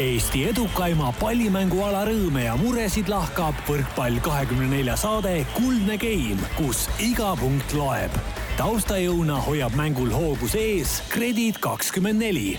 [0.00, 7.34] Eesti edukaima pallimänguala rõõme ja muresid lahkab võrkpall kahekümne nelja saade Kuldne Game, kus iga
[7.36, 8.16] punkt loeb.
[8.56, 12.56] taustajõuna hoiab mängul hoogus ees Kredit kakskümmend neli.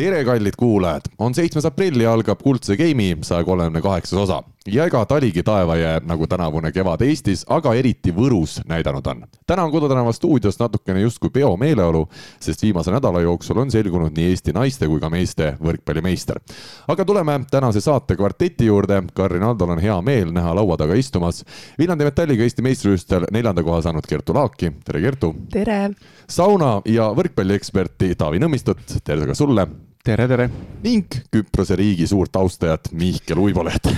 [0.00, 4.84] Tere, kallid kuulajad, on seitsmes aprill ja algab Kuldse Game'i saja kolmekümne kaheksas osa ja
[4.84, 9.24] ega taligi taevajää nagu tänavune kevad Eestis, aga eriti Võrus näidanud on.
[9.46, 12.08] täna on Kodutänava stuudios natukene justkui peomeeleolu,
[12.40, 16.40] sest viimase nädala jooksul on selgunud nii Eesti naiste kui ka meeste võrkpallimeister.
[16.88, 19.02] aga tuleme tänase saate kvarteti juurde.
[19.14, 21.44] Karin Aldol on hea meel näha laua taga istumas
[21.78, 24.72] Viljandi Metalliga Eesti meistrivõistlustel neljanda koha saanud Kertu Laaki.
[24.84, 25.34] tere, Kertu!
[25.52, 25.90] tere!
[26.28, 29.68] sauna ja võrkpallieksperti Taavi Nõmmistut, tere ka sulle!
[30.06, 30.44] Tere, tere!
[30.84, 33.88] ning Küprose riigi suurt austajat Mihkel Uibolet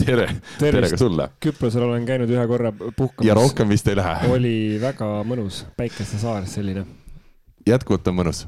[0.00, 1.26] tere, tere ka sulle!
[1.42, 3.26] Küprosel olen käinud ühe korra puhkamas.
[3.28, 4.30] ja rohkem vist ei lähe?
[4.32, 6.86] oli väga mõnus, päikeste saar selline.
[7.68, 8.46] jätkuvalt on mõnus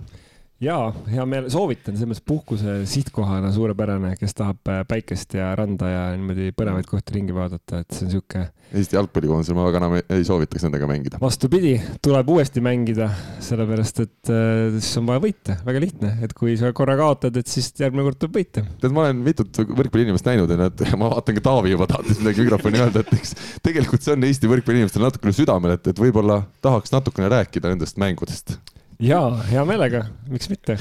[0.63, 5.89] jaa, hea meel, soovitan selles mõttes puhkuse sihtkohana suurepärane, kes tahab äh, päikest ja randa
[5.91, 8.45] ja niimoodi põnevaid kohti ringi vaadata, et see on sihuke.
[8.73, 11.21] Eesti jalgpallikoondisel ma väga enam ei, ei soovitaks nendega mängida.
[11.23, 11.75] vastupidi,
[12.05, 13.11] tuleb uuesti mängida,
[13.43, 17.51] sellepärast et äh, siis on vaja võita, väga lihtne, et kui sa korra kaotad, et
[17.51, 18.67] siis järgmine kord tuleb võita.
[18.83, 22.47] tead, ma olen mitut võrkpalliinimest näinud ja nad, ma vaatan ka Taavi juba tahtis midagi
[22.47, 23.35] mikrofoni öelda, et eks
[23.67, 28.61] tegelikult see on Eesti võrkpalliinimestele natukene südamel, et, et võib-olla tahaks natukene rääkida nendest mängudest
[29.03, 30.77] jaa, hea meelega, miks mitte.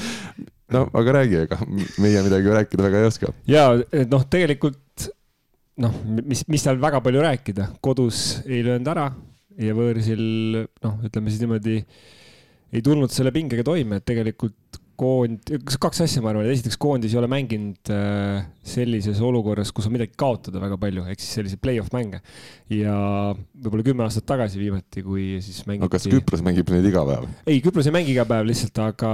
[0.72, 1.58] no aga räägi, ega
[2.02, 3.32] meie midagi rääkida väga ei oska.
[3.50, 3.66] ja
[4.10, 5.08] noh, tegelikult
[5.82, 9.08] noh, mis, mis seal väga palju rääkida, kodus ei löönud ära
[9.60, 10.22] ja võõrsil
[10.84, 11.80] noh, ütleme siis niimoodi
[12.72, 17.14] ei tulnud selle pingega toime, et tegelikult koond, kaks asja, ma arvan, et esiteks koondis
[17.14, 21.62] ei ole mänginud äh, sellises olukorras, kus on midagi kaotada väga palju, ehk siis selliseid
[21.62, 22.22] play-off mänge.
[22.72, 22.94] ja
[23.34, 25.86] võib-olla kümme aastat tagasi viimati, kui siis mängiti.
[25.86, 27.28] aga kas Küpros mängib neid iga päev?
[27.46, 29.12] ei, Küpros ei mängi iga päev lihtsalt, aga,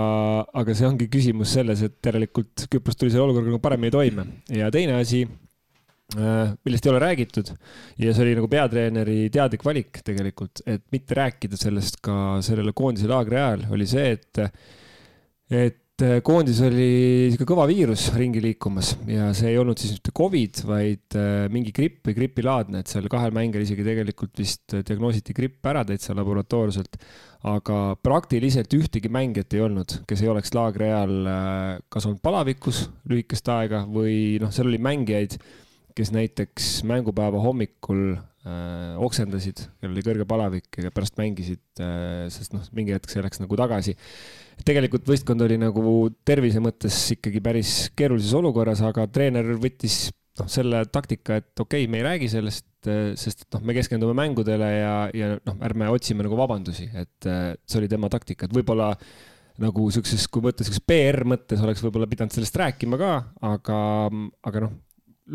[0.63, 4.73] aga see ongi küsimus selles, et järelikult Küpros tuli selle olukorraga nagu paremini toime ja
[4.75, 10.65] teine asi äh, millest ei ole räägitud ja see oli nagu peatreeneri teadlik valik tegelikult,
[10.67, 14.45] et mitte rääkida sellest ka sellele koondise laagri ajal, oli see, et
[15.49, 16.89] et äh, koondis oli
[17.33, 21.73] sihuke kõva viirus ringi liikumas ja see ei olnud siis mitte Covid, vaid äh, mingi
[21.75, 27.01] gripp või gripilaadne, et seal kahel mängijal isegi tegelikult vist diagnoositi gripp ära täitsa laboratoorselt.
[27.49, 32.89] aga praktiliselt ühtegi mängijat ei olnud, kes ei oleks laagri ajal äh, kas olnud palavikus
[33.09, 35.39] lühikest aega või noh, seal oli mängijaid,
[35.97, 42.53] kes näiteks mängupäeva hommikul äh, oksendasid, kellel oli kõrge palavik ja pärast mängisid äh,, sest
[42.53, 43.97] noh, mingi hetk see läks nagu tagasi
[44.67, 45.83] tegelikult võistkond oli nagu
[46.27, 50.09] tervise mõttes ikkagi päris keerulises olukorras, aga treener võttis
[50.39, 52.67] noh, selle taktika, et okei okay,, me ei räägi sellest,
[53.19, 57.81] sest et noh, me keskendume mängudele ja, ja noh, ärme otsime nagu vabandusi, et see
[57.81, 58.93] oli tema taktika, et võib-olla
[59.63, 63.13] nagu siukses, kui võtta siukses PR mõttes oleks võib-olla pidanud sellest rääkima ka,
[63.49, 63.81] aga,
[64.47, 64.77] aga noh,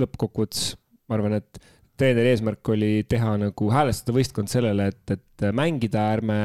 [0.03, 0.73] lõppkokkuvõttes
[1.09, 1.59] ma arvan, et
[1.99, 6.37] treeneri eesmärk oli teha nagu häälestada võistkond sellele, et, et mängida, ärme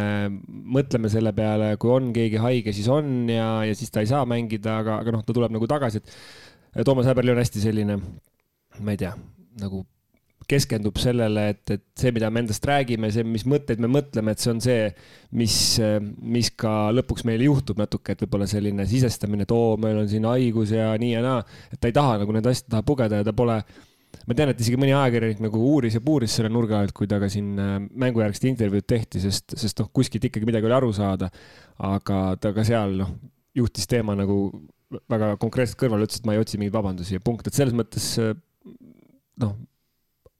[0.48, 4.24] mõtleme selle peale, kui on keegi haige, siis on ja, ja siis ta ei saa
[4.28, 8.00] mängida, aga, aga noh, ta tuleb nagu tagasi, et Toomas Häberli on hästi selline,
[8.84, 9.14] ma ei tea,
[9.62, 9.86] nagu
[10.48, 14.40] keskendub sellele, et, et see, mida me endast räägime, see, mis mõtteid me mõtleme, et
[14.40, 14.86] see on see,
[15.36, 15.56] mis,
[16.36, 20.24] mis ka lõpuks meil juhtub natuke, et võib-olla selline sisestamine, et oo, meil on siin
[20.28, 21.42] haigus ja nii ja naa,
[21.72, 23.58] et ta ei taha nagu nende asjade taha pugeda ja ta pole
[24.28, 27.30] ma tean, et isegi mõni ajakirjanik nagu uuris ja puuris selle nurga alt, kui temaga
[27.32, 31.30] siin äh, mängujärgset intervjuud tehti, sest, sest noh, kuskilt ikkagi midagi oli aru saada.
[31.88, 33.14] aga ta ka seal noh,
[33.56, 34.36] juhtis teema nagu
[35.08, 38.10] väga konkreetselt kõrvale, ütles, et ma ei otsi mingeid vabandusi ja punkt, et selles mõttes
[38.20, 38.34] äh,
[39.42, 39.54] noh,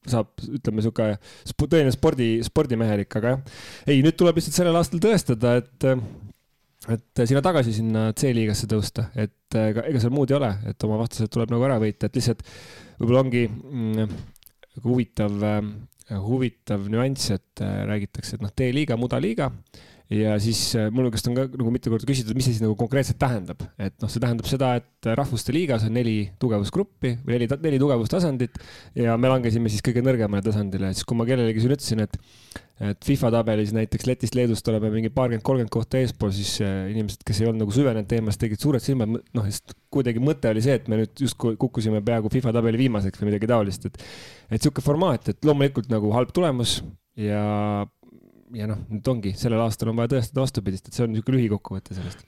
[0.09, 1.11] saab, ütleme sihuke
[1.59, 3.61] tõeline spordi, spordimehelik, aga jah.
[3.89, 5.89] ei, nüüd tuleb lihtsalt sellel aastal tõestada, et
[6.89, 11.01] et sinna tagasi sinna C-liigasse tõusta, et ega, ega seal muud ei ole, et oma
[11.01, 12.45] vastased tuleb nagu ära võita, et lihtsalt
[12.99, 14.19] võib-olla ongi mm,
[14.85, 15.45] huvitav,
[16.25, 19.51] huvitav nüanss, et äh, räägitakse, et noh, D-liiga, mudaliiga
[20.13, 22.77] ja siis äh, minu käest on ka nagu mitu korda küsitud, mis see siis nagu
[22.81, 27.49] konkreetselt tähendab, et noh, see tähendab seda, et Rahvuste Liigas on neli tugevusgruppi või neli,
[27.67, 28.57] neli tugevustasandit
[28.97, 32.19] ja me langesime siis kõige nõrgemale tasandile, siis kui ma kellelegi siin ütlesin, et
[32.79, 37.25] et FIFA tabelis näiteks Lätist, Leedust oleme mingi paarkümmend, kolmkümmend kohta eespool, siis äh, inimesed,
[37.27, 40.77] kes ei olnud nagu süvenenud teemasse, tegid suured silmad, noh, sest kuidagi mõte oli see,
[40.79, 44.87] et me nüüd justkui kukkusime peaaegu FIFA tabeli viimaseks või midagi taolist, et et niisugune
[44.87, 46.79] formaat, et loomulikult nagu halb tulemus
[47.19, 47.43] ja
[48.57, 51.97] ja noh, nüüd ongi, sellel aastal on vaja tõestada vastupidist, et see on niisugune lühikokkuvõte
[51.97, 52.23] sellest.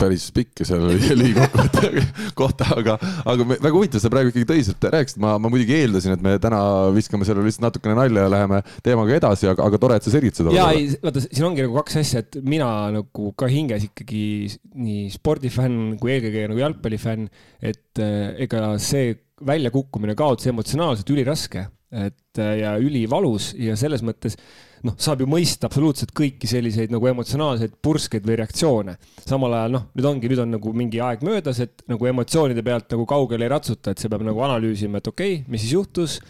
[0.00, 0.86] päris pikk seal
[1.20, 2.04] lühikokkuvõtte
[2.38, 2.96] kohta, aga,
[3.28, 6.36] aga me, väga huvitav, sa praegu ikkagi tõsiselt rääkisid, ma, ma muidugi eeldasin, et me
[6.42, 6.62] täna
[6.96, 10.52] viskame sellele lihtsalt natukene nalja ja läheme teemaga edasi, aga, aga tore, et sa selgitasid.
[10.56, 14.24] ja ei, vaata, siin ongi nagu kaks asja, et mina nagu ka hinges ikkagi
[14.72, 17.28] nii spordifänn kui eelkõige nagu jalgpallifänn,
[17.60, 19.12] et äh, ega see
[19.46, 24.38] väljakukkumine, kaotus emotsionaalselt üliraske, et äh, ja ülivalus ja selles mõttes
[24.86, 28.96] noh, saab ju mõista absoluutselt kõiki selliseid nagu emotsionaalseid purskeid või reaktsioone.
[29.22, 32.90] samal ajal noh, nüüd ongi, nüüd on nagu mingi aeg möödas, et nagu emotsioonide pealt
[32.94, 36.20] nagu kaugele ei ratsuta, et see peab nagu analüüsima, et okei okay,, mis siis juhtus.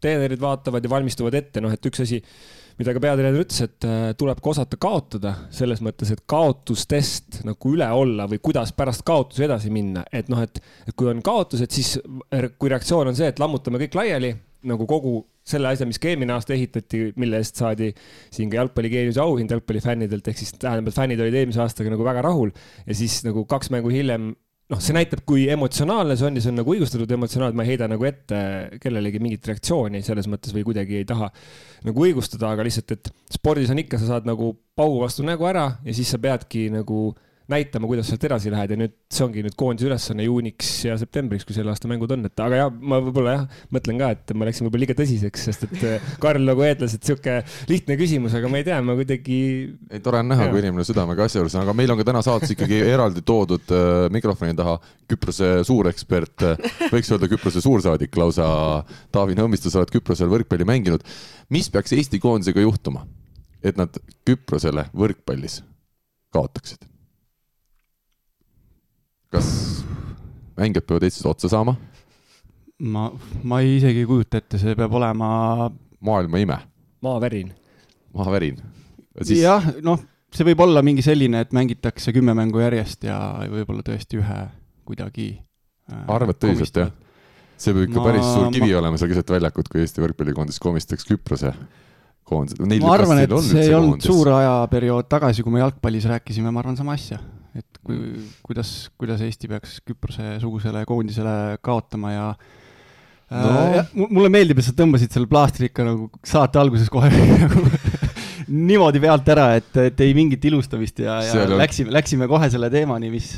[0.00, 2.20] treenerid vaatavad ja valmistuvad ette, noh, et üks asi
[2.76, 7.72] mida ka peatreener ütles, et äh, tuleb ka osata kaotada selles mõttes, et kaotustest nagu
[7.72, 10.60] üle olla või kuidas pärast kaotusi edasi minna, et noh, et,
[10.92, 11.96] kui on kaotused, siis
[12.60, 14.34] kui reaktsioon on see, et lammutame kõik laiali
[14.68, 17.92] nagu kogu selle asja, mis ka eelmine aasta ehitati, mille eest saadi
[18.34, 22.24] siin ka jalgpalligeeniuse auhind jalgpallifännidelt, ehk siis tähendab, et fännid olid eelmise aastaga nagu väga
[22.26, 22.50] rahul
[22.86, 24.32] ja siis nagu kaks mängu hiljem
[24.72, 27.72] noh, see näitab, kui emotsionaalne see on ja see on nagu õigustatud emotsionaalne, ma ei
[27.74, 28.40] heida nagu ette
[28.82, 31.30] kellelegi mingit reaktsiooni selles mõttes või kuidagi ei taha
[31.86, 35.68] nagu õigustada, aga lihtsalt, et spordis on ikka, sa saad nagu paugu vastu nägu ära
[35.86, 37.12] ja siis sa peadki nagu
[37.50, 41.46] näitama, kuidas sealt edasi lähed ja nüüd see ongi nüüd koondise ülesanne juuniks ja septembriks,
[41.46, 44.48] kui selle aasta mängud on, et aga jah, ma võib-olla jah, mõtlen ka, et ma
[44.48, 47.36] läksin võib-olla liiga tõsiseks, sest et äh, Karl nagu eeldas, et sihuke
[47.70, 49.38] lihtne küsimus, aga ma ei tea, ma kuidagi.
[49.90, 52.24] ei, tore on näha, kui inimene südamega asja juures on, aga meil on ka täna
[52.26, 58.48] saates ikkagi eraldi toodud äh, mikrofoni taha Küprose suurekspert äh,, võiks öelda Küprose suursaadik lausa.
[59.14, 61.06] Taavi Nõmmistu, sa oled Küprosel võrkpalli mänginud.
[61.54, 63.06] mis peaks Eesti koondisega juhtuma,
[63.62, 63.94] et nad
[64.26, 65.60] Küprosele võrkpallis
[66.34, 66.95] kaotaksid?
[69.34, 69.48] Kas
[70.56, 71.76] mängijad peavad Eestis otsa saama?
[72.78, 73.06] ma,
[73.42, 75.70] ma ei isegi ei kujuta ette, see peab olema.
[76.00, 76.58] maailma ime.
[77.04, 77.54] maavärin.
[78.14, 78.60] maavärin.
[79.22, 79.40] Siis...
[79.40, 80.02] jah, noh,
[80.32, 83.18] see võib olla mingi selline, et mängitakse kümme mängu järjest ja
[83.52, 84.38] võib-olla tõesti ühe
[84.86, 85.32] kuidagi
[85.92, 86.04] äh,.
[86.12, 86.92] arvad tõsiselt, jah?
[87.56, 88.78] see peab ikka ma, päris suur kivi ma...
[88.82, 91.54] olema seal keset väljakut, kui Eesti võrkpallikoondis komistaks Küprose
[92.26, 92.60] koondise.
[92.82, 96.76] ma arvan, et see ei olnud suur ajaperiood tagasi, kui me jalgpallis rääkisime, ma arvan,
[96.76, 97.22] sama asja
[97.60, 97.98] et kui,
[98.46, 103.54] kuidas, kuidas Eesti peaks Küprose-sugusele koondisele kaotama ja äh, no.
[103.80, 107.10] äh, mulle meeldib, et sa tõmbasid selle plaastri ikka nagu saate alguses kohe
[107.46, 107.64] nagu
[108.46, 111.56] niimoodi pealt ära, et, et ei mingit ilustamist ja, ja on...
[111.58, 113.32] läksime, läksime kohe selle teemani, mis,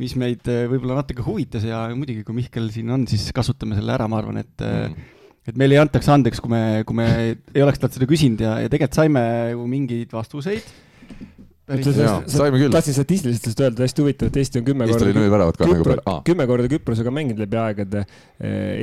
[0.00, 3.96] mis meid äh, võib-olla natuke huvitas ja muidugi, kui Mihkel siin on, siis kasutame selle
[3.96, 5.10] ära, ma arvan, et mm
[5.44, 7.06] et meile ei antaks andeks, kui me, kui me
[7.52, 10.70] ei oleks talt seda küsinud ja, ja tegelikult saime ju mingeid vastuseid.
[11.64, 15.06] Tahtsin statistiliselt öelda, hästi huvitav, et Eesti on kümme korda.
[15.08, 18.02] Eesti oli väravat ka nagu kümme korda Küprosega mänginud läbi aegade.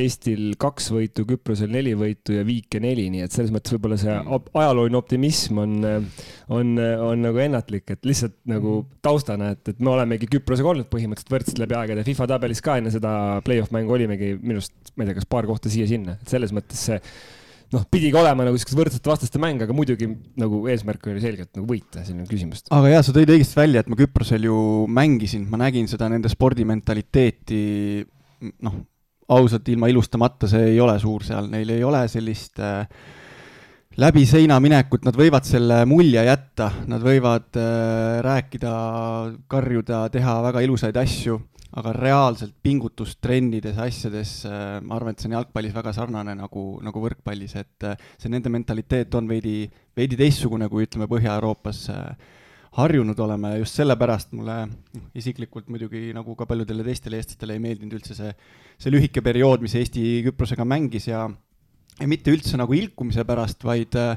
[0.01, 4.15] Eestil kaks võitu, Küprosel neli võitu ja Viike neli, nii et selles mõttes võib-olla see
[4.15, 4.49] mm.
[4.63, 5.75] ajalooline optimism on,
[6.57, 9.01] on, on nagu ennatlik, et lihtsalt nagu mm.
[9.05, 12.07] taustana, et, et me olemegi Küprosega olnud põhimõtteliselt võrdsed läbi aegade.
[12.07, 13.13] FIFA tabelis ka enne seda
[13.45, 16.89] play-off mängu olimegi minu arust, ma ei tea, kas paar kohta siia-sinna, et selles mõttes
[16.89, 16.97] see
[17.71, 20.09] noh, pidigi olema nagu siukest võrdsete vastaste mäng, aga muidugi
[20.39, 22.67] nagu eesmärk oli selgelt nagu võita, siin on küsimust.
[22.73, 24.57] aga jaa, sa tõid õigesti välja, et ma Küprosel ju
[24.91, 27.63] mängisin, ma nägin seda nende spordimentaliteeti,
[28.67, 28.77] noh,
[29.31, 32.83] ausalt ilma ilustamata, see ei ole suur seal, neil ei ole sellist äh,
[34.01, 38.73] läbi seina minekut, nad võivad selle mulje jätta, nad võivad äh, rääkida,
[39.51, 41.39] karjuda, teha väga ilusaid asju
[41.79, 46.65] aga reaalselt pingutust trennides, asjades, äh, ma arvan, et see on jalgpallis väga sarnane nagu,
[46.83, 49.63] nagu võrkpallis, et äh, see nende mentaliteet on veidi,
[49.95, 52.31] veidi teistsugune, kui ütleme, Põhja-Euroopas äh,
[52.75, 54.57] harjunud oleme, just sellepärast mulle
[55.19, 58.31] isiklikult muidugi nagu ka paljudele teistele eestlastele ei meeldinud üldse see,
[58.79, 61.25] see lühike periood, mis Eesti Küprosega mängis ja,
[61.97, 64.15] ja mitte üldse nagu ilkumise pärast, vaid äh,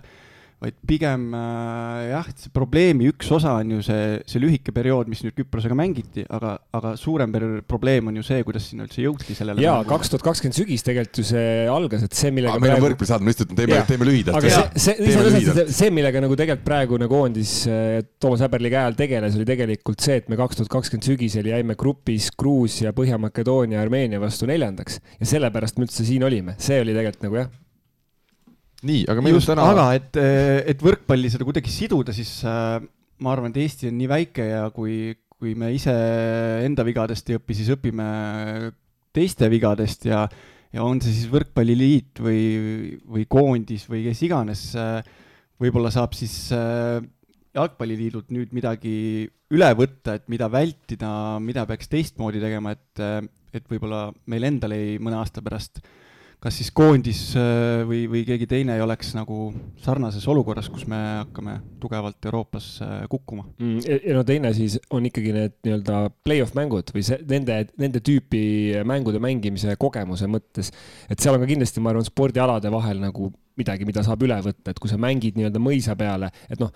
[0.62, 5.22] vaid pigem äh, jah, see probleemi üks osa on ju see, see lühike periood, mis
[5.24, 7.34] nüüd Küprosega mängiti, aga, aga suurem
[7.68, 9.62] probleem on ju see, kuidas sinna üldse jõuti sellele.
[9.64, 12.60] jaa, kaks tuhat kakskümmend sügis tegelikult ju see algas, et see, millega.
[12.62, 14.38] meil on võrkpallisaade, ma lihtsalt teeme, teeme lühidalt.
[14.40, 18.98] aga see, see, see, see, millega nagu tegelikult praegune koondis äh, Toomas Häberli käe all
[18.98, 24.22] tegeles, oli tegelikult see, et me kaks tuhat kakskümmend sügisel jäime grupis Gruusia, Põhja-Makedoonia, Armeenia
[24.22, 27.52] vastu neljandaks ja sellepärast me üldse siin olime, see oli tegelikult nagu jah
[28.84, 29.66] nii, aga meil on täna.
[29.72, 30.18] aga et,
[30.74, 32.78] et võrkpalli seda kuidagi siduda, siis äh,
[33.24, 35.94] ma arvan, et Eesti on nii väike ja kui, kui me ise
[36.64, 38.08] enda vigadest ei õpi, siis õpime
[39.14, 40.24] teiste vigadest ja,
[40.74, 42.42] ja on see siis võrkpalliliit või,
[43.06, 44.98] või koondis või kes iganes äh,,
[45.62, 46.98] võib-olla saab siis äh,
[47.54, 48.96] jalgpalliliidult nüüd midagi
[49.54, 51.10] üle võtta, et mida vältida,
[51.42, 55.78] mida peaks teistmoodi tegema, et, et võib-olla meil endal ei mõne aasta pärast
[56.44, 59.48] kas siis koondis äh, või, või keegi teine ei oleks nagu
[59.80, 63.78] sarnases olukorras, kus me hakkame tugevalt Euroopas äh, kukkuma mm,.
[64.04, 68.42] ja no teine siis on ikkagi need nii-öelda play-off mängud või see nende, nende tüüpi
[68.84, 70.68] mängude mängimise kogemuse mõttes.
[71.08, 74.74] et seal on ka kindlasti, ma arvan, spordialade vahel nagu midagi, mida saab üle võtta,
[74.74, 76.74] et kui sa mängid nii-öelda mõisa peale, et noh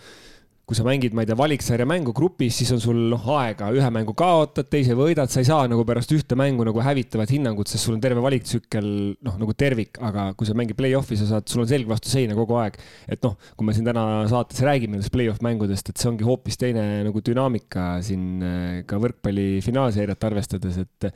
[0.69, 3.89] kui sa mängid, ma ei tea, valiksarja mängu grupis, siis on sul noh, aega, ühe
[3.95, 7.89] mängu kaotad, teise võidad, sa ei saa nagu pärast ühte mängu nagu hävitavat hinnangut, sest
[7.89, 8.89] sul on terve valiktsükkel
[9.25, 12.37] noh, nagu tervik, aga kui sa mängid play-off'i, sa saad, sul on selg vastu seina
[12.37, 12.77] kogu aeg.
[13.09, 16.61] et noh, kui me siin täna saates räägime nendest play-off mängudest, et see ongi hoopis
[16.61, 21.09] teine nagu dünaamika siin äh, ka võrkpalli finaalseeriat arvestades, et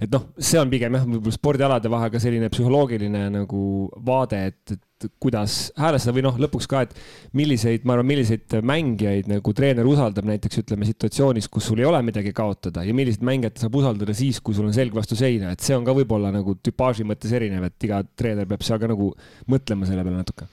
[0.00, 3.60] et noh, see on pigem jah, võib-olla spordialade vahel ka selline psühholoogiline nagu
[4.06, 6.94] vaade, et, et kuidas häälestada või noh, lõpuks ka, et
[7.36, 12.00] milliseid, ma arvan, milliseid mängijaid nagu treener usaldab näiteks ütleme situatsioonis, kus sul ei ole
[12.06, 15.64] midagi kaotada ja milliseid mängijaid saab usaldada siis, kui sul on selg vastu seina, et
[15.64, 19.12] see on ka võib-olla nagu tüpaaži mõttes erinev, et iga treener peab seal ka nagu
[19.50, 20.50] mõtlema selle peale natuke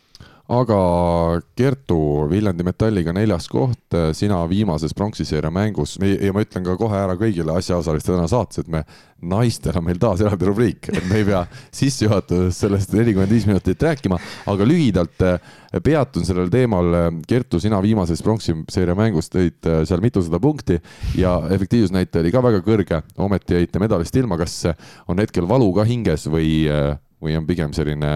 [0.52, 0.78] aga
[1.56, 1.98] Kertu,
[2.32, 7.56] Viljandi Metalliga neljas koht, sina viimases pronksiseeria mängus ja ma ütlen ka kohe ära kõigile
[7.56, 8.84] asjaosalistele täna saates, et me
[9.32, 11.44] naistel on meil taas eraldi rubriik, et me ei pea
[11.80, 14.18] sissejuhatuses sellest nelikümmend viis minutit rääkima,
[14.52, 15.54] aga lühidalt eh,
[15.84, 16.98] peatun sellel teemal.
[17.28, 20.82] Kertu, sina viimases pronksiseeria mängus tõid eh, seal mitusada punkti
[21.20, 24.40] ja efektiivsusnäitaja oli ka väga kõrge, ometi jäite medalist ilma.
[24.42, 24.66] kas
[25.08, 26.66] on hetkel valu ka hinges või
[27.22, 28.12] või on pigem selline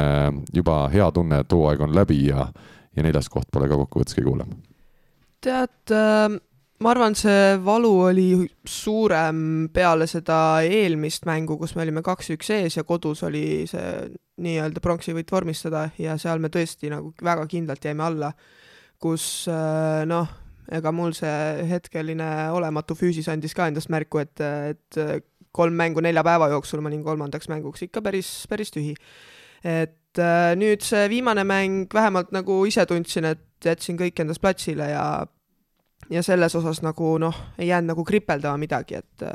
[0.54, 2.48] juba hea tunne, et hooaeg on läbi ja,
[2.96, 4.58] ja neljas koht pole ka kokkuvõttes kõige hullem?
[5.46, 6.38] tead äh,,
[6.82, 8.30] ma arvan, see valu oli
[8.66, 13.92] suurem peale seda eelmist mängu, kus me olime kaks-üks ees ja kodus oli see
[14.42, 18.34] nii-öelda pronksivõit vormistada ja seal me tõesti nagu väga kindlalt jäime alla,
[19.00, 20.28] kus äh, noh,
[20.72, 25.00] ega mul see hetkeline olematu füüsis andis ka endast märku, et, et
[25.56, 28.96] kolm mängu nelja päeva jooksul, ma olin kolmandaks mänguks ikka päris, päris tühi.
[29.66, 34.92] et äh, nüüd see viimane mäng, vähemalt nagu ise tundsin, et jätsin kõik endast platsile
[34.92, 35.08] ja
[36.12, 39.26] ja selles osas nagu noh, ei jäänud nagu kripeldama midagi, et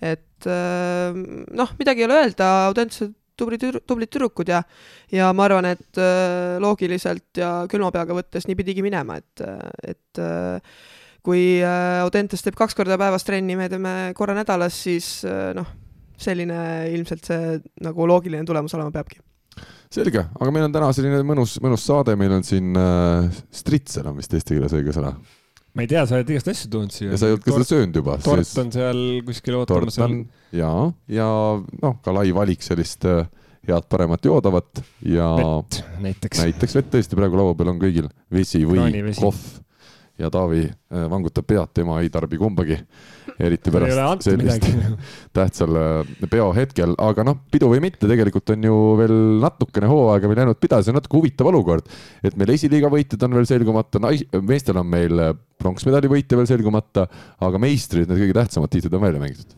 [0.00, 1.16] et äh,
[1.54, 4.62] noh, midagi ei ole öelda, autentsed tublid, tublid tüdrukud ja
[5.12, 9.44] ja ma arvan, et äh, loogiliselt ja külma peaga võttes nii pidigi minema, et,
[9.94, 10.24] et
[11.26, 15.68] kui äh, Audentes teeb kaks korda päevas trenni, me teeme korra nädalas, siis äh, noh,
[16.20, 16.60] selline
[16.94, 19.20] ilmselt see nagu loogiline tulemus olema peabki
[19.90, 24.18] selge, aga meil on täna selline mõnus, mõnus saade, meil on siin äh, stritsel on
[24.20, 25.14] vist eesti keeles õige sõna.
[25.74, 27.10] ma ei tea, sa oled igast asju toonud siia.
[27.10, 28.16] ja sa ei olnud ka seda söönud juba.
[28.22, 28.58] tort siis...
[28.62, 29.98] on seal kuskil ootamas.
[29.98, 30.20] tort on
[30.56, 30.70] ja,
[31.10, 31.28] ja
[31.82, 33.24] noh, ka lai valik sellist äh,
[33.66, 35.32] head paremat joodavat ja.
[35.50, 36.44] vett näiteks.
[36.44, 38.86] näiteks vett tõesti, praegu laua peal on kõigil vesi või
[39.18, 39.42] kohv
[40.20, 42.76] ja Taavi äh, vangutab pead, tema ei tarbi kumbagi,
[43.40, 44.66] eriti pärast sellist
[45.36, 50.42] tähtsal äh, peohetkel, aga noh, pidu või mitte, tegelikult on ju veel natukene hooaega meil
[50.44, 51.88] jäänud pidada, see on natuke huvitav olukord,
[52.24, 56.50] et meil esiliiga võitjad on veel selgumata, nais-, meestel on meil äh, pronksmedali võitja veel
[56.50, 57.06] selgumata,
[57.40, 59.56] aga meistrid, need kõige tähtsamad tiitlid on välja mängitud.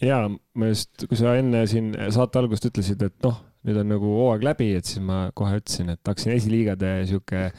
[0.00, 3.36] ja ma just, kui sa enne siin saate algust ütlesid, et noh,
[3.68, 7.50] nüüd on nagu hooaeg läbi, et siis ma kohe ütlesin, et hakkasin esiliigade sihuke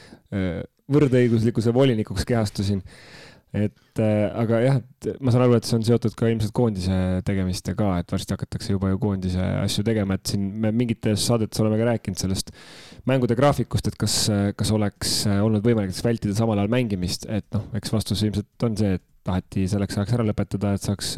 [0.91, 2.81] võrdõiguslikkuse volinikuks kehastusin.
[3.51, 6.97] et äh, aga jah, et ma saan aru, et see on seotud ka ilmselt koondise
[7.27, 11.79] tegemistega, et varsti hakatakse juba ju koondise asju tegema, et siin me mingites saadetes oleme
[11.81, 12.53] ka rääkinud sellest
[13.11, 14.15] mängude graafikust, et kas,
[14.55, 18.95] kas oleks olnud võimalik vältida samal ajal mängimist, et noh, eks vastus ilmselt on see,
[18.95, 21.17] et taheti selleks ajaks ära lõpetada, et saaks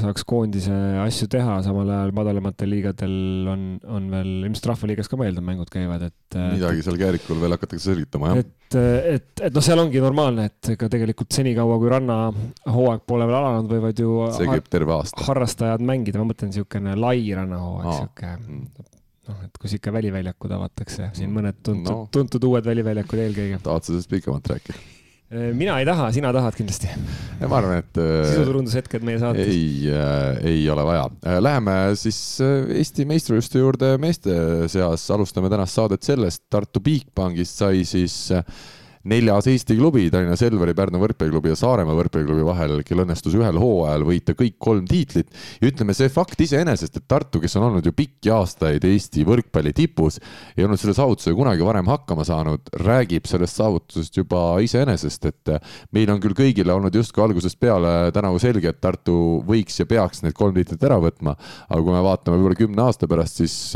[0.00, 0.72] saaks koondise
[1.02, 6.06] asju teha, samal ajal madalamatel liigadel on, on veel, ilmselt Rahvaliigas ka eeldan, mängud käivad,
[6.08, 6.36] et.
[6.54, 8.40] midagi seal käärikul veel hakatakse selgitama, jah.
[8.40, 8.78] et,
[9.16, 13.68] et, et noh, seal ongi normaalne, et ega tegelikult senikaua, kui rannahooaeg pole veel alanud,
[13.74, 14.16] võivad ju.
[14.38, 15.26] see käib terve aasta.
[15.28, 18.88] harrastajad mängida, ma mõtlen niisugune lai rannahooaeg, mm.
[19.28, 23.60] noh, et kus ikka väliväljakud avatakse, siin mõned tuntud no., tuntud uued väliväljakud eelkõige.
[23.68, 24.80] tahad sa sellest pikemalt rääkida?
[25.32, 26.90] Äh, mina ei taha, sina tahad kindlasti.
[27.48, 27.96] ma arvan, et.
[27.96, 29.48] Äh, sisuturundushetked meie saates.
[29.48, 31.06] ei äh,, ei ole vaja.
[31.24, 34.36] Äh, läheme siis Eesti meistrivõistluste juurde meeste
[34.72, 38.44] seas, alustame tänast saadet sellest, Tartu Bigbankist sai siis äh,
[39.08, 44.04] neljas Eesti klubi, Tallinna Selveri, Pärnu võrkpalliklubi ja Saaremaa võrkpalliklubi vahel, kel õnnestus ühel hooajal
[44.06, 45.30] võita kõik kolm tiitlit.
[45.60, 49.74] ja ütleme, see fakt iseenesest, et Tartu, kes on olnud ju pikki aastaid Eesti võrkpalli
[49.76, 50.20] tipus,
[50.56, 55.54] ei olnud selle saavutusega kunagi varem hakkama saanud, räägib sellest saavutusest juba iseenesest, et
[55.92, 60.22] meil on küll kõigile olnud justkui algusest peale tänavu selge, et Tartu võiks ja peaks
[60.22, 61.36] need kolm tiitlit ära võtma.
[61.68, 63.74] aga kui me vaatame võib-olla kümne aasta pärast, siis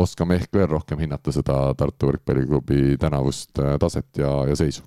[0.00, 4.84] oskame ehk veel rohkem hinnata seda Tartu võrkpalliklubi tänavust äh, taset ja, ja seisu.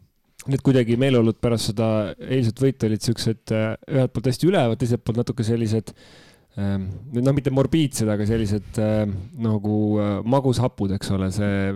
[0.48, 5.04] Need kuidagi meeleolud pärast seda eilset võitu olid siuksed äh, ühelt poolt hästi ülevad, teiselt
[5.04, 5.92] poolt natuke sellised
[6.62, 6.88] ähm,
[7.18, 9.04] noh, mitte morbiidsed, aga sellised äh,
[9.44, 11.76] nagu äh, magushapud, eks ole, see,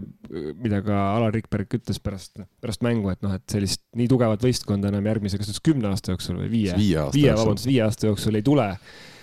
[0.64, 4.94] mida ka Alar Rikberg ütles pärast, pärast mängu, et noh, et sellist nii tugevat võistkonda
[4.94, 6.78] enam järgmise, kas ta ütles kümne aasta jooksul või viie?
[6.78, 8.72] viie, vabandust, viie aasta jooksul ei tule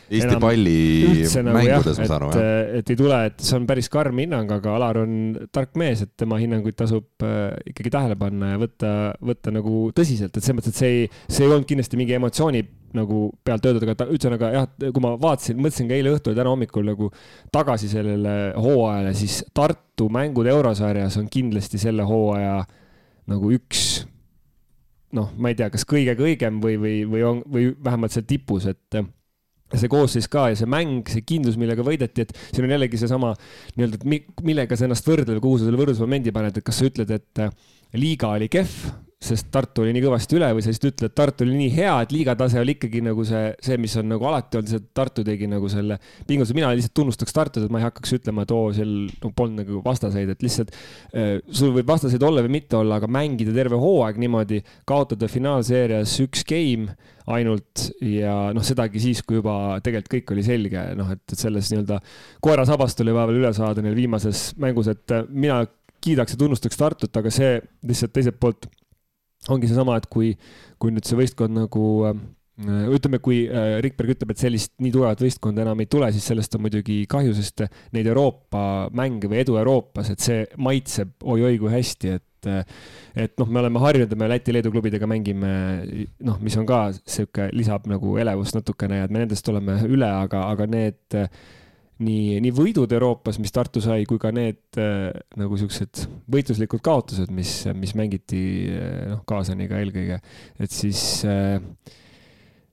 [0.09, 0.75] Eesti palli
[1.29, 2.71] nagu mängudes, ma saan aru, jah.
[2.79, 5.12] et ei tule, et see on päris karm hinnang, aga Alar on
[5.53, 8.93] tark mees, et tema hinnanguid tasub äh, ikkagi tähele panna ja võtta,
[9.31, 12.65] võtta nagu tõsiselt, et selles mõttes, et see ei, see ei olnud kindlasti mingi emotsiooni
[12.97, 16.41] nagu pealt öeldud, aga ta, ühesõnaga jah, kui ma vaatasin, mõtlesin ka eile õhtul ja
[16.41, 17.11] täna hommikul nagu
[17.53, 22.62] tagasi sellele hooajale, siis Tartu mängud eurosarjas on kindlasti selle hooaja
[23.29, 24.07] nagu üks
[25.17, 28.67] noh, ma ei tea, kas kõige kõigem või, või, või on, või vähemalt seal tipus,
[28.69, 29.00] et
[29.75, 33.35] see koosseis ka ja see mäng, see kindlus, millega võideti, et siin on jällegi seesama
[33.77, 37.13] nii-öelda, et millega sa ennast võrdled, kuhu sa selle võrdlusmomendi paned, et kas sa ütled,
[37.13, 37.45] et
[37.99, 41.57] liiga oli kehv sest Tartu oli nii kõvasti üle või sa lihtsalt ütled, Tartu oli
[41.59, 44.71] nii hea, et liiga tase oli ikkagi nagu see, see, mis on nagu alati olnud,
[44.71, 45.97] see Tartu tegi nagu selle
[46.29, 49.65] pingutuse, mina lihtsalt tunnustaks Tartut, et ma ei hakkaks ütlema, et oo, seal no, polnud
[49.65, 53.81] nagu vastaseid, et lihtsalt äh, sul võib vastaseid olla või mitte olla, aga mängida terve
[53.83, 56.95] hooaeg niimoodi, kaotada finaalseerias üks game
[57.29, 61.99] ainult ja noh, sedagi siis, kui juba tegelikult kõik oli selge, noh, et, selles nii-öelda
[62.45, 65.65] koera sabast oli vaja veel üle saada neil viimases mängus, et äh, mina
[65.99, 68.71] kiidaks ja tunnustaks Tartut, aga see lihtsalt teiselt poolt
[69.49, 70.33] ongi seesama, et kui,
[70.80, 72.18] kui nüüd see võistkond nagu äh,
[72.95, 76.57] ütleme, kui äh, Rikberg ütleb, et sellist nii tugevat võistkonda enam ei tule, siis sellest
[76.59, 78.62] on muidugi kahju, sest neid Euroopa
[78.99, 82.25] mänge või edu Euroopas, et see maitseb oi-oi kui hästi, et
[83.18, 85.49] et noh, me oleme harjunud ja me Läti-Leedu klubidega mängime,
[86.23, 90.07] noh, mis on ka sihuke, lisab nagu elevust natukene ja et me nendest oleme üle,
[90.07, 91.18] aga, aga need
[92.05, 97.31] nii, nii võidud Euroopas, mis Tartu sai, kui ka need äh, nagu siuksed võitluslikud kaotused,
[97.35, 100.21] mis, mis mängiti äh, noh, kaasaniga eelkõige,
[100.62, 101.59] et siis äh,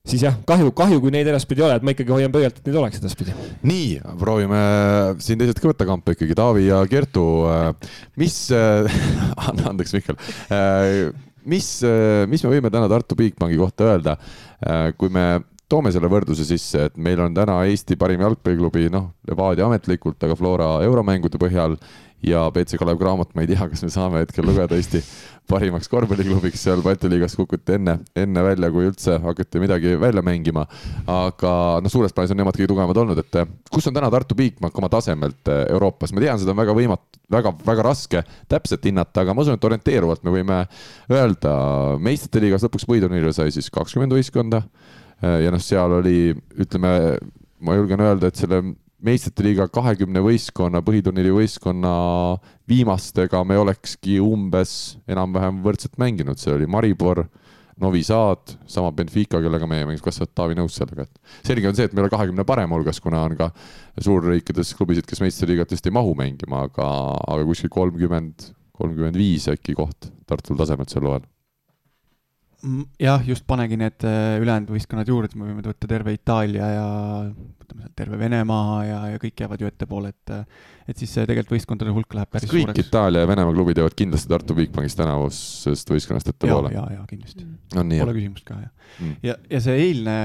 [0.06, 2.70] siis jah, kahju, kahju, kui neid edaspidi ei ole, et ma ikkagi hoian pöialt, et
[2.70, 3.34] neid oleks edaspidi.
[3.66, 4.60] nii, proovime
[5.22, 7.26] siin teiselt ka võtta kampa ikkagi, Taavi ja Kertu.
[8.22, 8.38] mis
[9.72, 10.20] andeks, Mihkel.
[11.42, 11.72] mis,
[12.30, 14.16] mis me võime täna Tartu Bigbanki kohta öelda,
[14.94, 15.26] kui me
[15.68, 20.36] toome selle võrdluse sisse, et meil on täna Eesti parim jalgpalliklubi, noh, Levadia ametlikult, aga
[20.38, 21.74] Flora euromängude põhjal
[22.26, 25.02] ja BC Kalev Cramo, ma ei tea, kas me saame hetkel lugeda Eesti
[25.46, 30.66] parimaks korvpalliklubiks seal Balti liigas kukuti enne, enne välja, kui üldse hakati midagi välja mängima.
[31.06, 33.38] aga noh, suures plaanis on nemad kõige tugevamad olnud, et
[33.70, 37.22] kus on täna Tartu Bigbank oma tasemelt eh, Euroopas, ma tean, seda on väga võimatu,
[37.30, 40.60] väga, väga raske täpselt hinnata, aga ma usun, et orienteeruvalt me võime
[41.12, 41.56] öelda,
[42.02, 44.64] meistrite liigas lõpuks võiduneile sai siis kakskümmend võistkonda
[45.22, 46.90] ja noh, seal oli, ütleme,
[47.64, 48.62] ma julgen öelda, et selle
[49.06, 51.90] meistrite liiga kahekümne võistkonna, põhiturniiri võistkonna
[52.68, 57.26] viimastega me olekski umbes enam-vähem võrdselt mänginud, see oli Maribor,
[57.80, 61.68] Novi Sad, sama Benfica, kellega meie mängis, kas sa oled Taavi nõus sellega, et selge
[61.68, 63.50] on see, et me ei ole kahekümne parema hulgas, kuna on ka
[64.00, 66.88] suurriikides klubisid, kes meistriliigat vist ei mahu mängima, aga,
[67.28, 68.50] aga kuskil kolmkümmend,
[68.80, 71.28] kolmkümmend viis äkki koht Tartul tasemelt seal loen
[73.00, 76.86] jah, just panegi need äh, ülejäänud võistkonnad juurde, me võime võtta terve Itaalia ja
[77.26, 80.34] võtame sealt terve Venemaa ja, ja kõik jäävad ju ettepoole, et
[80.86, 82.86] et siis tegelikult võistkondade hulk läheb päris kõik suureks.
[82.86, 86.70] Itaalia ja Venemaa klubid jäävad kindlasti Tartu Bigbankis tänavusest võistkonnast ettepoole?
[86.74, 87.80] ja, ja, ja kindlasti mm..
[87.80, 88.06] on nii, jah?
[88.06, 89.16] Pole küsimust ka, jah mm..
[89.26, 90.16] ja, ja see eilne,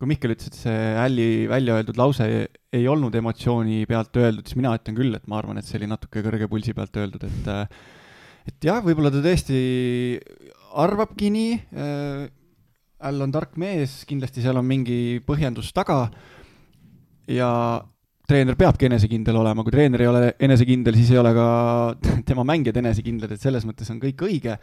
[0.00, 4.58] kui Mihkel ütles, et see Alli välja öeldud lause ei, olnud emotsiooni pealt öeldud, siis
[4.58, 7.52] mina ütlen küll, et ma arvan, et see oli natuke kõrge pulsi pealt öeldud, et
[8.46, 9.60] et jah, võib-olla ta tõesti
[10.76, 12.26] arvabki nii äh,.
[13.06, 16.06] All on tark mees, kindlasti seal on mingi põhjendus taga.
[17.28, 17.50] ja
[18.26, 21.48] treener peabki enesekindel olema, kui treener ei ole enesekindel, siis ei ole ka
[22.28, 24.56] tema mängijad enesekindlad, et selles mõttes on kõik õige.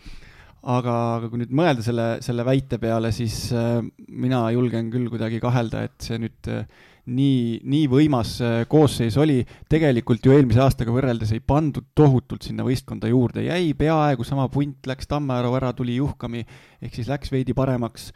[0.64, 5.42] aga, aga kui nüüd mõelda selle, selle väite peale, siis äh, mina julgen küll kuidagi
[5.44, 6.66] kahelda, et see nüüd äh,
[7.12, 12.64] nii, nii võimas äh, koosseis oli, tegelikult ju eelmise aastaga võrreldes ei pandud tohutult sinna
[12.64, 16.46] võistkonda juurde, jäi peaaegu sama punt, läks Tammearu ära, tuli Juhkami,
[16.84, 18.12] ehk siis läks veidi paremaks.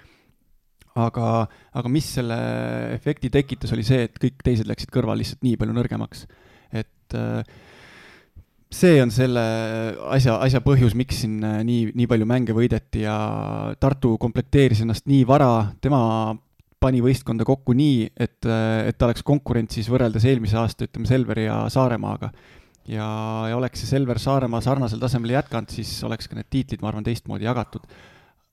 [0.97, 1.47] aga,
[1.78, 2.38] aga mis selle
[2.95, 6.26] efekti tekitas, oli see, et kõik teised läksid kõrval lihtsalt nii palju nõrgemaks.
[6.71, 7.43] et äh,
[8.71, 9.43] see on selle
[10.15, 13.17] asja, asja põhjus, miks siin äh, nii, nii palju mänge võideti ja
[13.80, 16.38] Tartu komplekteeris ennast nii vara, tema
[16.80, 21.63] pani võistkonda kokku nii, et, et ta oleks konkurentsis võrreldes eelmise aasta, ütleme, Selveri ja
[21.74, 22.32] Saaremaaga.
[22.88, 23.08] ja,
[23.50, 27.08] ja oleks see Selver Saaremaa sarnasel tasemel jätkanud, siis oleks ka need tiitlid, ma arvan,
[27.08, 27.88] teistmoodi jagatud.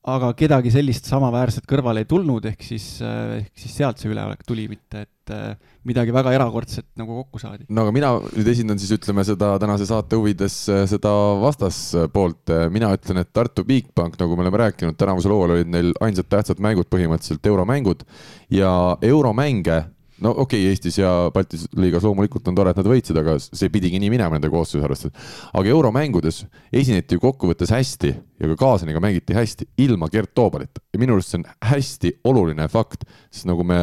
[0.05, 4.67] Aga kedagi sellist samaväärset kõrvale ei tulnud, ehk siis, ehk siis sealt see üleolek tuli,
[4.69, 5.55] mitte et äh,
[5.88, 7.64] midagi väga erakordset nagu kokku saadi.
[7.73, 12.53] no aga mina nüüd esindan siis ütleme seda tänase saate huvides äh, seda vastaspoolt.
[12.75, 16.61] Mina ütlen, et Tartu Bigbank, nagu me oleme rääkinud, tänavusel hooajal olid neil ainsad tähtsad
[16.64, 18.05] mängud põhimõtteliselt euromängud
[18.53, 19.83] ja euromänge
[20.25, 23.71] no okei okay,, Eestis ja Balti liigas loomulikult on tore, et nad võitsid, aga see
[23.73, 25.33] pidigi nii minema nende koosseisu arvestades.
[25.53, 31.00] aga euromängudes esineti ju kokkuvõttes hästi ja ka kaasaniga mängiti hästi ilma Gert Toobalita ja
[31.00, 33.78] minu arust see on hästi oluline fakt, sest nagu me,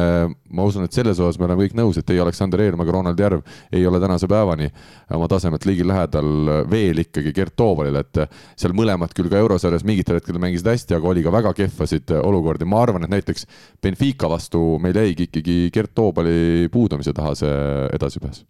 [0.54, 3.20] ma usun, et selles osas me oleme kõik nõus, et ei Aleksander Eermaa ega Ronald
[3.20, 3.42] Järv
[3.74, 4.68] ei ole tänase päevani
[5.16, 8.22] oma tasemelt ligilähedal veel ikkagi Gert Toobalile, et
[8.56, 12.68] seal mõlemad küll ka eurosarjas mingitel hetkedel mängisid hästi, aga oli ka väga kehvasid olukordi,
[12.68, 13.48] ma arvan, et näiteks
[13.82, 17.56] Benfica vastu meil jäigi ikkagi Gert Toobali puudumise taha see
[17.98, 18.44] edasipääs.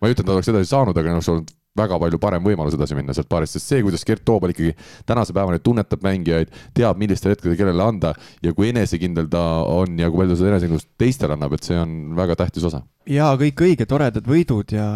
[0.00, 2.44] ma ei ütle, et nad oleks edasi saanud, aga neil oleks olnud väga palju parem
[2.46, 4.74] võimalus edasi minna sealt paarist, sest see, kuidas Gert Toobal ikkagi
[5.08, 10.10] tänase päevani tunnetab mängijaid, teab, millistel hetkedel kellele anda ja kui enesekindel ta on ja
[10.10, 12.82] kui palju seda enesekindlust teistele annab, et see on väga tähtis osa.
[13.10, 14.88] ja kõik õige toredad võidud ja,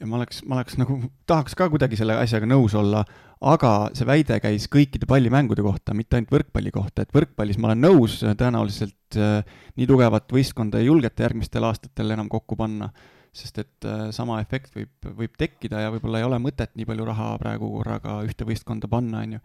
[0.00, 0.98] ja ma oleks, ma oleks nagu,
[1.30, 3.04] tahaks ka kuidagi selle asjaga nõus olla,
[3.44, 7.84] aga see väide käis kõikide pallimängude kohta, mitte ainult võrkpalli kohta, et võrkpallis ma olen
[7.84, 12.90] nõus, tõenäoliselt äh, nii tugevat võistkonda ei julgeta järgmistel aastatel enam kokku panna
[13.34, 17.06] sest et äh, sama efekt võib, võib tekkida ja võib-olla ei ole mõtet nii palju
[17.08, 19.44] raha praegu korraga ühte võistkonda panna, on ju.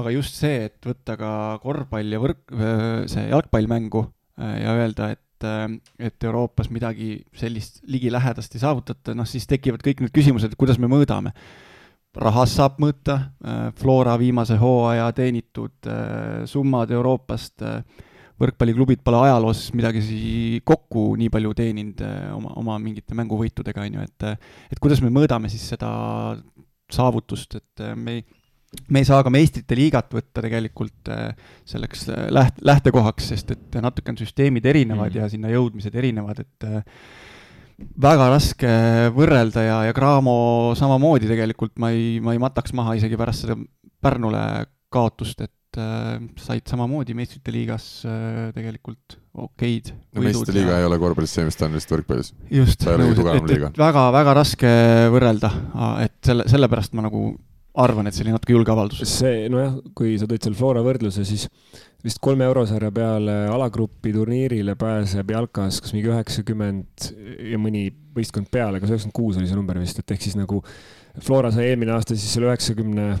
[0.00, 1.30] aga just see, et võtta ka
[1.64, 4.06] korvpall ja võrk, äh, see jalgpall mängu
[4.38, 9.98] äh, ja öelda, et et Euroopas midagi sellist ligilähedast ei saavutata, noh siis tekivad kõik
[10.00, 11.34] need küsimused, et kuidas me mõõdame.
[12.16, 13.18] rahas saab mõõta,
[13.76, 15.90] Flora viimase hooaja teenitud
[16.48, 17.82] summad Euroopast äh,
[18.40, 20.00] võrkpalliklubid pole ajaloos midagi
[20.66, 24.26] kokku nii palju teeninud eh, oma, oma mingite mänguvõitudega, on ju, et
[24.74, 25.90] et kuidas me mõõdame siis seda
[26.92, 28.24] saavutust, et eh, me ei,
[28.90, 31.12] me ei saa ka meistrite liigat võtta tegelikult
[31.70, 35.20] selleks läht-, lähtekohaks, sest et natuke on süsteemid erinevad mm.
[35.20, 36.66] ja sinna jõudmised erinevad, et
[37.78, 38.72] väga raske
[39.14, 43.58] võrrelda ja, ja Cramo samamoodi tegelikult ma ei, ma ei mataks maha isegi pärast seda
[44.04, 44.42] Pärnule
[44.94, 49.90] kaotust, et äh, said samamoodi meistrite liigas äh, tegelikult okeid.
[50.14, 50.82] no meistrite liiga ja...
[50.82, 52.34] ei ole korvpallis see, mis ta on lihtsalt võrkpallis.
[52.54, 52.86] just,
[53.80, 54.70] väga-väga raske
[55.14, 55.50] võrrelda,
[56.04, 57.26] et selle, sellepärast ma nagu
[57.74, 59.02] arvan, et see oli natuke julge avaldus.
[59.08, 61.48] see, nojah, kui sa tõid selle Flora võrdluse, siis
[62.04, 67.08] vist kolme eurosarja peale alagrupi turniirile pääseb jalkas kas mingi üheksakümmend
[67.50, 70.60] ja mõni võistkond peale, kas üheksakümmend kuus oli see number vist, et ehk siis nagu
[71.24, 73.14] Flora sai eelmine aasta siis selle üheksakümne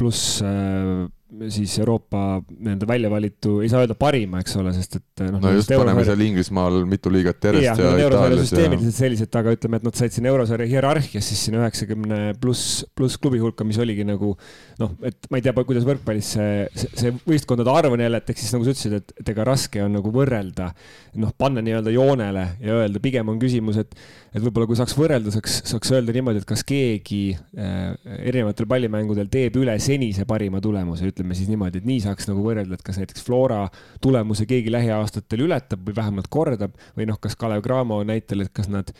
[0.00, 1.08] pluss äh,
[1.48, 5.38] siis Euroopa nii-öelda välja valitu, ei saa öelda parima, eks ole, sest et noh.
[5.42, 8.46] no just, paneme seal Inglismaal mitu liigat järjest ja, ja Itaalias ja.
[8.48, 8.92] süsteemid ja...
[8.94, 13.42] sellised, aga ütleme, et nad said siin eurosarja hierarhias siis sinna üheksakümne pluss, pluss klubi
[13.42, 14.32] hulka, mis oligi nagu
[14.80, 18.34] noh, et ma ei tea, kuidas võrkpallis see, see, see võistkondade arv on jälle, et
[18.34, 20.72] ehk siis nagu sa ütlesid, et, et ega raske on nagu võrrelda,
[21.20, 23.94] noh, panna nii-öelda joonele ja öelda, pigem on küsimus, et
[24.30, 27.94] et võib-olla kui saaks võrrelda, saaks, saaks öelda niimoodi, et kas keegi äh,
[28.30, 32.76] erinevatel pallimängudel teeb üle senise parima tulemuse, ütleme siis niimoodi, et nii saaks nagu võrrelda,
[32.76, 33.62] et kas näiteks Flora
[34.02, 38.70] tulemuse keegi lähiaastatel ületab või vähemalt kordab või noh, kas Kalev Cramo näitel, et kas
[38.72, 38.92] nad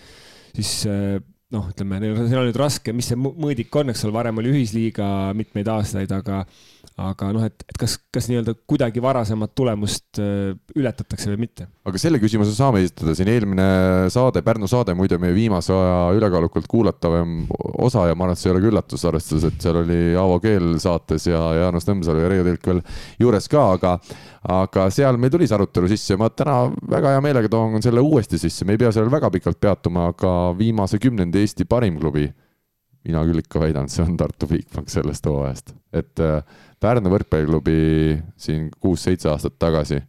[0.54, 1.18] siis äh,
[1.54, 5.06] noh, ütleme, neil on nüüd raske, mis see mõõdik on, eks ole, varem oli ühisliiga
[5.36, 6.44] mitmeid aastaid, aga
[7.00, 11.66] aga noh, et, et kas, kas nii-öelda kuidagi varasemat tulemust äh, ületatakse või mitte?
[11.88, 13.66] aga selle küsimuse saame esitada, siin eelmine
[14.12, 17.44] saade, Pärnu saade muide meie viimase aja ülekaalukalt kuulatavam
[17.80, 20.40] osa ja ma arvan, et see ei ole ka üllatus, arvestades, et seal oli Aavo
[20.42, 22.82] Keel saates ja Jaanus Nõmsalu ja Reijo Tilk veel
[23.22, 23.96] juures ka, aga
[24.50, 28.04] aga seal meil tuli see arutelu sisse ja ma täna väga hea meelega toon selle
[28.04, 32.28] uuesti sisse, me ei pea sellel väga pikalt peatuma, aga viimase kümnendi Eesti parim klubi
[33.06, 36.40] mina küll ikka väidan, et see on Tartu Bigbank sellest hooajast, et äh,
[36.80, 37.76] Pärnu võrkpalliklubi
[38.40, 40.00] siin kuus-seitse aastat tagasi,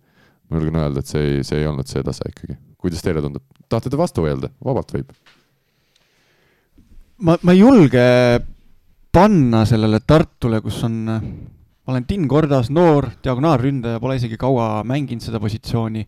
[0.48, 2.58] ma julgen öelda, et see ei, see ei olnud see tase ikkagi.
[2.82, 5.12] kuidas teile tundub, tahate te vastu öelda, vabalt võib?
[7.28, 8.06] ma, ma ei julge
[9.12, 10.98] panna sellele Tartule, kus on
[11.88, 16.06] Valentin Kordas, noor diagonaalründaja, pole isegi kaua mänginud seda positsiooni.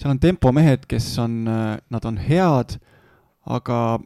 [0.00, 2.76] seal on tempomehed, kes on, nad on head,
[3.44, 4.00] aga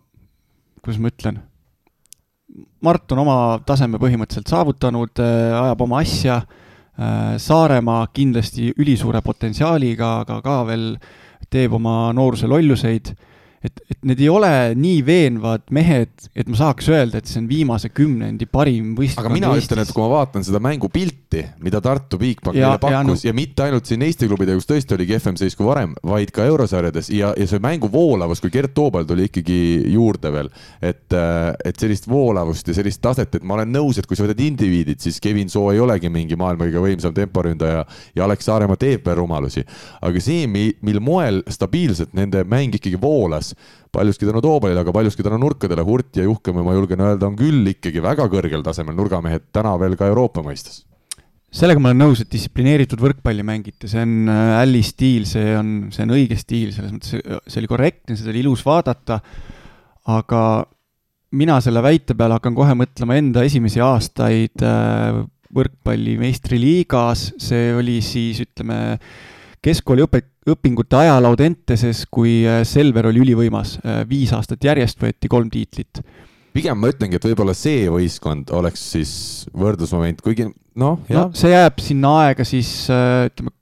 [0.82, 1.42] kuidas ma ütlen
[2.84, 3.36] Mart on oma
[3.66, 6.36] taseme põhimõtteliselt saavutanud, äh, ajab oma asja,
[6.94, 10.92] äh, Saaremaa kindlasti ülisuure potentsiaaliga, aga ka veel
[11.50, 13.14] teeb oma nooruse lolluseid
[13.64, 17.46] et, et need ei ole nii veenvad mehed, et ma saaks öelda, et see on
[17.48, 19.70] viimase kümnendi parim võistkond aga mina Eestis.
[19.70, 23.16] ütlen, et kui ma vaatan seda mängupilti, mida Tartu Bigbank meile pakkus ja, no...
[23.30, 26.44] ja mitte ainult siin Eesti klubidega, kus tõesti oli kehvem seis kui varem, vaid ka
[26.50, 29.58] eurosarjades ja, ja see mängu voolavus, kui Gert Toobal tuli ikkagi
[29.94, 30.52] juurde veel,
[30.84, 34.26] et, äh, et sellist voolavust ja sellist taset, et ma olen nõus, et kui sa
[34.26, 38.76] võtad indiviidid, siis Kevin Soo ei olegi mingi maailma kõige võimsam temporündaja ja Alex Saaremaa
[38.80, 39.64] teeb veel rumalusi.
[40.04, 43.53] aga see, mil moel stabiilselt nende mäng ikkagi voolas,
[43.94, 45.84] paljuski tänu Toobalile, aga paljuski tänu nurkadele.
[45.86, 49.96] Hurt ja Juhkemi, ma julgen öelda, on küll ikkagi väga kõrgel tasemel nurgamehed täna veel
[50.00, 50.82] ka Euroopa mõistes.
[51.54, 55.68] Sellega ma olen nõus, et distsiplineeritud võrkpalli mängiti, see on äh, Alli stiil, see on,
[55.94, 59.20] see on õige stiil, selles mõttes see oli korrektne, seda oli ilus vaadata,
[60.10, 60.40] aga
[61.38, 65.22] mina selle väite peale hakkan kohe mõtlema enda esimesi aastaid äh,
[65.54, 68.98] võrkpalli meistriliigas, see oli siis ütleme,
[69.62, 73.78] keskkooli õpe, õpingute ajal Audenteses, kui äh, Selver oli ülivõimas,
[74.08, 76.02] viis aastat järjest võeti kolm tiitlit
[76.54, 79.12] pigem ma ütlengi, et võib-olla see võistkond oleks siis
[79.58, 80.46] võrdlusmoment, kuigi
[80.78, 81.34] noh, jah no,.
[81.36, 83.54] see jääb sinna aega siis äh, ütleme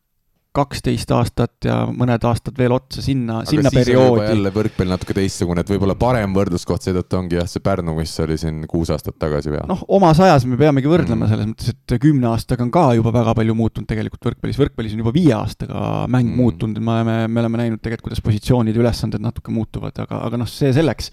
[0.52, 4.26] kaksteist aastat ja mõned aastad veel otsa sinna, sinna perioodi.
[4.28, 8.36] jälle võrkpall natuke teistsugune, et võib-olla parem võrdluskoht seetõttu ongi jah, see Pärnu, mis oli
[8.40, 9.62] siin kuus aastat tagasi või?
[9.70, 11.30] noh, omas ajas me peamegi võrdlema mm.
[11.32, 15.04] selles mõttes, et kümne aastaga on ka juba väga palju muutunud tegelikult võrkpallis, võrkpallis on
[15.06, 16.42] juba viie aastaga mäng mm.
[16.42, 20.44] muutunud, me oleme, me oleme näinud tegelikult, kuidas positsioonid ja ülesanded natuke muutuvad, aga, aga
[20.44, 21.08] noh, see selleks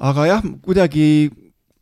[0.00, 1.06] aga jah, kuidagi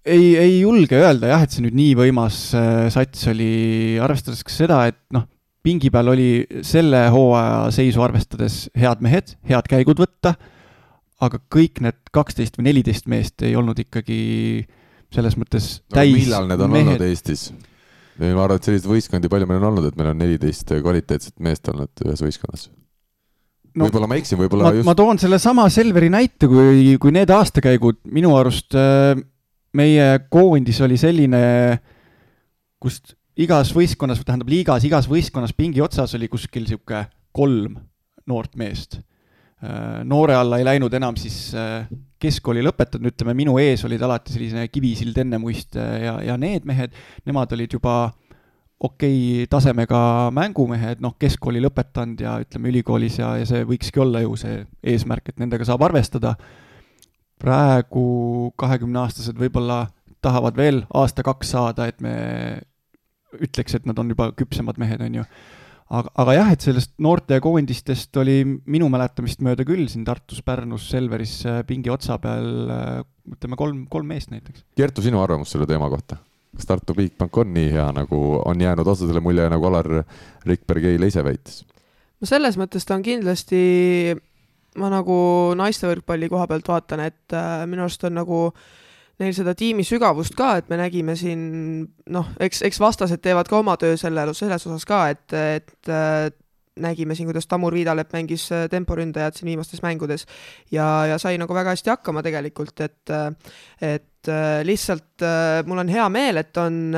[0.09, 4.55] ei, ei julge öelda jah, et see nüüd nii võimas äh, sats oli, arvestades ka
[4.55, 5.27] seda, et noh,
[5.69, 6.31] pingi peal oli
[6.65, 10.35] selle hooaja seisu arvestades head mehed, head käigud võtta,
[11.25, 14.21] aga kõik need kaksteist või neliteist meest ei olnud ikkagi
[15.15, 16.93] selles mõttes täis no, millal need on mehed.
[16.95, 17.49] olnud Eestis?
[18.19, 21.69] ma arvan, et selliseid võistkondi palju meil on olnud, et meil on neliteist kvaliteetset meest
[21.71, 24.89] olnud ühes võistkonnas no, võib-olla ma eksin, võib-olla just.
[24.89, 29.19] ma toon sellesama Selveri näite, kui, kui need aastakäigud minu arust äh,
[29.79, 31.43] meie koondis oli selline,
[32.83, 37.79] kust igas võistkonnas, tähendab liigas, igas võistkonnas pingi otsas oli kuskil niisugune kolm
[38.29, 38.99] noort meest.
[39.63, 44.35] Äh, noore alla ei läinud enam siis äh, keskkooli lõpetanud, ütleme minu ees olid alati
[44.35, 46.95] selline Kivisild, Ennemuist ja, ja need mehed,
[47.27, 48.17] nemad olid juba äh,
[48.81, 54.23] okei okay, tasemega mängumehed, noh, keskkooli lõpetanud ja ütleme, ülikoolis ja, ja see võikski olla
[54.23, 56.37] ju see eesmärk, et nendega saab arvestada.
[57.39, 59.87] praegu kahekümneaastased võib-olla
[60.23, 62.15] tahavad veel aasta-kaks saada, et me
[63.37, 65.25] ütleks, et nad on juba küpsemad mehed, on ju.
[65.89, 71.41] aga, aga jah, et sellest noortekoondistest oli minu mäletamist mööda küll siin Tartus, Pärnus, Selveris
[71.69, 72.49] pingi otsa peal
[73.29, 74.65] ütleme kolm, kolm meest näiteks.
[74.79, 76.21] Kertu, sinu arvamus selle teema kohta?
[76.57, 79.89] kas Tartu Bigbank on nii hea, nagu on jäänud osadele mulje, nagu Alar
[80.49, 81.63] Rikberg eile ise väitis?
[82.19, 83.61] no selles mõttes ta on kindlasti,
[84.81, 85.19] ma nagu
[85.59, 88.41] naiste võrkpalli koha pealt vaatan, et äh, minu arust on nagu
[89.19, 91.41] neil seda tiimi sügavust ka, et me nägime siin
[92.15, 96.29] noh, eks, eks vastased teevad ka oma töö selle, selles osas ka, et, et äh,
[96.79, 100.27] nägime siin, kuidas Tamur Viidalepp mängis äh, temporündajat siin viimastes mängudes
[100.71, 103.15] ja, ja sai nagu väga hästi hakkama tegelikult, et
[103.83, 106.95] et äh, lihtsalt äh, mul on hea meel, et on,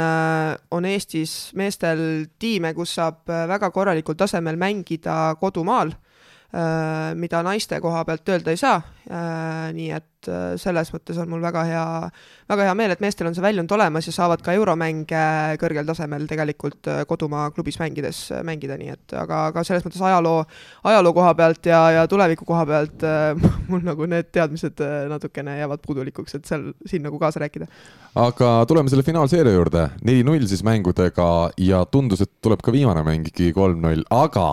[0.70, 5.96] on Eestis meestel tiime, kus saab väga korralikul tasemel mängida kodumaal
[6.50, 8.80] Äh, mida naiste koha pealt öelda ei saa.
[9.06, 11.84] Äh, nii et äh, selles mõttes on mul väga hea,
[12.50, 15.22] väga hea meel, et meestel on see väljund olemas ja saavad ka euromänge
[15.62, 20.44] kõrgel tasemel tegelikult kodumaa klubis mängides mängida, nii et aga, aga selles mõttes ajaloo,
[20.90, 23.06] ajaloo koha pealt ja, ja tuleviku koha pealt
[23.70, 27.70] mul nagu need teadmised natukene jäävad puudulikuks, et seal siin nagu kaasa rääkida.
[28.20, 31.30] aga tuleme selle finaalseeria juurde, neli-null siis mängudega
[31.60, 34.50] ja tundus, et tuleb ka viimane mäng ikkagi kolm-null, aga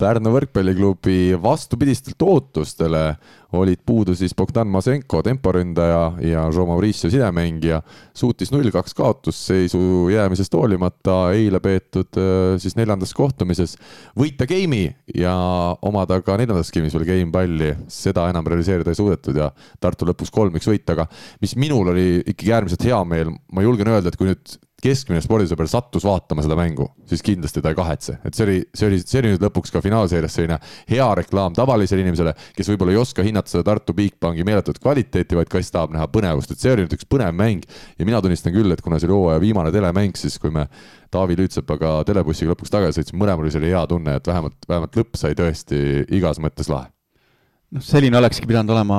[0.00, 3.02] Pärnu võrkpalliklubi vastupidistelt ootustele
[3.52, 7.80] olid puudu siis Bogdan Masenko, temporündaja ja Jean Mauricio sidemängija,
[8.14, 12.20] suutis null-kaks kaotusseisu jäämisest hoolimata eile peetud
[12.62, 13.76] siis neljandas kohtumises.
[14.18, 15.34] Võita game'i ja
[15.82, 20.32] omada ka neljandas game'is veel game palli, seda enam realiseerida ei suudetud ja Tartu lõpuks
[20.34, 21.06] kolm-üks võit, aga
[21.42, 25.68] mis minul oli ikkagi äärmiselt hea meel, ma julgen öelda, et kui nüüd keskmine spordisõber
[25.70, 29.22] sattus vaatama seda mängu, siis kindlasti ta ei kahetse, et see oli, see oli, see
[29.22, 30.58] oli nüüd lõpuks ka finaalseerias selline
[30.90, 35.50] hea reklaam tavalisele inimesele, kes võib-olla ei oska hinnata seda Tartu Bigbanki meeletut kvaliteeti, vaid
[35.52, 37.66] kes tahab näha põnevust, et see oli nüüd üks põnev mäng.
[37.98, 40.68] ja mina tunnistan küll, et kuna see oli hooaja viimane telemäng, siis kui me
[41.10, 45.18] Taavi Lüütsepaga telebussiga lõpuks tagasi sõitsime, mõlemal oli selline hea tunne, et vähemalt, vähemalt lõpp
[45.18, 46.90] sai tõesti igas mõttes lahe
[47.74, 48.98] noh, selline olekski pidanud olema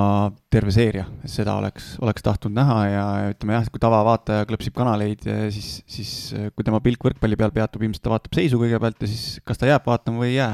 [0.51, 5.71] terve seeria, seda oleks, oleks tahtnud näha ja ütleme jah, kui tavavaataja klõpsib kanaleid, siis,
[5.89, 6.13] siis
[6.55, 9.69] kui tema pilk võrkpalli peal peatub, ilmselt ta vaatab seisu kõigepealt ja siis kas ta
[9.69, 10.53] jääb vaatama või ei jää.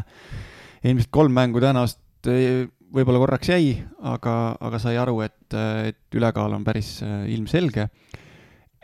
[0.87, 3.75] ilmselt kolm mängu tõenäoliselt eh, võib-olla korraks jäi,
[4.13, 5.57] aga, aga sai aru, et,
[5.91, 7.89] et ülekaal on päris eh, ilmselge.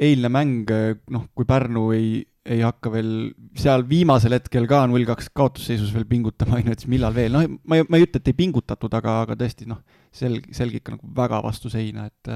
[0.03, 0.69] eilne mäng,
[1.13, 3.11] noh, kui Pärnu ei ei hakka veel
[3.55, 7.35] seal viimasel hetkel ka null kaks kaotusseisus veel pingutama, on ju, et siis millal veel,
[7.35, 9.79] noh, ma ei, ma ei ütle, et ei pingutatud, aga, aga tõesti noh,
[10.13, 12.33] selg, selg ikka nagu väga vastu seina, et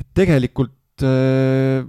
[0.00, 1.82] et tegelikult äh,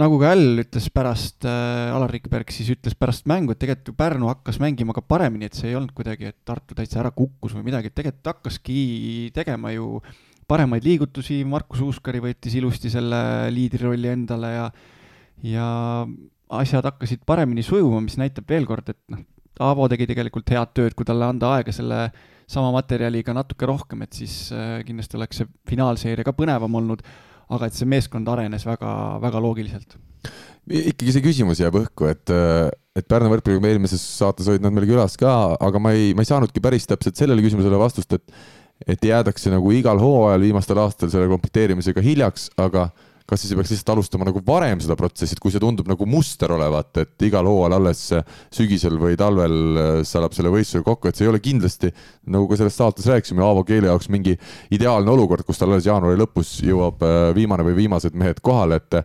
[0.00, 3.98] nagu ka Äll ütles pärast äh,, Alar Rikberg siis ütles pärast mängu, et tegelikult ju
[3.98, 7.54] Pärnu hakkas mängima ka paremini, et see ei olnud kuidagi, et Tartu täitsa ära kukkus
[7.54, 10.00] või midagi, et tegelikult hakkaski tegema ju
[10.48, 13.22] paremaid liigutusi, Markus Uuskari võttis ilusti selle
[13.54, 14.66] liidrirolli endale ja
[15.42, 15.68] ja
[16.58, 19.24] asjad hakkasid paremini sujuma, mis näitab veel kord, et noh,
[19.62, 22.06] Aavo tegi tegelikult head tööd, kui talle anda aega selle
[22.50, 27.04] sama materjaliga natuke rohkem, et siis äh, kindlasti oleks see finaalseeria ka põnevam olnud,
[27.52, 29.98] aga et see meeskond arenes väga, väga loogiliselt.
[30.72, 32.32] ikkagi see küsimus jääb õhku, et,
[32.96, 36.24] et Pärnu võrkpalliga me eelmises saates olid nad meil külas ka, aga ma ei, ma
[36.24, 41.12] ei saanudki päris täpselt sellele küsimusele vastust, et et jäädakse nagu igal hooajal viimastel aastatel
[41.12, 42.88] selle komplekteerimisega hiljaks, aga
[43.28, 46.06] kas siis ei peaks lihtsalt alustama nagu varem seda protsessi, et kui see tundub nagu
[46.08, 48.04] muster olevat, et igal hooajal alles
[48.54, 51.92] sügisel või talvel äh, saab selle võistluse kokku, et see ei ole kindlasti,
[52.32, 54.36] nagu ka selles saates rääkisime, Aavo Keele jaoks mingi
[54.74, 59.02] ideaalne olukord, kus tal alles jaanuari lõpus jõuab äh, viimane või viimased mehed kohale, et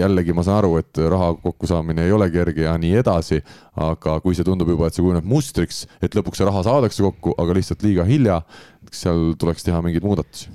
[0.00, 3.40] jällegi ma saan aru, et raha kokkusaamine ei ole kerge ja nii edasi,
[3.80, 7.34] aga kui see tundub juba, et see kujuneb mustriks, et lõpuks see raha saadakse kokku,
[7.40, 8.40] aga lihtsalt liiga hilja,
[8.94, 10.50] seal tuleks teha mingeid muudatusi.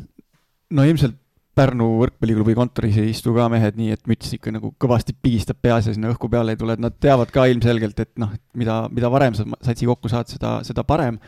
[0.75, 1.19] no ilmselt
[1.55, 5.87] Pärnu võrkpalliklubi kontoris ei istu ka mehed nii, et müts ikka nagu kõvasti pigistab peas
[5.87, 9.11] ja sinna õhku peale ei tule, et nad teavad ka ilmselgelt, et noh, mida, mida
[9.13, 11.19] varem sa satsi kokku saad, seda, seda parem.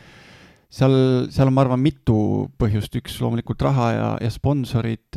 [0.68, 0.94] seal,
[1.32, 2.18] seal on, ma arvan, mitu
[2.60, 5.16] põhjust, üks loomulikult raha ja, ja sponsorid,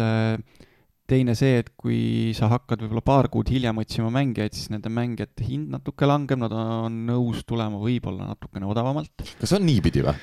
[1.11, 5.43] teine see, et kui sa hakkad võib-olla paar kuud hiljem otsima mängijaid, siis nende mängijate
[5.43, 9.27] hind natuke langeb, nad on nõus tulema võib-olla natukene odavamalt.
[9.41, 10.15] kas on niipidi või?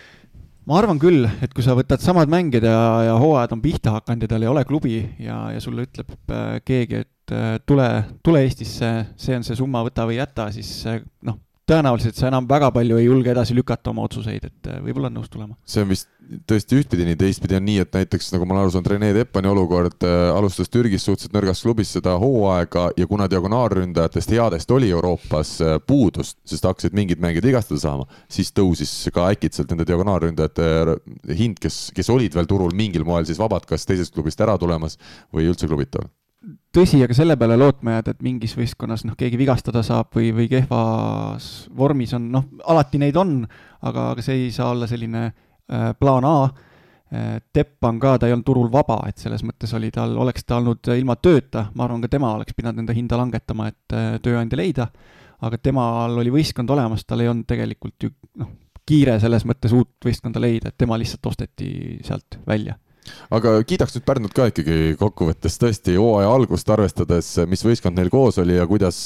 [0.68, 4.26] Ma arvan küll, et kui sa võtad samad mängijad ja, ja hooajad on pihta hakanud
[4.26, 7.88] ja tal ei ole klubi ja, ja sulle ütleb äh, keegi, et äh, tule,
[8.24, 12.46] tule Eestisse, see on see summa, võta või jäta, siis äh, noh, tõenäoliselt sa enam
[12.48, 15.56] väga palju ei julge edasi lükata oma otsuseid, et äh, võib-olla on nõus tulema.
[15.68, 16.08] see on vist
[16.48, 19.50] tõesti ühtpidi nii, teistpidi on nii, et näiteks nagu ma olen aru saanud, Rene Teppani
[19.50, 25.54] olukord äh, alustas Türgis suhteliselt nõrgas klubis seda hooaega ja kuna diagonaalründajatest headest oli Euroopas
[25.64, 30.68] äh, puudust, sest hakkasid mingid mängijad vigastada saama, siis tõusis ka äkitselt nende diagonaalründajate
[31.38, 35.00] hind, kes, kes olid veel turul mingil moel siis vabad, kas teisest klubist ära tulemas
[35.32, 36.04] või üldse klubita
[36.74, 40.46] tõsi, aga selle peale lootma jääda, et mingis võistkonnas noh, keegi vigastada saab või, või
[40.50, 43.40] kehvas vormis on, noh, alati neid on,
[43.82, 46.64] aga, aga see ei saa olla selline äh, plaan A äh,.
[47.56, 50.90] Teppan ka, ta ei olnud turul vaba, et selles mõttes oli tal, oleks ta olnud
[50.92, 54.90] ilma tööta, ma arvan, ka tema oleks pidanud enda hinda langetama, et äh, tööandja leida,
[55.40, 58.50] aga temal oli võistkond olemas, tal ei olnud tegelikult ju noh,
[58.84, 61.70] kiire selles mõttes uut võistkonda leida, et tema lihtsalt osteti
[62.04, 62.76] sealt välja
[63.34, 68.40] aga kiidaks nüüd Pärnut ka ikkagi kokkuvõttes tõesti hooaja algust arvestades, mis võistkond neil koos
[68.42, 69.00] oli ja kuidas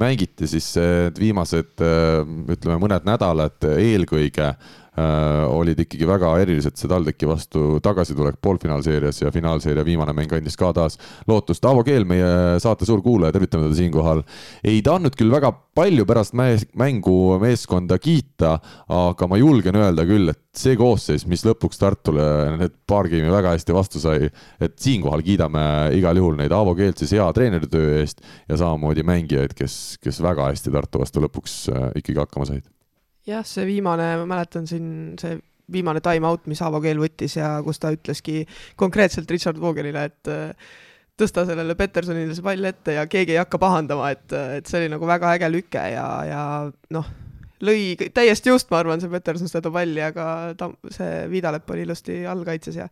[0.00, 0.72] mängiti siis
[1.18, 4.54] viimased ütleme, mõned nädalad eelkõige
[4.98, 10.72] olid ikkagi väga erilised, see TalTechi vastu tagasitulek poolfinaalseerias ja finaalseeria viimane mäng andis ka
[10.74, 10.98] taas
[11.30, 11.64] lootust.
[11.64, 14.24] Aavo Keel, meie saate suur kuulaja, tervitame teda siinkohal.
[14.64, 18.56] ei tahtnud küll väga palju pärast mängu meeskonda kiita,
[18.88, 22.26] aga ma julgen öelda küll, et see koosseis, mis lõpuks Tartule
[22.58, 24.26] need paar geimi väga hästi vastu sai,
[24.60, 25.62] et siinkohal kiidame
[25.96, 30.50] igal juhul neid Aavo Keelt siis hea treeneritöö eest ja samamoodi mängijaid, kes, kes väga
[30.50, 32.66] hästi Tartu vastu lõpuks äh, ikkagi hakkama said
[33.30, 34.90] jah, see viimane, ma mäletan siin
[35.20, 35.38] see
[35.72, 38.44] viimane time-out, mis Aavo Keel võttis ja kus ta ütleski
[38.80, 40.68] konkreetselt Richard Vogelile, et äh,
[41.20, 44.26] tõsta sellele Petersonile see pall ette ja keegi ei hakka pahandama, et,
[44.58, 46.44] et see oli nagu väga äge lüke ja, ja
[46.96, 47.10] noh,
[47.66, 50.24] lõi täiesti just, ma arvan, see Peterson seda palli, aga
[50.58, 52.88] ta, see Viidalepp oli ilusti allkaitses ja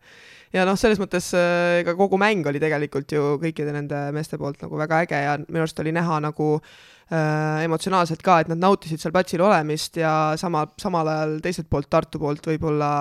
[0.53, 4.61] ja noh, selles mõttes äh, ega kogu mäng oli tegelikult ju kõikide nende meeste poolt
[4.63, 6.71] nagu väga äge ja minu arust oli näha nagu äh,
[7.09, 12.21] emotsionaalselt ka, et nad nautisid seal platsil olemist ja sama, samal ajal teiselt poolt, Tartu
[12.21, 12.91] poolt võib-olla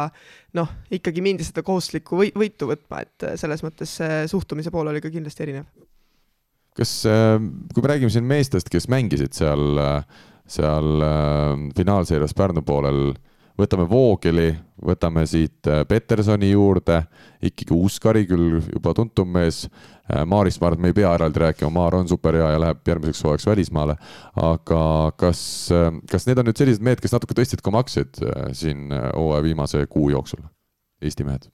[0.57, 5.03] noh, ikkagi mindi seda kohustuslikku või, võitu võtma, et selles mõttes see suhtumise pool oli
[5.05, 5.68] ka kindlasti erinev.
[6.79, 7.37] kas, äh,
[7.75, 9.83] kui me räägime siin meestest, kes mängisid seal,
[10.49, 13.12] seal äh, finaalseerias Pärnu poolel
[13.59, 14.53] võtame Voogeli,
[14.87, 17.01] võtame siit äh, Petersoni juurde,
[17.44, 19.64] ikkagi Uskari küll juba tuntum mees.
[20.07, 22.62] Äh, Maarist ma arvan, et me ei pea eraldi rääkima, Maar on super hea ja
[22.62, 23.99] läheb järgmiseks hooajaks välismaale.
[24.37, 25.42] aga kas,
[25.75, 29.87] äh, kas need on nüüd sellised mehed, kes natuke tõstsid ka makseid siin hooaja viimase
[29.87, 30.42] kuu jooksul,
[31.03, 31.51] Eesti mehed?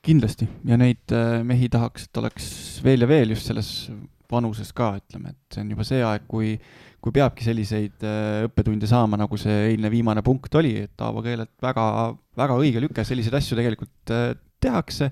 [0.00, 1.12] kindlasti ja neid
[1.44, 2.46] mehi tahaks, et oleks
[2.84, 3.90] veel ja veel just selles
[4.32, 6.54] vanuses ka, ütleme, et see on juba see aeg, kui
[7.00, 11.52] kui peabki selliseid äh, õppetunde saama, nagu see eilne viimane punkt oli, et Aavo Keelelt
[11.64, 11.84] väga,
[12.38, 15.10] väga õige lüke, selliseid asju tegelikult äh, tehakse.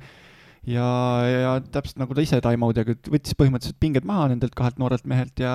[0.68, 0.84] Ja,
[1.24, 5.52] ja täpselt nagu ta ise time-out'iga võttis põhimõtteliselt pinged maha nendelt kahelt noorelt mehelt ja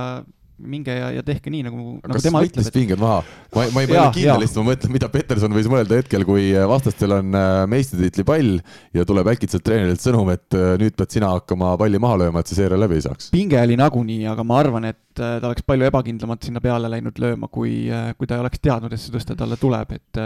[0.58, 2.68] minge ja, ja tehke nii, nagu, nagu tema ütleb.
[2.68, 2.76] Et...
[2.76, 3.22] pinged maha?
[3.56, 6.68] ma, ma ei ole kindel, lihtsalt ma mõtlen, mida Peterson võis mõelda hetkel, kui äh,
[6.70, 8.60] vastastel on äh, meistritiitli pall
[8.96, 12.52] ja tuleb äkitselt treenerilt sõnum, et äh, nüüd pead sina hakkama palli maha lööma, et
[12.52, 13.32] see seeria läbi ei saaks.
[13.34, 17.50] pinge oli nagunii, aga ma arvan, et ta oleks palju ebakindlamalt sinna peale läinud lööma,
[17.54, 17.76] kui,
[18.18, 20.24] kui ta ei oleks teadnud, et see tõste talle tuleb, et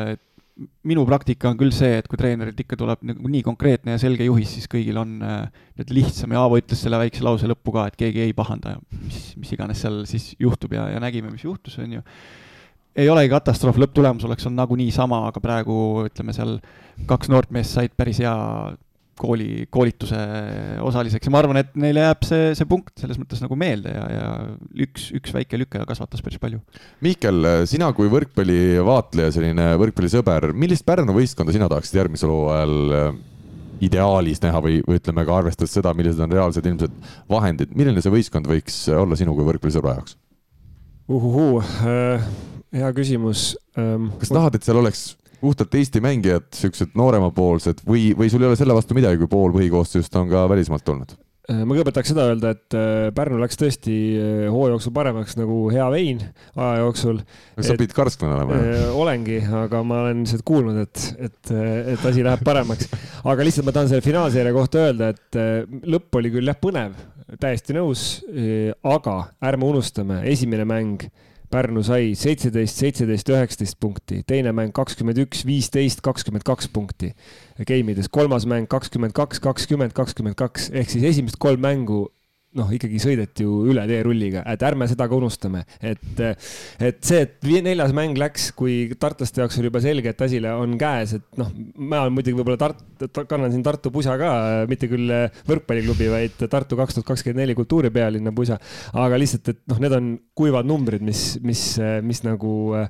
[0.87, 4.25] minu praktika on küll see, et kui treenerilt ikka tuleb nagu nii konkreetne ja selge
[4.25, 7.99] juhis, siis kõigil on nüüd lihtsam ja Aavo ütles selle väikse lause lõppu ka, et
[7.99, 11.77] keegi ei pahanda ja mis, mis iganes seal siis juhtub ja, ja nägime, mis juhtus,
[11.83, 12.03] on ju.
[12.97, 16.57] Ei olegi katastroof, lõpptulemus oleks olnud nagunii sama, aga praegu ütleme seal
[17.09, 18.33] kaks noort meest said päris hea
[19.17, 20.19] kooli, koolituse
[20.85, 24.03] osaliseks ja ma arvan, et neile jääb see, see punkt selles mõttes nagu meelde ja,
[24.13, 24.27] ja
[24.87, 26.61] üks, üks väike lüke kasvatas päris palju.
[27.05, 33.09] Mihkel, sina kui võrkpallivaatleja, selline võrkpallisõber, millist Pärnu võistkonda sina tahaksid järgmisel hooajal äh,
[33.83, 36.95] ideaalis näha või, või ütleme ka arvestades seda, millised on reaalsed ilmsed
[37.29, 40.17] vahendid, milline see võistkond võiks olla sinu kui võrkpallisõbra jaoks?
[41.07, 42.25] uhuhuu äh,,
[42.75, 44.09] hea küsimus ähm,.
[44.19, 48.59] kas tahad, et seal oleks puhtalt Eesti mängijad, siuksed nooremapoolsed või, või sul ei ole
[48.59, 51.17] selle vastu midagi, kui pool põhikoosseisust on ka välismaalt tulnud?
[51.47, 55.37] Äh, ma kõigepealt tahaks seda öelda, et äh, Pärnu läks tõesti äh, hooaja jooksul paremaks
[55.39, 56.19] nagu hea vein
[56.59, 57.21] aja jooksul.
[57.55, 58.89] sa pidid karsklane olema ju?
[58.99, 61.53] olengi, aga ma olen lihtsalt kuulnud, et, et,
[61.93, 62.91] et asi läheb paremaks.
[63.31, 65.39] aga lihtsalt ma tahan selle finaalseeria kohta öelda, et
[65.87, 66.99] lõpp oli küll jah põnev,
[67.39, 68.03] täiesti nõus,
[68.83, 69.15] aga
[69.47, 71.07] ärme unustame, esimene mäng
[71.47, 77.13] Pärnu sai seitseteist, seitseteist, üheksateist punkti, teine mäng kakskümmend üks, viisteist, kakskümmend kaks punkti.
[77.63, 82.09] Game ides, kolmas mäng kakskümmend kaks, kakskümmend, kakskümmend kaks ehk siis esimesed kolm mängu
[82.57, 86.21] noh, ikkagi sõideti ju üle teerulliga, et ärme seda ka unustame, et,
[86.79, 90.77] et see, et neljas mäng läks, kui tartlaste jaoks oli juba selge, et asi on
[90.79, 94.31] käes, et noh, ma muidugi võib-olla Tart-, kannan siin Tartu pusa ka,
[94.69, 95.11] mitte küll
[95.49, 98.59] võrkpalliklubi, vaid Tartu kaks tuhat kakskümmend neli kultuuripealinna pusa,
[98.95, 101.69] aga lihtsalt, et noh, need on kuivad numbrid, mis, mis,
[102.07, 102.89] mis nagu äh,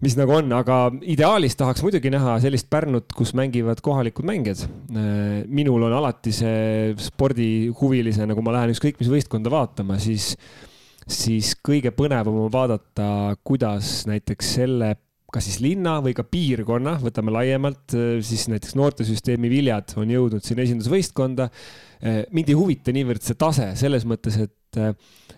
[0.00, 0.78] mis nagu on, aga
[1.12, 4.64] ideaalis tahaks muidugi näha sellist Pärnut, kus mängivad kohalikud mängijad.
[5.48, 10.32] minul on alati see spordihuvilisena, kui ma lähen ükskõik mis võistkonda vaatama, siis,
[11.06, 14.94] siis kõige põnevam on vaadata, kuidas näiteks selle
[15.32, 20.60] kas siis linna või ka piirkonna, võtame laiemalt, siis näiteks noortesüsteemi viljad on jõudnud siin
[20.60, 21.48] esindusvõistkonda.
[22.36, 24.82] mind ei huvita niivõrd see tase selles mõttes, et,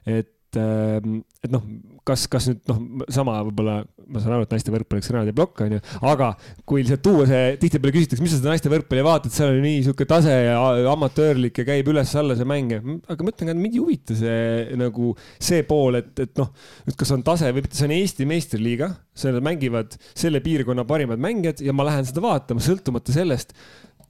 [0.02, 1.64] et et noh,
[2.08, 2.80] kas, kas nüüd noh,
[3.12, 3.78] sama võib-olla,
[4.12, 5.80] ma saan aru, et naiste võrkpalliks Granadi plokk on ju,
[6.10, 6.30] aga
[6.68, 9.80] kui lihtsalt tuua see, tihtipeale küsitakse, mis sa seda naiste võrkpalli vaatad, seal on nii
[9.86, 10.58] sihuke tase ja
[10.92, 14.18] amatöörlik ja käib üles-alla see mäng ja aga ma ütlen ka, et mind ei huvita
[14.18, 16.52] see nagu see pool, et, et noh,
[16.84, 21.22] et kas on tase või mitte, see on Eesti meistriliiga, seal mängivad selle piirkonna parimad
[21.22, 23.56] mängijad ja ma lähen seda vaatama, sõltumata sellest,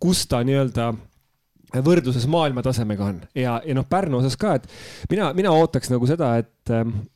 [0.03, 0.93] kus ta nii-öelda
[1.85, 4.69] võrdluses maailmatasemega on ja, ja noh, Pärnu osas ka, et
[5.11, 6.75] mina, mina ootaks nagu seda, et,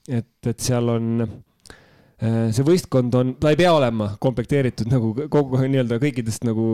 [0.08, 5.62] et, et seal on äh, see võistkond on, ta ei pea olema komplekteeritud nagu kogu
[5.62, 6.66] nii-öelda kõikidest nagu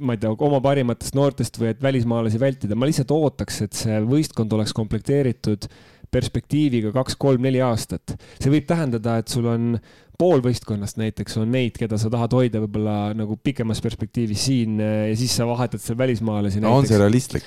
[0.00, 4.02] ma ei tea, oma parimatest noortest või et välismaalasi vältida, ma lihtsalt ootaks, et see
[4.10, 5.70] võistkond oleks komplekteeritud
[6.10, 8.16] perspektiiviga kaks-kolm-neli aastat.
[8.42, 9.76] see võib tähendada, et sul on
[10.20, 15.10] pool võistkonnast näiteks on neid, keda sa tahad hoida võib-olla nagu pikemas perspektiivis siin eh,
[15.12, 16.76] ja siis sa vahetad seal välismaalasi no,.
[16.80, 17.46] on see realistlik?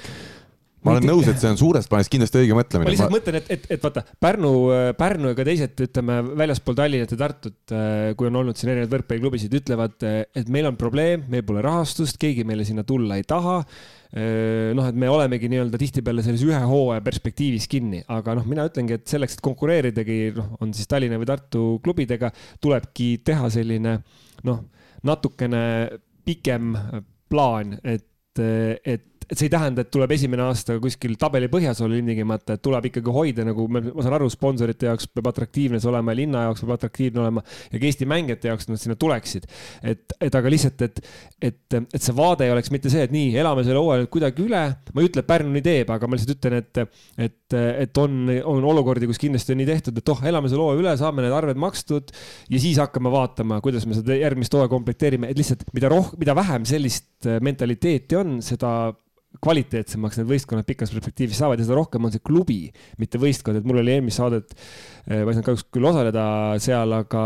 [0.84, 2.90] ma olen nõus, et see on suures plaanis kindlasti õige mõtlemine.
[2.90, 3.18] ma lihtsalt ma...
[3.20, 4.54] mõtlen, et, et, et vaata Pärnu,
[5.00, 8.98] Pärnu ja ka teised, ütleme väljaspool Tallinnat ja Tartut, eh, kui on olnud siin erinevaid
[8.98, 13.28] võrkpalliklubisid, ütlevad, eh, et meil on probleem, meil pole rahastust, keegi meile sinna tulla ei
[13.28, 13.62] taha
[14.14, 19.00] noh, et me olemegi nii-öelda tihtipeale selles ühe hooaja perspektiivis kinni, aga noh, mina ütlengi,
[19.00, 22.30] et selleks, et konkureeridagi, noh, on siis Tallinna või Tartu klubidega,
[22.62, 23.96] tulebki teha selline
[24.46, 24.62] noh,
[25.10, 25.64] natukene
[26.28, 26.76] pikem
[27.32, 31.98] plaan, et, et et see ei tähenda, et tuleb esimene aasta kuskil tabeli põhjas olla
[31.98, 36.14] ilmtingimata, et tuleb ikkagi hoida nagu, ma saan aru, sponsorite jaoks peab atraktiivne see olema
[36.14, 39.48] ja linna jaoks peab atraktiivne olema ja ka Eesti mängijate jaoks, nad sinna tuleksid.
[39.90, 41.02] et, et aga lihtsalt, et,
[41.50, 44.46] et, et see vaade ei oleks mitte see, et nii, elame selle hooaja nüüd kuidagi
[44.46, 44.64] üle.
[44.94, 48.20] ma ei ütle, et Pärnu nii teeb, aga ma lihtsalt ütlen, et, et, et on,
[48.54, 51.34] on olukordi, kus kindlasti on nii tehtud, et oh, elame selle hooaja üle, saame need
[51.34, 52.14] arved makstud
[52.54, 56.38] ja siis hakkame vaatama, kuidas me seda järgmist hooaega komplekteerime, et lihtsalt mida rohkem, mida
[56.38, 58.74] vähem sellist mentaliteeti on, seda
[59.42, 62.60] kvaliteetsemaks need võistkonnad pikas perspektiivis saavad ja seda rohkem on see klubi,
[63.02, 64.54] mitte võistkond, et mul oli eelmist saadet,
[65.08, 66.26] eh, ma ei saanud kahjuks küll osaleda
[66.64, 67.24] seal, aga,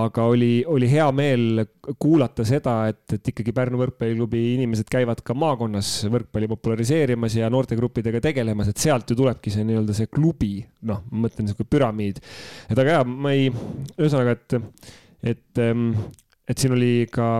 [0.00, 1.62] aga oli, oli hea meel
[2.02, 8.20] kuulata seda, et, et ikkagi Pärnu võrkpalliklubi inimesed käivad ka maakonnas võrkpalli populariseerimas ja noortegruppidega
[8.28, 10.58] tegelemas, et sealt ju tulebki see nii-öelda see klubi,
[10.90, 12.22] noh, ma mõtlen niisugune püramiid.
[12.70, 13.48] et aga jaa, ma ei,
[13.96, 14.86] ühesõnaga, et,
[15.34, 15.66] et,
[16.50, 17.36] et siin oli ka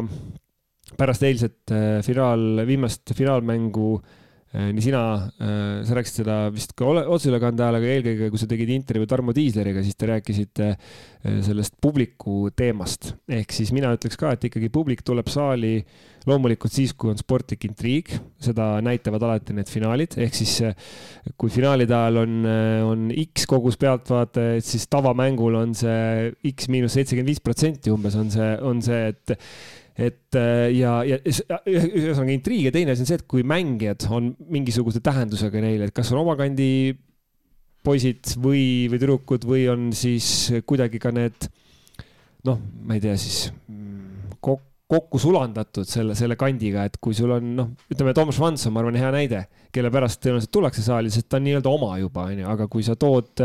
[0.95, 5.03] pärast eilset äh, finaal, viimast finaalmängu äh, nii sina,
[5.43, 9.35] äh, sa rääkisid seda vist ka otseülekande ajal, aga eelkõige, kui sa tegid intervjuu Tarmo
[9.37, 10.73] Tiisleriga, siis te rääkisite
[11.43, 13.17] sellest publiku teemast.
[13.27, 15.81] ehk siis mina ütleks ka, et ikkagi publik tuleb saali
[16.27, 18.13] loomulikult siis, kui on sportlik intriig,
[18.43, 20.55] seda näitavad alati need finaalid, ehk siis
[21.39, 22.37] kui finaalide ajal on,
[22.87, 28.31] on X kogus pealtvaatajaid, siis tavamängul on see X miinus seitsekümmend viis protsenti umbes on
[28.35, 29.37] see, on see, et
[29.97, 34.35] et äh, ja, ja ühesõnaga intriig ja teine asi on see, et kui mängijad on
[34.53, 36.71] mingisuguse tähendusega neile, et kas on omakandi
[37.87, 41.49] poisid või, või tüdrukud või on siis kuidagi ka need
[42.47, 47.33] noh, ma ei tea siis mm, kokku kokku sulandatud selle, selle kandiga, et kui sul
[47.35, 49.41] on noh, ütleme, Toomas Vanson, ma arvan, hea näide,
[49.75, 52.95] kelle pärast tõenäoliselt tullakse saali, sest ta on nii-öelda oma juba, onju, aga kui sa
[52.99, 53.43] tood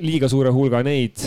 [0.00, 1.20] liiga suure hulga neid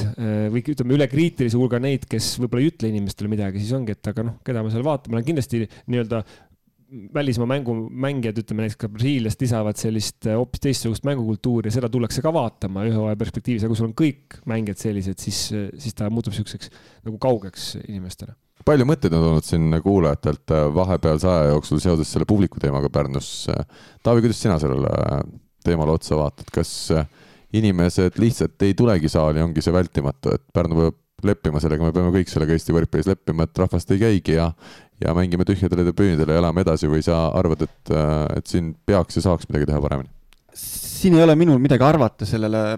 [0.54, 4.10] või ütleme, üle kriitilise hulga neid, kes võib-olla ei ütle inimestele midagi, siis ongi, et
[4.10, 6.24] aga noh, keda me seal vaatame, olen kindlasti nii-öelda
[7.14, 11.90] välismaa mängu, mängijad, ütleme näiteks ka Brasiiliast lisavad sellist äh, hoopis teistsugust mängukultuuri ja seda
[11.92, 15.40] tullakse ka vaatama ühe hooaja perspektiivis, aga kui sul on kõik mängijad sellised, siis,
[15.82, 16.70] siis ta muutub siukseks
[17.08, 22.30] nagu kaugeks inimestele palju mõtteid on tulnud siin kuulajatelt äh, vahepealse aja jooksul seoses selle
[22.30, 23.32] publiku teemaga Pärnus.
[24.06, 25.24] Taavi, kuidas sina sellele
[25.66, 27.10] teemale otsa vaatad, kas äh,
[27.54, 32.12] inimesed lihtsalt ei tulegi saali, ongi see vältimatu, et Pärnu peab leppima sellega, me peame
[32.12, 34.50] kõik sellega Eesti võrkpallis leppima, et rahvast ei käigi ja
[35.04, 37.94] ja mängime tühjadele tribüünidele ja elame edasi või sa arvad, et,
[38.38, 40.12] et siin peaks ja saaks midagi teha paremini?
[40.54, 42.78] siin ei ole minul midagi arvata sellele,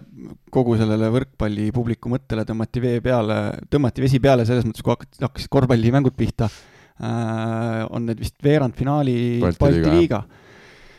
[0.54, 3.36] kogu sellele võrkpallipubliku mõttele tõmmati vee peale,
[3.70, 7.84] tõmmati vesi peale selles mõttes, kui hakkasid korvpallimängud pihta äh,.
[7.92, 10.24] on need vist veerandfinaali Balti liiga, liiga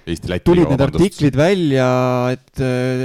[0.07, 0.46] Eesti-Läti.
[0.46, 1.86] tulid need artiklid välja,
[2.30, 2.61] et,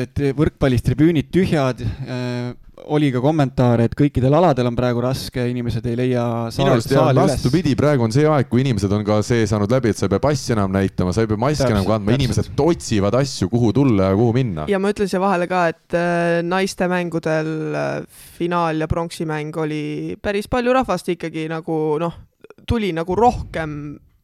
[0.06, 2.52] et võrkpallis tribüünid tühjad äh,.
[2.94, 6.24] oli ka kommentaare, et kõikidel aladel on praegu raske, inimesed ei leia
[6.54, 7.34] saali, saali üles.
[7.34, 10.14] vastupidi, praegu on see aeg, kui inimesed on ka see saanud läbi, et sa ei
[10.14, 14.12] pea passi enam näitama, sa ei pea maski enam kandma, inimesed otsivad asju, kuhu tulla
[14.12, 14.68] ja kuhu minna.
[14.70, 17.90] ja ma ütlen siia vahele ka, et äh, naiste mängudel äh,
[18.38, 19.84] finaal ja pronksimäng oli
[20.22, 22.18] päris palju rahvast ikkagi nagu noh,
[22.70, 23.78] tuli nagu rohkem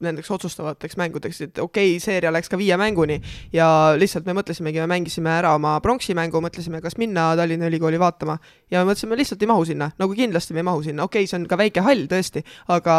[0.03, 3.17] nendeks otsustavateks mängudeks, et okei okay,, seeria läks ka viie mänguni
[3.53, 3.67] ja
[3.97, 8.37] lihtsalt me mõtlesimegi, me mängisime ära oma pronksi mängu, mõtlesime, kas minna Tallinna Ülikooli vaatama
[8.71, 11.31] ja me mõtlesime, lihtsalt ei mahu sinna, nagu kindlasti me ei mahu sinna, okei okay,,
[11.31, 12.97] see on ka väike hall tõesti, aga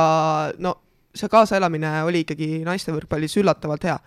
[0.59, 0.75] no
[1.15, 3.99] see kaasaelamine oli ikkagi naiste võrkpallis üllatavalt hea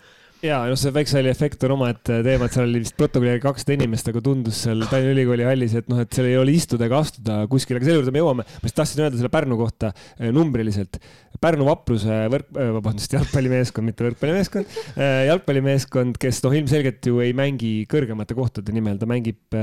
[0.42, 3.76] ja noh, see Väikse-Halli efekt on omaette teema, et seal oli vist protokolli järgi kakssada
[3.76, 6.98] inimest, aga tundus seal Tallinna Ülikooli hallis, et noh, et seal ei ole istuda ega
[7.02, 8.46] astuda kuskile, aga selle juurde me jõuame.
[8.46, 10.98] ma just tahtsin öelda selle Pärnu kohta eh, numbriliselt.
[11.42, 17.36] Pärnu vapruse võrk, eh, vabandust, jalgpallimeeskond, mitte võrkpallimeeskond, eh, jalgpallimeeskond, kes noh, ilmselgelt ju ei
[17.38, 19.58] mängi kõrgemate kohtade nimel, ta mängib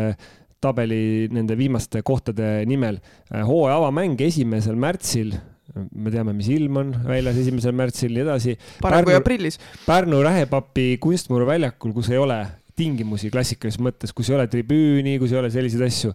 [0.63, 2.99] tabeli nende viimaste kohtade nimel.
[3.31, 5.37] hooaja avamäng esimesel märtsil
[5.75, 8.55] me teame, mis ilm on väljas esimesel märtsil, nii edasi.
[8.81, 9.59] parem kui aprillis.
[9.85, 12.39] Pärnu Rähepapi kunstmuru väljakul, kus ei ole
[12.79, 16.13] tingimusi klassikalises mõttes, kus ei ole tribüüni, kus ei ole selliseid asju.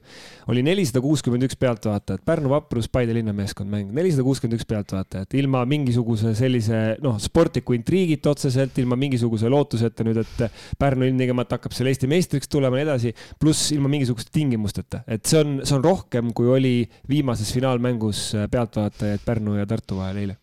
[0.53, 5.65] oli nelisada kuuskümmend üks pealtvaatajat, Pärnu Vaprus, Paide linnameeskond mäng, nelisada kuuskümmend üks pealtvaatajat, ilma
[5.69, 11.93] mingisuguse sellise noh, sportliku intriigita otseselt, ilma mingisuguse lootuseta nüüd, et Pärnu ilmtingimata hakkab seal
[11.93, 15.85] Eesti meistriks tulema ja nii edasi, pluss ilma mingisuguste tingimusteta, et see on, see on
[15.85, 16.77] rohkem, kui oli
[17.11, 20.41] viimases finaalmängus pealtvaatajaid Pärnu ja Tartu vahel eile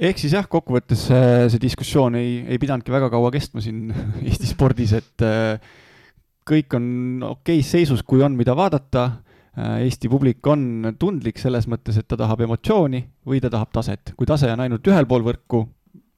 [0.00, 3.90] ehk siis jah, kokkuvõttes äh, see diskussioon ei, ei pidanudki väga kaua kestma siin
[4.26, 5.72] Eesti spordis, et äh,
[6.50, 6.86] kõik on
[7.30, 9.08] okeis seisus, kui on, mida vaadata.
[9.58, 14.14] Äh, Eesti publik on tundlik selles mõttes, et ta tahab emotsiooni või ta tahab taset.
[14.16, 15.66] kui tase on ainult ühel pool võrku,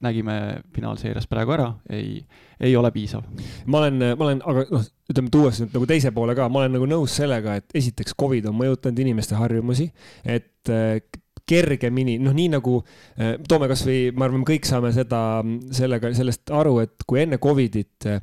[0.03, 0.35] nägime
[0.74, 2.16] finaalseerias praegu ära, ei,
[2.59, 3.22] ei ole piisav.
[3.70, 6.74] ma olen, ma olen, aga noh, ütleme tuues nüüd nagu teise poole ka, ma olen
[6.74, 9.93] nagu nõus sellega, et esiteks Covid on mõjutanud inimeste harjumusi,
[10.26, 10.72] et
[11.49, 15.20] kergemini, noh, nii nagu äh, toome kasvõi, ma arvan, kõik saame seda,
[15.74, 18.20] sellega, sellest aru, et kui enne Covidit äh,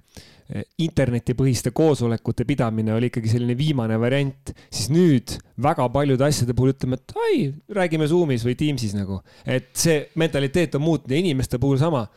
[0.81, 6.97] internetipõhiste koosolekute pidamine oli ikkagi selline viimane variant, siis nüüd väga paljude asjade puhul ütleme,
[6.97, 7.35] et ai,
[7.77, 12.07] räägime Zoomis või Teamsis nagu, et see mentaliteet on muutunud ja inimeste puhul sama.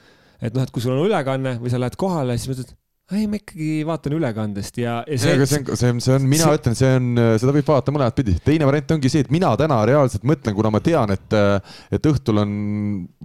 [0.42, 2.72] et noh, et kui sul on ülekanne või sa lähed kohale, siis mõtled,
[3.16, 5.46] ei, ma ikkagi vaatan ülekandest ja, ja see.
[5.46, 6.58] see on, see on, see on, mina see...
[6.58, 7.08] ütlen, see on,
[7.42, 8.34] seda võib vaadata mõlemat pidi.
[8.44, 11.36] teine variant ongi see, et mina täna reaalselt mõtlen, kuna ma tean, et,
[11.92, 12.54] et õhtul on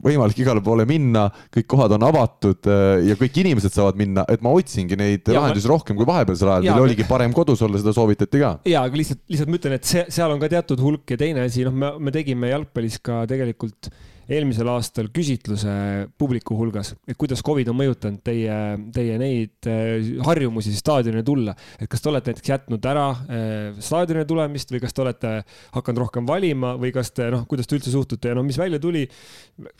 [0.03, 2.69] võimalik igale poole minna, kõik kohad on avatud
[3.07, 5.73] ja kõik inimesed saavad minna, et ma otsingi neid ja, lahendusi ma...
[5.75, 8.53] rohkem kui vahepealsel ajal, mil oligi parem kodus olla, seda soovitati ka.
[8.67, 11.47] ja, aga lihtsalt, lihtsalt ma ütlen, et see, seal on ka teatud hulk ja teine
[11.47, 13.91] asi, noh, me, me tegime jalgpallis ka tegelikult
[14.27, 15.71] eelmisel aastal küsitluse
[16.19, 18.57] publiku hulgas, et kuidas Covid on mõjutanud teie,
[18.95, 21.55] teie neid äh, harjumusi staadionile tulla.
[21.79, 25.33] et kas te olete näiteks jätnud ära äh, staadionile tulemist või kas te olete
[25.75, 28.81] hakanud rohkem valima või kas te noh, kuidas te üldse suhtute ja noh, mis välja
[28.83, 29.05] tuli,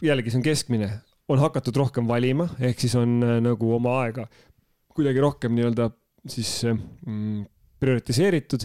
[0.04, 0.90] jällegi see on keskmine,
[1.28, 4.28] on hakatud rohkem valima, ehk siis on äh, nagu oma aega
[4.98, 5.92] kuidagi rohkem nii-öelda
[6.28, 7.44] siis mm,
[7.78, 8.64] prioritiseeritud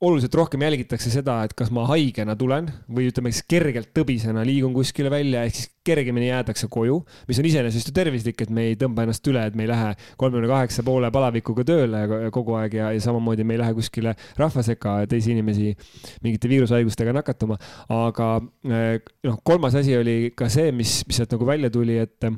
[0.00, 4.70] oluliselt rohkem jälgitakse seda, et kas ma haigena tulen või ütleme siis kergelt tõbisena liigun
[4.76, 8.76] kuskile välja, ehk siis kergemini jäädakse koju, mis on iseenesest ju tervislik, et me ei
[8.78, 9.90] tõmba ennast üle, et me ei lähe
[10.20, 14.62] kolmekümne kaheksa poole palavikuga tööle kogu aeg ja, ja samamoodi me ei lähe kuskile rahva
[14.66, 15.74] sekka teisi inimesi
[16.22, 17.58] mingite viirushaigustega nakatuma.
[17.90, 18.30] aga
[18.70, 22.30] eh, noh, kolmas asi oli ka see, mis, mis sealt nagu välja tuli, et,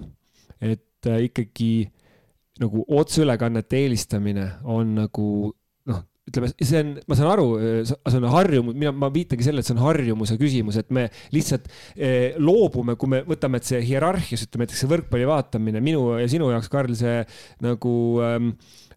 [0.65, 1.91] et ikkagi
[2.61, 5.27] nagu otseülekannete eelistamine on nagu
[6.31, 7.47] ütleme, see on, ma saan aru,
[7.87, 11.71] see on harjumus, mina, ma viitangi sellele, et see on harjumuse küsimus, et me lihtsalt
[11.97, 16.29] eh, loobume, kui me võtame, et see hierarhias, ütleme näiteks see võrkpalli vaatamine minu ja
[16.31, 17.19] sinu jaoks, Karl, see
[17.65, 17.93] nagu
[18.25, 18.90] ähm, Äh,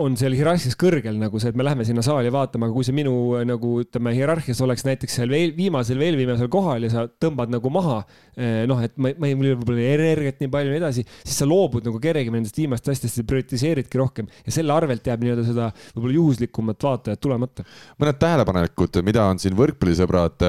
[0.00, 2.94] on seal hierarhias kõrgel nagu see, et me lähme sinna saali vaatama, aga kui see
[2.96, 7.04] minu äh, nagu ütleme, hierarhias oleks näiteks seal veel viimasel, veel viimasel kohal ja sa
[7.20, 7.98] tõmbad nagu maha,
[8.38, 10.80] äh, noh, et ma, ma ei, mul ei ole võib-olla energiat nii palju ja nii
[10.80, 15.12] edasi, siis sa loobud nagu kergemini nendest viimastest asjadest ja prioritiseeridki rohkem ja selle arvelt
[15.12, 17.68] jääb nii-öelda seda võib-olla juhuslikumat vaatajat tulemata.
[18.00, 20.48] mõned tähelepanekud, mida on siin võrkpallisõbrad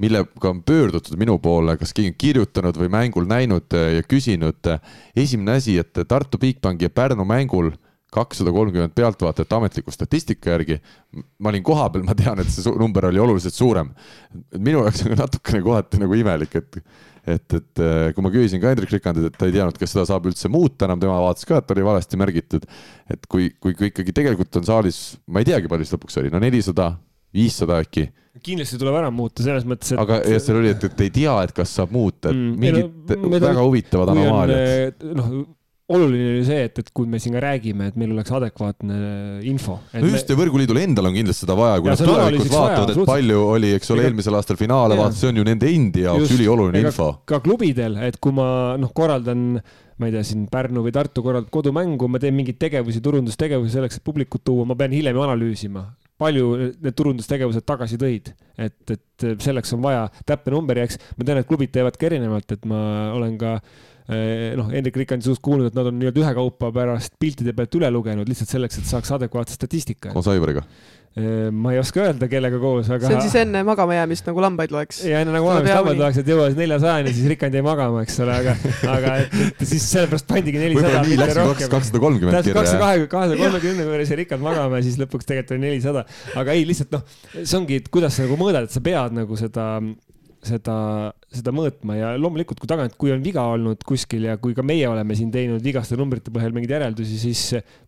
[0.00, 4.76] millega on pöördutud minu poole, kas keegi on kirjutanud või mängul näinud ja küsinud.
[5.16, 7.72] esimene asi, et Tartu Bigbanki ja Pärnu mängul
[8.12, 10.78] kakssada kolmkümmend pealtvaatajat ametliku statistika järgi.
[11.38, 13.90] ma olin kohapeal, ma tean, et see number oli oluliselt suurem.
[14.58, 16.78] minu jaoks on natukene kohati nagu imelik, et,
[17.26, 20.06] et, et äh, kui ma küsisin ka Hendrik Rikandilt, et ta ei teadnud, kas seda
[20.08, 22.68] saab üldse muuta enam, tema vaatas ka, et oli valesti märgitud.
[23.10, 26.32] et kui, kui, kui ikkagi tegelikult on saalis, ma ei teagi, palju siis lõpuks oli,
[26.32, 26.94] no nelisada,
[27.34, 28.08] viissada äkki
[28.44, 30.00] kindlasti tuleb ära muuta selles mõttes, et.
[30.00, 33.14] aga ja seal oli, et, et ei tea, et kas saab muuta, et mm, mingid
[33.16, 35.06] no, väga huvitavad anomaaliad.
[35.16, 35.30] noh,
[35.94, 38.96] oluline oli see, et, et kui me siin ka räägime, et meil oleks adekvaatne
[39.46, 39.78] info.
[39.94, 43.42] no just ja Võrguliidul endal on kindlasti seda vaja, kui nad tulevikus vaatavad, et palju
[43.54, 47.12] oli, eks ole, eelmisel aastal finaale vaatasid, see on ju nende endi jaoks ülioluline info.
[47.30, 48.48] ka klubidel, et kui ma
[48.82, 49.46] noh, korraldan
[49.96, 54.00] ma ei tea, siin Pärnu või Tartu korraldab kodumängu, ma teen mingeid tegevusi, turundustegevusi selleks,
[54.00, 55.86] et publikut tuua, ma pean hiljem analüüsima,
[56.20, 56.50] palju
[56.82, 61.40] need turundustegevused tagasi tõid, et, et selleks on vaja täpne number ja eks ma tean,
[61.40, 62.80] et klubid teevad ka erinevalt, et ma
[63.16, 67.56] olen ka äh, noh, Hendrik Rikandi suust kuulnud, et nad on nii-öelda ühekaupa pärast piltide
[67.56, 70.12] pealt üle lugenud lihtsalt selleks, et saaks adekvaatse statistika.
[70.14, 70.62] koos Aivariga?
[71.16, 73.08] Eh, ma ei oska öelda, kellega koos, aga.
[73.08, 74.98] see on siis enne magama jäämist nagu lambaid loeks.
[75.08, 78.34] ja enne nagu magama lambaid loeks, et jõuas neljasajani, siis Rikand jäi magama, eks ole,
[78.42, 78.52] aga,
[78.92, 80.90] aga et, et siis sellepärast pandigi nelisada.
[80.90, 82.58] võib-olla nii läkski kakssada kolmkümmend kirja.
[82.58, 86.04] kakssada kahe, kahesaja kolmekümne juures jäi Rikand magama ja siis lõpuks tegelikult oli nelisada.
[86.36, 89.40] aga ei, lihtsalt noh, see ongi, et kuidas sa nagu mõõdad, et sa pead nagu
[89.40, 89.70] seda
[90.46, 90.76] seda,
[91.32, 94.86] seda mõõtma ja loomulikult, kui tagant, kui on viga olnud kuskil ja kui ka meie
[94.88, 97.42] oleme siin teinud vigaste numbrite põhjal mingeid järeldusi, siis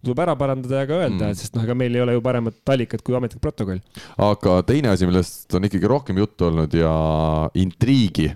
[0.05, 2.75] tuleb ära parandada ja ka öelda mm., sest noh, ega meil ei ole ju paremat
[2.75, 3.83] allikat kui ametlik protokoll.
[4.29, 6.95] aga teine asi, millest on ikkagi rohkem juttu olnud ja
[7.59, 8.31] intriigi,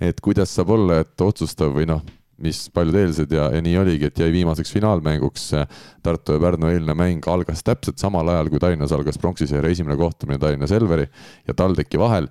[0.00, 2.02] et kuidas saab olla, et otsustav või noh,
[2.42, 5.48] mis paljud eeldasid ja, ja nii oligi, et jäi viimaseks finaalmänguks.
[6.06, 10.38] Tartu ja Pärnu eilne mäng algas täpselt samal ajal, kui Tallinnas algas pronksiseeria esimene kohtumine
[10.38, 11.08] Tallinna Selveri
[11.48, 12.30] ja TalTechi vahel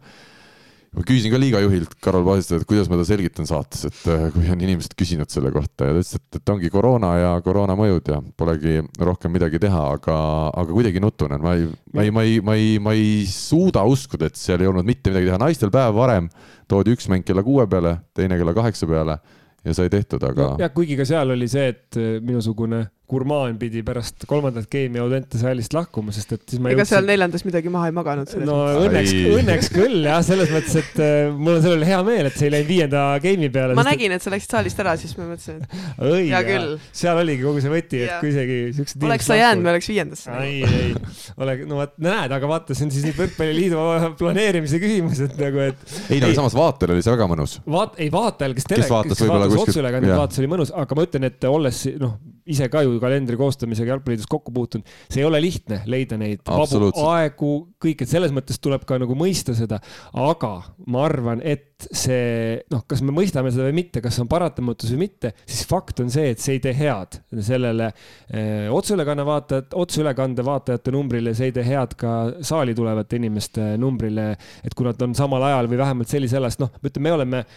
[0.97, 4.27] ma küsisin ka liiga juhilt Karol Paasiselt, et kuidas ma ta selgitan saates, et äh,
[4.33, 7.77] kui on inimesed küsinud selle kohta ja ta ütles, et, et ongi koroona ja koroona
[7.77, 10.17] mõjud ja polegi rohkem midagi teha, aga,
[10.57, 14.31] aga kuidagi nutune, ma ei, ma ei, ma ei, ma ei, ma ei suuda uskuda,
[14.31, 16.31] et seal ei olnud mitte midagi teha, naistel päev varem
[16.71, 19.19] toodi üks mäng kella kuue peale, teine kella kaheksa peale
[19.67, 23.79] ja sai tehtud, aga jah, kuigi ka seal oli see, et äh, minusugune gurmaan pidi
[23.87, 26.91] pärast kolmandat game'i Audente saalist lahkuma, sest et siis ma ega jõudsin...
[26.91, 28.33] seal neljandas midagi maha ei maganud?
[28.43, 32.27] no õnneks, õnneks küll jah, selles mõttes, et äh, mul on selle üle hea meel,
[32.27, 33.77] et see ei läinud viienda game'i peale.
[33.79, 36.75] ma nägin, et sa läksid saalist ära, siis ma mõtlesin, et Õi, hea küll.
[36.99, 40.37] seal oligi kogu see võti, et kui isegi siuksed oleks sa jäänud, me oleks viiendasse.
[40.43, 40.93] ei, ei,
[41.39, 43.87] ole, no vot, näed, aga vaata, see on siis nüüd võrkpalliliidu
[44.19, 45.99] planeerimise küsimus, et nagu, et.
[46.11, 47.59] ei no samas vaatajal oli see väga mõnus.
[47.63, 51.07] vaat-, ei vaatajal, kes tele-, kes vaatas, kes vaatas otseülekannet, vaatas, oli mõnus, aga ma
[51.07, 52.19] ütlen, et olles noh,
[52.53, 56.91] ise ka ju kalendri koostamisega Jalgpalliliidus kokku puutunud, see ei ole lihtne leida neid vabu
[57.07, 57.51] aegu,
[57.83, 59.79] kõik, et selles mõttes tuleb ka nagu mõista seda,
[60.17, 60.51] aga
[60.87, 64.93] ma arvan, et see noh, kas me mõistame seda või mitte, kas see on paratamatus
[64.95, 69.77] või mitte, siis fakt on see, et see ei tee head sellele eh, otseülekanne vaatajat,
[69.77, 74.31] otseülekande vaatajate numbrile, see ei tee head ka saali tulevate inimeste numbrile,
[74.65, 77.47] et kui nad on samal ajal või vähemalt sellisel ajal, sest noh, ütleme, me oleme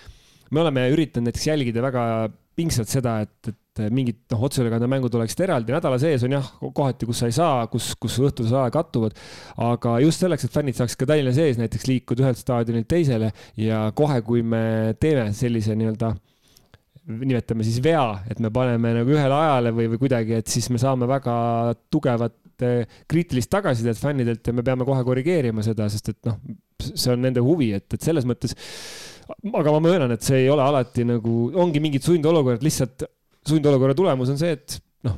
[0.50, 2.04] me oleme üritanud näiteks jälgida väga
[2.58, 7.08] pingsalt seda, et, et mingid noh, otseülekande mängud oleksid eraldi, nädala sees on jah, kohati,
[7.08, 9.20] kus sa ei saa, kus, kus õhtused ajad kattuvad.
[9.70, 13.30] aga just selleks, et fännid saaks ka Tallinna sees näiteks liikuda ühelt staadionilt teisele
[13.60, 16.14] ja kohe, kui me teeme sellise nii-öelda
[17.10, 20.80] nimetame siis vea, et me paneme nagu ühele ajale või, või kuidagi, et siis me
[20.80, 21.34] saame väga
[21.92, 26.38] tugevat eh, kriitilist tagasisidet fännidelt ja me peame kohe korrigeerima seda, sest et noh,
[26.80, 28.54] see on nende huvi, et, et selles mõttes.
[29.30, 33.08] Aga ma möönan, et see ei ole alati nagu, ongi mingid sundolukorrad lihtsalt
[33.48, 34.76] sundolukorra tulemus on see, et
[35.06, 35.16] noh,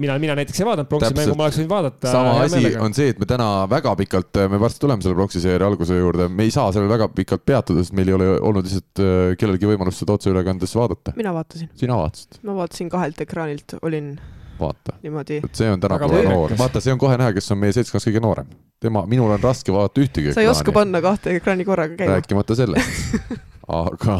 [0.00, 2.12] mina, mina näiteks ei vaadanud pronksi mängu, ma oleks võinud vaadata.
[2.12, 2.84] sama asi meelega.
[2.86, 6.28] on see, et me täna väga pikalt, me varsti tuleme selle pronksi seeria alguse juurde,
[6.32, 9.70] me ei saa sellel väga pikalt peatuda, sest meil ei ole olnud lihtsalt äh, kellelgi
[9.72, 11.16] võimalust seda otseülekandes vaadata.
[11.18, 11.72] mina vaatasin.
[11.78, 12.40] sina vaatasid?
[12.46, 14.14] ma vaatasin kahelt ekraanilt, olin
[14.60, 14.96] vaata.
[15.02, 18.22] et see on tänapäeva noor, vaata, see on kohe näha, kes on meie seltskonnas kõige
[18.22, 18.48] noorem.
[18.80, 20.54] tema, minul on raske vaadata ühtegi sa ei ekraani.
[20.54, 22.18] oska panna kahte ekraani korraga käima.
[22.18, 23.18] rääkimata sellest
[23.82, 24.18] aga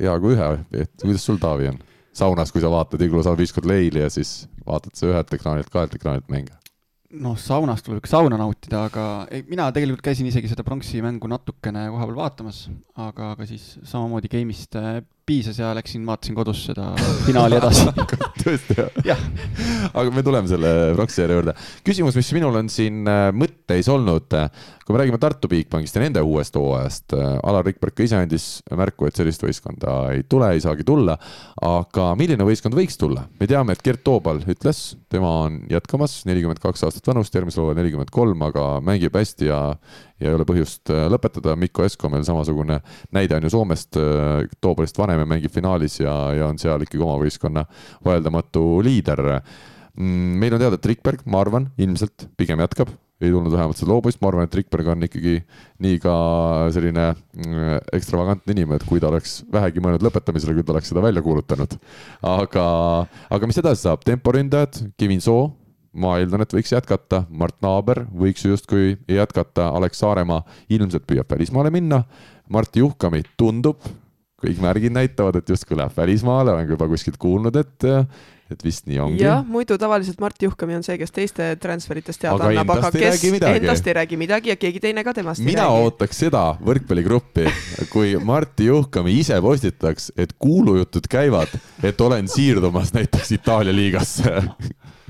[0.00, 0.50] hea kui ühe,
[0.84, 1.82] et kuidas sul, Taavi, on?
[2.18, 5.70] saunas, kui sa vaatad Iglu saab viis korda leili ja siis vaatad sa ühelt ekraanilt,
[5.72, 6.54] kahelt ekraanilt mänge?
[7.08, 11.30] noh, saunas tuleb ikka sauna nautida, aga ei, mina tegelikult käisin isegi seda pronksi mängu
[11.30, 12.66] natukene kohapeal vaatamas,
[13.00, 14.98] aga, aga siis samamoodi game'ist äh,
[15.28, 16.88] piisas ja läksin, vaatasin kodus seda
[17.26, 17.86] finaali edasi
[18.42, 19.20] tõesti jah?
[19.92, 21.54] aga me tuleme selle Rockseeri juurde.
[21.86, 24.32] küsimus, mis minul on siin äh, mõtteis olnud,
[24.84, 28.48] kui me räägime Tartu Bigbankist ja nende uuest hooajast, äh, Alar Rikberg ka ise andis
[28.72, 31.18] märku, et sellist võistkonda ei tule, ei saagi tulla.
[31.64, 33.26] aga milline võistkond võiks tulla?
[33.40, 37.82] me teame, et Gert Toobal ütles, tema on jätkamas, nelikümmend kaks aastat vanust, järgmisel hooajal
[37.82, 39.62] nelikümmend kolm, aga mängib hästi ja
[40.18, 42.80] ja ei ole põhjust äh, lõpetada, Mikko Esko meil samasugune
[43.14, 47.02] näide on ju Soomest, äh, Toobalist vanem ja mängib finaalis ja, ja on seal ikkagi
[47.04, 47.64] oma võistkonna
[48.06, 49.24] vaieldamatu liider.
[49.98, 53.90] Mm, meil on teada, et Rikberg, ma arvan, ilmselt pigem jätkab, ei tulnud vähemalt seda
[53.90, 55.38] loobumist, ma arvan, et Rikberg on ikkagi
[55.82, 56.14] nii ka
[56.74, 61.02] selline mm, ekstravagantne inimene, et kui ta oleks vähegi mõelnud lõpetamisele, küll ta oleks seda
[61.02, 61.78] välja kuulutanud.
[62.30, 62.66] aga,
[63.34, 65.48] aga mis edasi saab, temporündajad, Kevin Soo
[65.92, 70.42] ma eeldan, et võiks jätkata, Mart Naaber võiks ju justkui jätkata, Alex Saaremaa
[70.74, 72.02] ilmselt püüab välismaale minna,
[72.52, 73.84] Martti Juhkami tundub,
[74.38, 77.88] kõik märgid näitavad, et justkui läheb välismaale, olen juba kuskilt kuulnud, et
[78.48, 79.20] et vist nii ongi.
[79.20, 83.24] jah, muidu tavaliselt Mart Juhkami on see, kes teiste transferitest teada aga annab, aga kes
[83.36, 85.74] endast ei räägi midagi ja keegi teine ka temast mina ei räägi.
[85.74, 87.44] mina ootaks seda võrkpalligruppi,
[87.92, 91.52] kui Martti Juhkami ise postitaks, et kuulujutud käivad,
[91.84, 94.32] et olen siirdumas näiteks Itaalia liigasse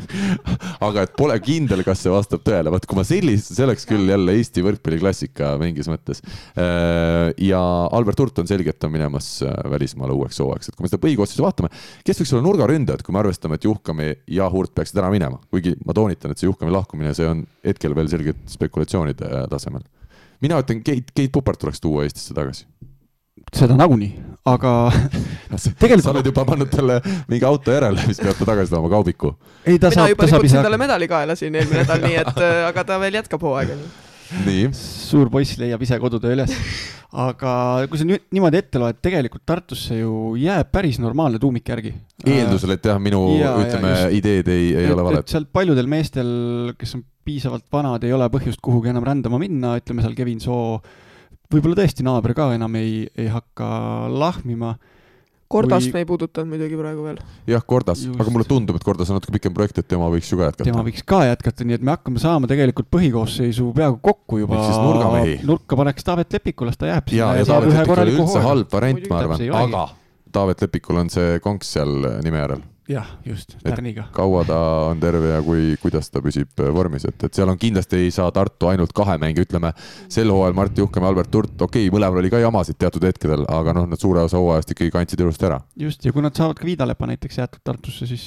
[0.88, 4.08] aga et pole kindel, kas see vastab tõele, vot kui ma sellist, see oleks küll
[4.10, 6.22] jälle Eesti võrkpalliklassika mingis mõttes.
[6.58, 7.60] Äh, ja
[7.94, 10.92] Albert Hurt on selge, et ta on minemas äh, välismaale uueks hooajaks, et kui me
[10.92, 11.72] seda põhikoosseisu vaatame,
[12.06, 15.74] kes võiks olla nurgaründajad, kui me arvestame, et Juhkami ja Hurt peaksid ära minema, kuigi
[15.84, 19.86] ma toonitan, et see Juhkami lahkumine, see on hetkel veel selgelt spekulatsioonide äh, tasemel.
[20.44, 22.68] mina ütlen, Keit, Keit Pupart tuleks tuua Eestisse tagasi
[23.54, 24.10] seda nagunii,
[24.48, 24.72] aga
[25.80, 26.04] tegelikult.
[26.04, 26.98] sa oled juba pannud talle
[27.30, 29.32] mingi auto järele, mis peab ta tagasi tooma, kaubiku.
[29.64, 30.60] ei, ta saab, ta saab ise.
[30.64, 33.76] talle medali kaela siin eelmine nädal, nii et äh, aga ta veel jätkab hooaega.
[34.46, 34.70] nii.
[34.76, 36.54] suur poiss leiab ise kodutöö üles.
[37.08, 37.52] aga
[37.88, 41.94] kui sa nüüd niimoodi ette loed, tegelikult Tartusse ju jääb päris normaalne tuumik järgi.
[42.26, 45.28] eeldusel, et jah, minu ja, ütleme, ideed ei, ei et, ole valed.
[45.30, 46.32] sealt paljudel meestel,
[46.78, 50.78] kes on piisavalt vanad, ei ole põhjust kuhugi enam rändama minna, ütleme seal Kevin Soo
[51.52, 53.66] võib-olla tõesti naaber ka enam ei, ei hakka
[54.12, 54.76] lahmima.
[55.48, 55.94] Kordast kui...
[55.96, 57.20] me ei puudutanud muidugi praegu veel.
[57.48, 60.36] jah, Kordas, aga mulle tundub, et Kordas on natuke pikem projekt, et tema võiks ju
[60.36, 60.66] ka jätkata.
[60.68, 64.60] tema võiks ka jätkata, nii et me hakkame saama tegelikult põhikoosseisu peaaegu kokku juba.
[65.48, 67.14] nurka paneks Taavet Lepikule, las ta jääb.
[67.16, 69.86] ja, ja Taavet Lepik ei ole üldse halb variant, ma arvan, aga
[70.36, 71.96] Taavet Lepikul on see konks seal
[72.26, 74.06] nime järel jah, just, tärniga.
[74.12, 74.58] kaua ta
[74.88, 78.12] on terve ja kui, kuidas ta püsib äh, vormis, et, et seal on kindlasti ei
[78.14, 79.74] saa Tartu ainult kahe mänge, ütleme
[80.08, 83.44] sel hooajal Mart Juhkam ja Albert Hurt, okei okay,, mõlemal oli ka jamasid teatud hetkedel,
[83.52, 85.60] aga noh, nad suure osa hooajast ikkagi kandsid ilusti ära.
[85.76, 88.24] just, ja kui nad saavad ka Viidalepa näiteks jäetud Tartusse, siis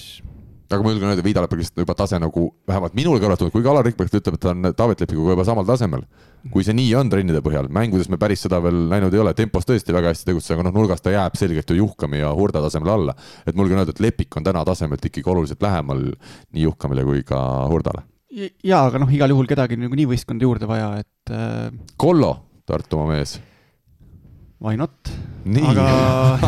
[0.76, 4.38] aga ma julgen öelda, Viidaleppagist juba tase nagu vähemalt minule kõrvatunud, kuigi Alar Rikberg ütleb,
[4.38, 6.06] et ta on Taavet Lepinguga juba samal tasemel.
[6.52, 9.68] kui see nii on trennide põhjal, mängudes me päris seda veel näinud ei ole, tempos
[9.70, 12.92] tõesti väga hästi tegutseb, aga noh, nurgas ta jääb selgelt ju Juhkami ja Hurda tasemele
[12.96, 13.16] alla.
[13.46, 17.22] et ma julgen öelda, et Lepik on täna tasemelt ikkagi oluliselt lähemal nii Juhkamile kui
[17.24, 18.08] ka Hurdale.
[18.64, 21.70] jaa, aga noh, igal juhul kedagi niikuinii võistkonda juurde vaja, et äh....
[21.98, 22.34] Kollo,
[22.66, 23.38] Tartumaa mees
[24.62, 24.94] why not?
[25.42, 26.38] aga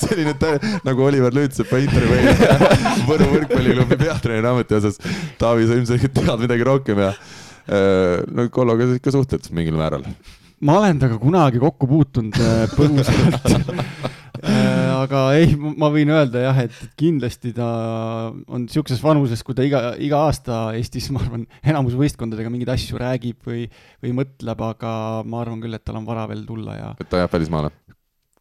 [0.00, 0.34] selline
[0.82, 2.34] nagu Oliver Lüütsepa intervjuu
[3.10, 4.98] Võru võrkpalliklubi peatreeneri ametiosas.
[5.38, 10.02] Taavi, sa ilmselgelt tead midagi rohkem ja äh, no Kolloga sa ikka suhtled mingil määral.
[10.58, 13.46] ma olen temaga kunagi kokku puutunud äh, põgusalt
[15.06, 17.68] aga ei, ma võin öelda jah, et kindlasti ta
[18.32, 23.00] on niisuguses vanuses, kui ta iga, iga aasta Eestis, ma arvan, enamus võistkondadega mingeid asju
[23.00, 23.66] räägib või,
[24.04, 24.92] või mõtleb, aga
[25.26, 26.94] ma arvan küll, et tal on vara veel tulla ja.
[27.00, 27.72] et ta jääb välismaale?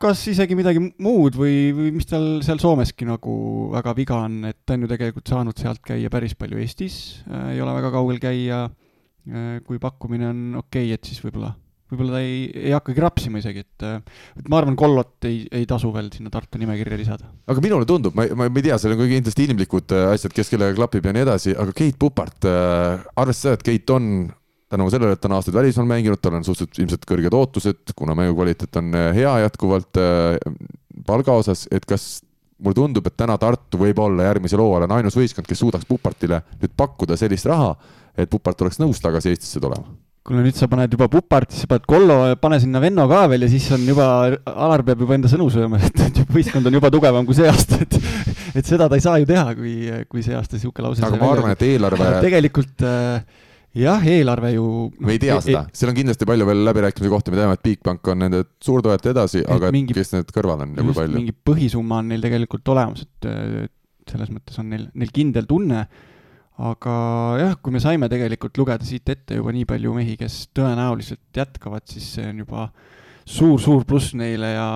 [0.01, 3.36] kas isegi midagi muud või, või mis tal seal Soomeski nagu
[3.74, 6.97] väga viga on, et ta on ju tegelikult saanud sealt käia päris palju Eestis
[7.30, 9.61] äh,, ei ole väga kaugel käia äh,.
[9.68, 11.55] kui pakkumine on okei okay,, et siis võib-olla
[11.91, 13.86] võib-olla ta ei, ei hakkagi rapsima isegi, et,
[14.39, 17.29] et ma arvan, Kollot ei, ei tasu veel sinna Tartu nimekirja lisada.
[17.51, 20.49] aga minule tundub, ma, ma, ma ei tea, seal on kindlasti inimlikud äh, asjad, kes
[20.53, 24.07] kellega klapib ja nii edasi, aga Keit Pupart äh,, arvestades seda, et Keit on
[24.73, 28.15] tänu sellele, et ta on aastaid välismaal mänginud, tal on suhteliselt ilmselt kõrged ootused, kuna
[28.17, 30.55] mängu kvaliteet on äh, hea jätkuvalt äh,
[31.05, 32.23] palga osas, et kas
[32.57, 36.73] mulle tundub, et täna Tartu võib-olla järgmisel hooajal on ainus võistkond, kes suudaks Pupartile nüüd
[36.73, 37.75] pakkuda sellist raha,
[38.17, 39.91] et Pupart oleks nõus tagasi Eestisse tulema
[40.26, 43.49] kuule nüüd sa paned juba Puparti, sa paned Kollo, pane sinna Venno ka veel ja
[43.51, 44.07] siis on juba,
[44.49, 47.82] Alar peab juba enda sõnu sööma, et, et võistkond on juba tugevam kui see aasta,
[47.86, 47.97] et
[48.55, 49.76] et seda ta ei saa ju teha, kui,
[50.09, 53.43] kui see aasta niisugune lause aga ma arvan, et eelarve tegelikult äh,
[53.78, 54.65] jah, eelarve ju
[54.97, 58.11] me ei tea seda, seal on kindlasti palju veel läbirääkimise kohti, me teame, et Bigbank
[58.15, 61.19] on nende suurtoetaja edasi, aga mingi, kes need kõrval on ja kui palju?
[61.19, 63.30] mingi põhisumma on neil tegelikult olemas, et
[64.09, 65.86] selles mõttes on neil, neil kindel tunne
[66.56, 66.93] aga
[67.41, 71.84] jah, kui me saime tegelikult lugeda siit ette juba nii palju mehi, kes tõenäoliselt jätkavad,
[71.91, 72.70] siis see on juba
[73.26, 74.70] suur-suur pluss neile ja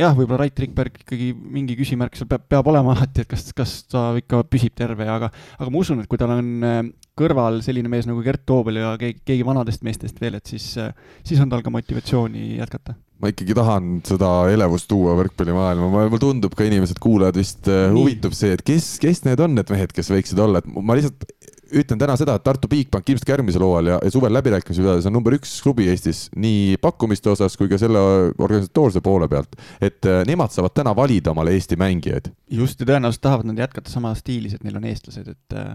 [0.00, 3.74] jah, võib-olla Rait Rikberg ikkagi mingi küsimärk seal peab, peab olema alati, et kas, kas
[3.90, 6.80] ta ikka püsib terve, aga aga ma usun, et kui tal on äh,
[7.18, 10.94] kõrval selline mees nagu Gert Toobel ja keegi, keegi vanadest meestest veel, et siis, äh,
[11.26, 16.54] siis on tal ka motivatsiooni jätkata ma ikkagi tahan seda elevust tuua võrkpallimaailma, mulle tundub
[16.56, 17.98] ka inimesed, kuulajad vist äh, Nii.
[17.98, 21.26] huvitub see, et kes, kes need on, need mehed, kes võiksid olla, et ma lihtsalt
[21.70, 25.06] ütlen täna seda, et Tartu Bigbank ilmselt ka järgmisel hooajal ja, ja suvel läbirääkimisi pidades
[25.06, 28.00] on number üks klubi Eestis nii pakkumiste osas kui ka selle
[28.32, 29.54] organisatoorse poole pealt.
[29.78, 32.32] et äh, nemad saavad täna valida omale Eesti mängijaid.
[32.50, 35.74] just ja tõenäoliselt tahavad nad jätkata samas stiilis, et neil on eestlased, et äh,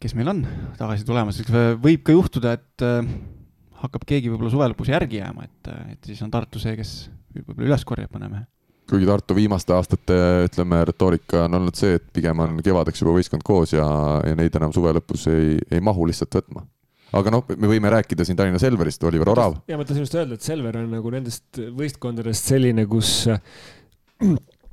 [0.00, 0.46] kes meil on
[0.78, 1.40] tagasi tulemas,
[1.80, 2.88] võib ka juhtuda, et
[3.80, 6.94] hakkab keegi võib-olla suve lõpus järgi jääma, et, et siis on Tartu see, kes
[7.36, 8.44] võib-olla üles korjab mõne mehe.
[8.90, 10.18] kuigi Tartu viimaste aastate,
[10.48, 13.86] ütleme, retoorika on olnud see, et pigem on kevadeks juba võistkond koos ja,
[14.26, 16.66] ja neid enam suve lõpus ei, ei mahu lihtsalt võtma
[17.16, 19.58] aga noh, me võime rääkida siin Tallinna Selverist, Oliver Orav.
[19.70, 23.24] ja ma tahtsin just öelda, et Selver on nagu nendest võistkondadest selline, kus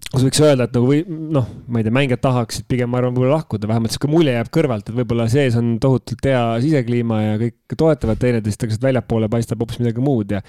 [0.08, 3.16] kus võiks öelda, et nagu või noh, ma ei tea, mängijad tahaksid pigem, ma arvan,
[3.16, 7.36] võib-olla lahkuda, vähemalt sihuke mulje jääb kõrvalt, et võib-olla sees on tohutult hea sisekliima ja
[7.42, 10.42] kõik toetavad teineteist, aga lihtsalt väljapoole paistab hoopis midagi muud ja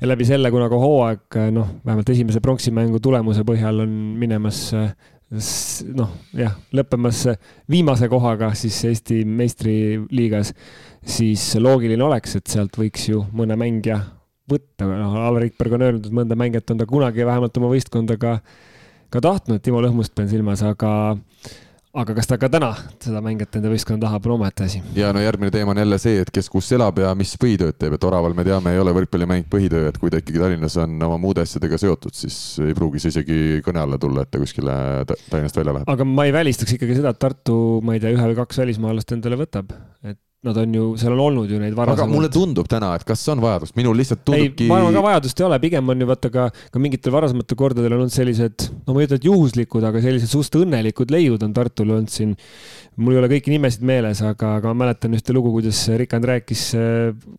[0.00, 4.66] ja läbi selle, kuna ka hooaeg noh, vähemalt esimese pronksimängu tulemuse põhjal on minemas
[5.94, 7.24] noh, jah, lõppemas
[7.70, 10.52] viimase kohaga siis Eesti meistriliigas,
[11.06, 14.02] siis loogiline oleks, et sealt võiks ju mõne mängija
[14.50, 18.18] võtta, noh, Alvar Rikberg on öelnud, et mõnda mängijat on ta kunagi vähemalt oma võistkonda
[19.14, 20.90] ka tahtnud, Timo Lõhmust pean silmas, aga
[21.94, 24.80] aga kas ta ka täna seda mängijat enda võistkonda tahab, on omaette asi.
[24.98, 27.94] ja no järgmine teema on jälle see, et kes kus elab ja mis põhitööd teeb,
[27.94, 31.20] et Oraval me teame, ei ole võrkpallimäng põhitöö, et kui ta ikkagi Tallinnas on oma
[31.22, 34.74] muude asjadega seotud, siis ei pruugi see isegi kõne alla tulla, et ta kuskile
[35.06, 35.94] Tallinnast välja läheb.
[35.94, 39.14] aga ma ei välistaks ikkagi seda, et Tartu, ma ei tea, ühe või kaks välismaalast
[39.14, 39.70] endale võtab,
[40.02, 42.04] et Nad on ju, seal on olnud ju neid varasemaid.
[42.04, 44.66] aga mulle tundub täna, et kas on vajadust, minul lihtsalt tundubki.
[44.68, 47.94] ma arvan ka vajadust ei ole, pigem on ju vaata ka, ka mingitel varasematel kordadel
[47.94, 51.56] on olnud sellised, no ma ei ütle, et juhuslikud, aga sellised suht õnnelikud leiud on
[51.56, 52.36] Tartul olnud siin.
[53.00, 56.66] mul ei ole kõiki nimesid meeles, aga, aga ma mäletan ühte lugu, kuidas Rikand rääkis,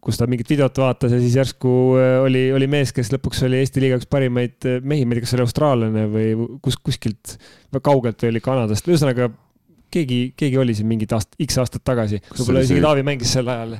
[0.01, 3.61] kus ta mingit videot vaatas ja siis järsku äh, oli, oli mees, kes lõpuks oli
[3.61, 6.81] Eesti liiga üks parimaid äh, mehi, ma ei tea, kas see oli austraallane või kus,
[6.81, 7.37] kuskilt
[7.85, 9.29] kaugelt või oli Kanadast, ühesõnaga
[9.95, 13.75] keegi, keegi oli siin mingid aast-, X aastat tagasi, võib-olla isegi Taavi mängis sel ajal,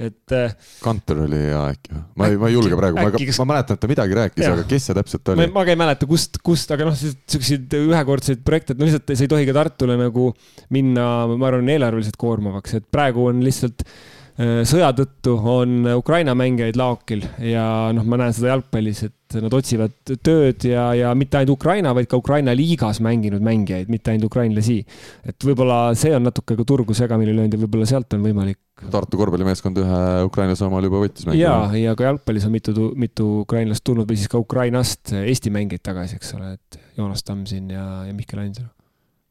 [0.00, 0.34] et.
[0.36, 2.04] Äh, Kantor oli hea äkki või?
[2.20, 3.40] ma ei, ma ei julge praegu, ma, kas...
[3.42, 5.48] ma mäletan, et ta midagi rääkis, aga kes see täpselt oli?
[5.54, 9.28] ma ka ei mäleta, kust, kust, aga noh, siukseid ühekordseid projekte, et no lihtsalt see
[9.28, 10.30] ei tohi ka Tartule nagu
[10.74, 16.78] minna, ma arvan, eelarveliselt koormavaks, et praegu on lihtsalt äh, sõja tõttu on Ukraina mängijaid
[16.80, 17.64] laokil ja
[17.96, 22.08] noh, ma näen seda jalgpallis, et nad otsivad tööd ja, ja mitte ainult Ukraina, vaid
[22.10, 24.80] ka Ukraina liigas mänginud mängijaid, mitte ainult ukrainlasi.
[25.26, 28.58] et võib-olla see on natuke ka turgu segamini löönud ja võib-olla sealt on võimalik.
[28.90, 31.40] Tartu korvpallimeeskond ühe ukrainlase omal juba võttis mängu.
[31.40, 35.84] ja, ja ka jalgpallis on mitu, mitu ukrainlast tulnud või siis ka Ukrainast Eesti mängijaid
[35.84, 38.70] tagasi, eks ole, et Joonas Tamm siin ja, ja Mihkel Ainsalu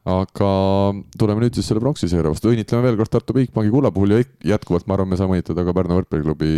[0.07, 0.51] aga
[1.19, 4.21] tuleme nüüd siis selle pronksiseeria vastu, õnnitleme veel kord Tartu Bigbanki kulla puhul ja
[4.53, 6.53] jätkuvalt ma arvan, me saame õnnitleda ka Pärnu võrkpalliklubi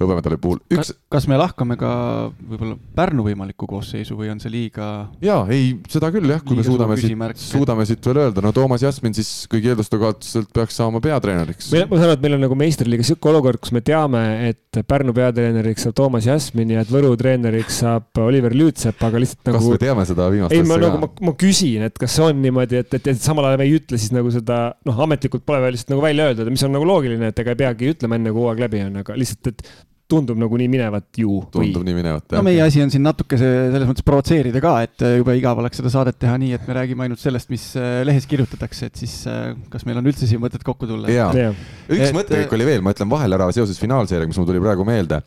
[0.00, 0.92] hõbemedali puhul Üks....
[1.10, 1.90] kas me lahkame ka
[2.38, 5.08] võib-olla Pärnu võimalikku koosseisu või on see liiga?
[5.24, 8.84] jaa, ei, seda küll jah, kui me suudame siit, suudame siit veel öelda, no Toomas
[8.84, 11.70] Jasmin siis kõigi eelduste kohaselt peaks saama peatreeneriks.
[11.74, 15.14] ma saan aru, et meil on nagu meistriliiga sihuke olukord, kus me teame, et Pärnu
[15.16, 19.58] peatreeneriks saab Toomas Jasmin ja et Võru treeneriks saab Oliver Lüütsepp, aga lihtsalt nagu.
[19.58, 20.64] kas me teame seda viimast asja ka?
[20.64, 23.48] ei, ma nagu, ma, ma küsin, et kas see on niimoodi, et, et, et samal
[23.48, 26.50] ajal me ei ütle siis nagu seda, noh, ametlikult pole veel lihtsalt nagu välja öeldud,
[26.54, 29.18] mis on nagu loogiline, et ega ei peagi ütlema enne, kui hooaeg läbi on, aga
[29.18, 29.66] lihtsalt, et
[30.08, 31.42] tundub nagu nii minevat ju.
[31.52, 31.90] tundub või...
[31.90, 32.40] nii minevat, jah.
[32.40, 35.60] no meie asi on siin natuke see, selles mõttes provotseerida ka, et äh, jube igav
[35.60, 39.02] oleks seda saadet teha nii, et me räägime ainult sellest, mis äh, lehes kirjutatakse, et
[39.02, 41.12] siis äh, kas meil on üldse siin mõtet kokku tulla?
[41.12, 41.52] jaa,
[41.92, 45.20] üks mõttekäik oli veel, ma ütlen vahele ära seoses finaalseeriaga, mis mul tuli praegu meelde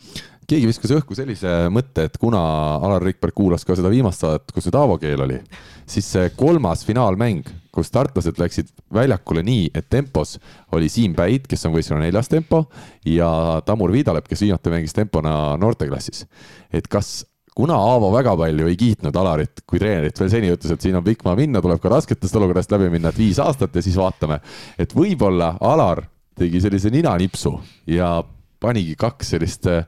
[0.49, 2.41] keegi viskas õhku sellise mõtte, et kuna
[2.81, 5.39] Alar Rikberg kuulas ka seda viimast saadet, kus see Taavo keel oli,
[5.89, 10.37] siis see kolmas finaalmäng, kus tartlased läksid väljakule nii, et tempos
[10.75, 12.65] oli Siim Päid, kes on võistkonna neljas tempo
[13.07, 13.31] ja
[13.65, 16.25] Tamur Viidalep, kes viimati mängis tempona noorteklassis.
[16.73, 17.21] et kas
[17.55, 21.05] kuna Aavo väga palju ei kiitnud Alarit kui treenerit veel seni, ütles, et siin on
[21.05, 24.39] pikk maa minna, tuleb ka rasketest olukorrast läbi minna, et viis aastat ja siis vaatame.
[24.79, 26.05] et võib-olla Alar
[26.37, 27.53] tegi sellise ninanipsu
[27.91, 28.21] ja
[28.61, 29.85] panigi kaks sellist äh,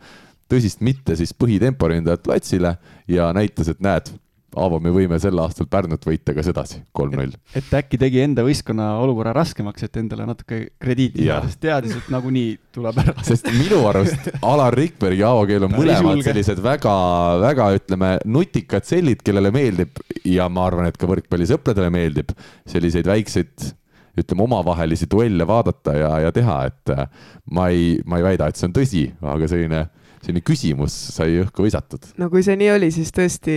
[0.54, 2.78] tõsist mitte siis põhitemporündajat platsile
[3.12, 4.14] ja näitas, et näed,
[4.54, 7.34] Aavo, me võime sel aastal Pärnut võita ka sedasi, kolm-null.
[7.58, 12.12] et äkki tegi enda võistkonna olukorra raskemaks, et endale natuke krediiti saada, sest teadis, et
[12.14, 13.16] nagunii tuleb ära.
[13.26, 16.94] sest minu arust Alar Rikberg ja Aavo Keel on mõlemad sellised väga,
[17.42, 22.36] väga ütleme, nutikad sellid, kellele meeldib ja ma arvan, et ka võrkpallisõpradele meeldib
[22.70, 23.72] selliseid väikseid
[24.22, 26.94] ütleme, omavahelisi duelle vaadata ja, ja teha, et
[27.58, 29.86] ma ei, ma ei väida, et see on tõsi, aga selline
[30.24, 32.06] selline küsimus sai õhku visatud.
[32.22, 33.56] no kui see nii oli, siis tõesti,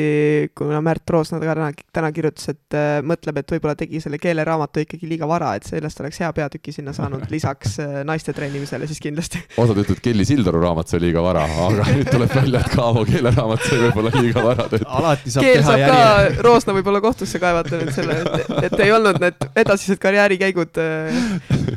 [0.57, 4.83] kuna Märt Roosna ka täna, täna kirjutas, et äh, mõtleb, et võib-olla tegi selle keeleraamatu
[4.83, 9.03] ikkagi liiga vara, et sellest oleks hea peatüki sinna saanud lisaks äh, naiste treenimisele siis
[9.03, 9.43] kindlasti.
[9.63, 13.69] osad ütlevad, Kelly Sildaru raamat sai liiga vara, aga nüüd tuleb välja, et Kaavo keeleraamat
[13.69, 14.89] sai võib-olla liiga vara tehtud.
[15.01, 16.35] alati saab Keel teha saab järje.
[16.37, 21.23] ka, Roosna võib-olla kohtusse kaevata nüüd selle, et, et ei olnud need edasised karjäärikäigud äh,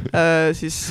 [0.09, 0.87] äh, siis,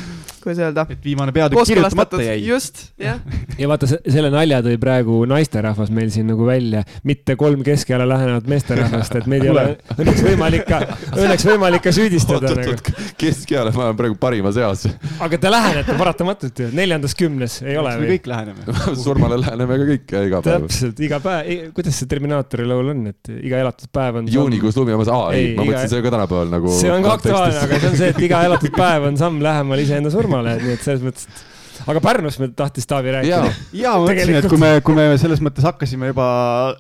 [0.49, 2.39] kuidas öelda, et viimane peatükk kirjutamata jäi.
[2.47, 3.21] just, jah.
[3.59, 8.49] ja vaata, selle nalja tõi praegu naisterahvas meil siin nagu välja, mitte kolm keskajale lähenevat
[8.51, 9.65] meesterahvast, et meid ei ole
[9.97, 10.81] õnneks võimalik ka,
[11.15, 12.77] õnneks võimalik ka süüdistada nagu.
[13.21, 14.87] keskeale, ma olen praegu parimas eas.
[15.21, 18.79] aga te lähenete paratamatult ju, neljandas kümnes ei ole me kõik läheneme.
[19.05, 20.67] surmale läheneme ka kõik iga päev.
[20.67, 24.95] täpselt, iga päev, kuidas see Terminaatori laul on, et iga elatud päev on juunikuus lumi
[24.97, 26.75] on, aa ei, Ei, ma iga- mõtlesin, see on ka tänapäeval nagu.
[26.79, 29.83] see on ka aktuaalne, aga see on see, et iga elatud päev on samm lähemal
[29.83, 34.07] iseenda surmale, nii et selles mõttes, et aga Pärnust me tahtis Taavi rääkida ja ma
[34.07, 36.29] mõtlesin, et kui me, kui me selles mõttes hakkasime juba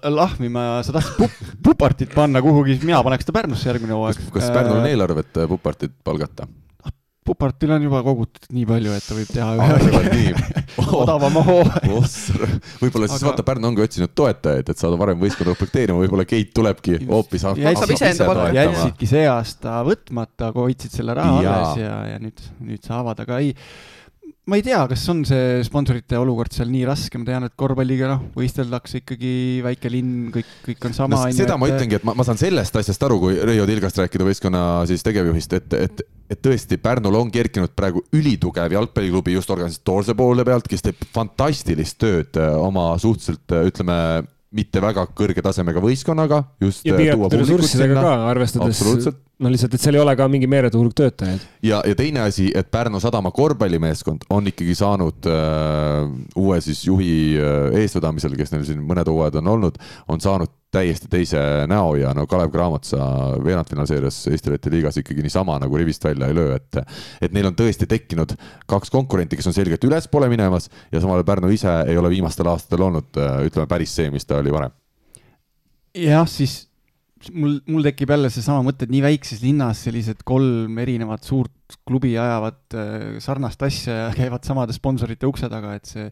[0.05, 4.25] lahmima ja sa tahtsid pup, pupartit panna kuhugi, siis mina paneks ta Pärnusse järgmine hooaeg.
[4.35, 6.49] kas Pärnul on eelarvet äh, Pupartit palgata?
[7.29, 10.31] Pupartil on juba kogutud nii palju, et ta võib teha ühe nii?
[11.03, 11.91] odavama hooaja.
[11.99, 12.45] Ossar.
[12.81, 16.55] võib-olla siis Aga- vaata, Pärnu ongi otsinud toetajaid, et saada varem võistkonda komplekteerima, võib-olla Keit
[16.57, 17.45] tulebki hoopis
[18.25, 18.49] palka.
[18.57, 23.43] jätsidki see aasta võtmata, aga hoidsid selle raha alles ja, ja nüüd, nüüd saavad, aga
[23.45, 23.53] ei,
[24.49, 28.09] ma ei tea, kas on see sponsorite olukord seal nii raske, ma tean, et korvpalliga
[28.11, 29.33] noh, võisteldakse ikkagi
[29.65, 31.35] väike linn, kõik, kõik on sama no,.
[31.37, 34.63] seda ma ütlengi, et ma, ma saan sellest asjast aru, kui Reio Tilgast rääkida võistkonna
[34.89, 40.47] siis tegevjuhist, et, et, et tõesti Pärnul on kerkinud praegu ülitugev jalgpalliklubi just organisatoorse poole
[40.49, 44.01] pealt, kes teeb fantastilist tööd äh, oma suhteliselt äh, ütleme,
[44.57, 48.81] mitte väga kõrge tasemega võistkonnaga, just ja äh, tuua piiratud ressurssidega ka, arvestades.
[49.39, 51.43] No lihtsalt, et seal ei ole ka mingi meeletu hulk töötajaid.
[51.63, 57.13] ja, ja teine asi, et Pärnu sadama korvpallimeeskond on ikkagi saanud äh, uue siis juhi
[57.39, 59.79] äh, eestvedamisel, kes neil siin mõned hooajad on olnud,
[60.11, 62.99] on saanud täiesti teise näo ja no Kalev Craamotsa
[63.45, 66.83] veerandfinaalseerias Eesti-Läti liigas ikkagi niisama nagu rivist välja ei löö, et
[67.23, 68.35] et neil on tõesti tekkinud
[68.69, 72.51] kaks konkurenti, kes on selgelt ülespoole minemas ja samal ajal Pärnu ise ei ole viimastel
[72.53, 74.75] aastatel olnud äh, ütleme päris see, mis ta oli varem.
[75.95, 76.68] jah, siis
[77.35, 82.15] mul, mul tekib jälle seesama mõte, et nii väikses linnas sellised kolm erinevat suurt klubi
[82.19, 86.09] ajavad äh, sarnast asja ja käivad samade sponsorite ukse taga, et see,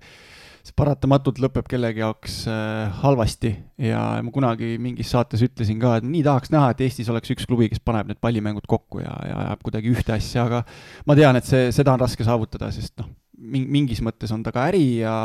[0.67, 3.53] see paratamatult lõpeb kellegi jaoks äh, halvasti.
[3.83, 7.49] Ja ma kunagi mingis saates ütlesin ka, et nii tahaks näha, et Eestis oleks üks
[7.49, 10.65] klubi, kes paneb need pallimängud kokku ja, ja ajab kuidagi ühte asja, aga
[11.09, 14.65] ma tean, et see, seda on raske saavutada, sest noh, mingis mõttes on ta ka
[14.71, 15.17] äri ja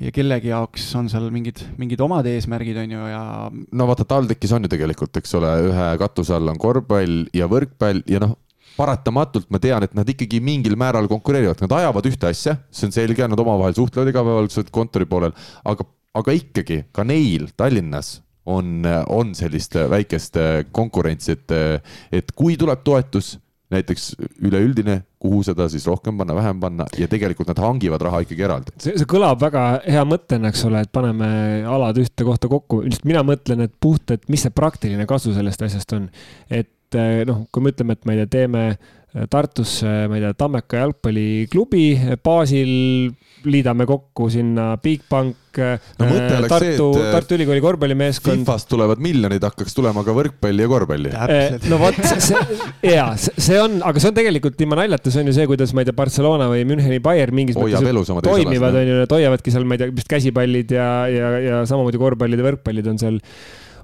[0.00, 4.54] ja kellegi jaoks on seal mingid, mingid omad eesmärgid, on ju, ja no vaata, TalTechis
[4.56, 8.36] on ju tegelikult, eks ole, ühe katuse all on korvpall ja võrkpall ja noh,
[8.76, 12.94] paratamatult ma tean, et nad ikkagi mingil määral konkureerivad, nad ajavad ühte asja, see on
[12.94, 15.34] selge, nad omavahel suhtlevad igapäevaselt kontori poolel,
[15.68, 15.86] aga,
[16.16, 18.16] aga ikkagi ka neil Tallinnas
[18.48, 18.80] on,
[19.12, 20.40] on sellist väikest
[20.74, 21.56] konkurentsi, et,
[22.22, 23.36] et kui tuleb toetus,
[23.72, 24.12] näiteks
[24.44, 28.74] üleüldine, kuhu seda siis rohkem panna, vähem panna ja tegelikult nad hangivad raha ikkagi eraldi.
[28.82, 31.28] see, see kõlab väga hea mõttena, eks ole, et paneme
[31.68, 35.68] alad ühte kohta kokku, lihtsalt mina mõtlen, et puht, et mis see praktiline kasu sellest
[35.68, 36.08] asjast on.
[36.50, 36.70] et
[37.28, 38.64] noh, kui me ütleme, et ma ei tea, teeme
[39.12, 41.84] Tartusse, ma ei tea, Tammeka jalgpalliklubi
[42.24, 42.70] baasil,
[43.44, 48.40] liidame kokku sinna Bigbank No oleks see, Tartu, et- Tartu Ülikooli korvpallimeeskond.
[48.40, 51.12] Fifast tulevad miljonid, hakkaks tulema ka võrkpalli ja korvpalli.
[51.68, 52.40] no vot, see,
[52.88, 55.84] jaa, see on, aga see on tegelikult ilma naljata, see on ju see, kuidas ma
[55.84, 57.82] ei tea, Barcelona või Müncheni Bayern mingis teise
[58.24, 62.00] toimivad, on ju, nad hoiavadki seal, ma ei tea, vist käsipallid ja, ja, ja samamoodi
[62.00, 63.20] korvpallid ja võrkpallid on seal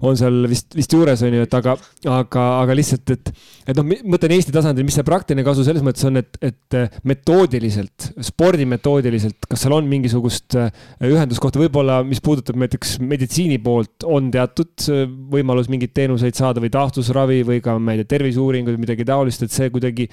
[0.04, 1.74] on seal vist, vist juures, on ju, et aga,
[2.12, 3.32] aga, aga lihtsalt, et,
[3.68, 6.78] et noh, mõtlen Eesti tasandil, mis see praktiline kasu selles mõttes on, et, et
[7.08, 10.70] metoodiliselt, spordimetoodiliselt, kas seal on mingisugust äh,
[11.08, 16.72] ühenduskohta, võib-olla, mis puudutab näiteks meditsiini poolt, on teatud äh, võimalus mingeid teenuseid saada või
[16.74, 20.08] taastusravi või ka, ma ei tea, terviseuuringud või midagi taolist, et see kuidagi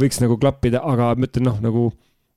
[0.00, 1.88] võiks nagu klappida, aga ma ütlen noh, nagu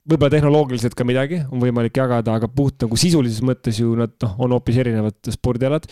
[0.07, 4.35] võib-olla tehnoloogiliselt ka midagi on võimalik jagada, aga puht nagu sisulises mõttes ju nad noh,
[4.41, 5.85] on hoopis erinevad spordialad.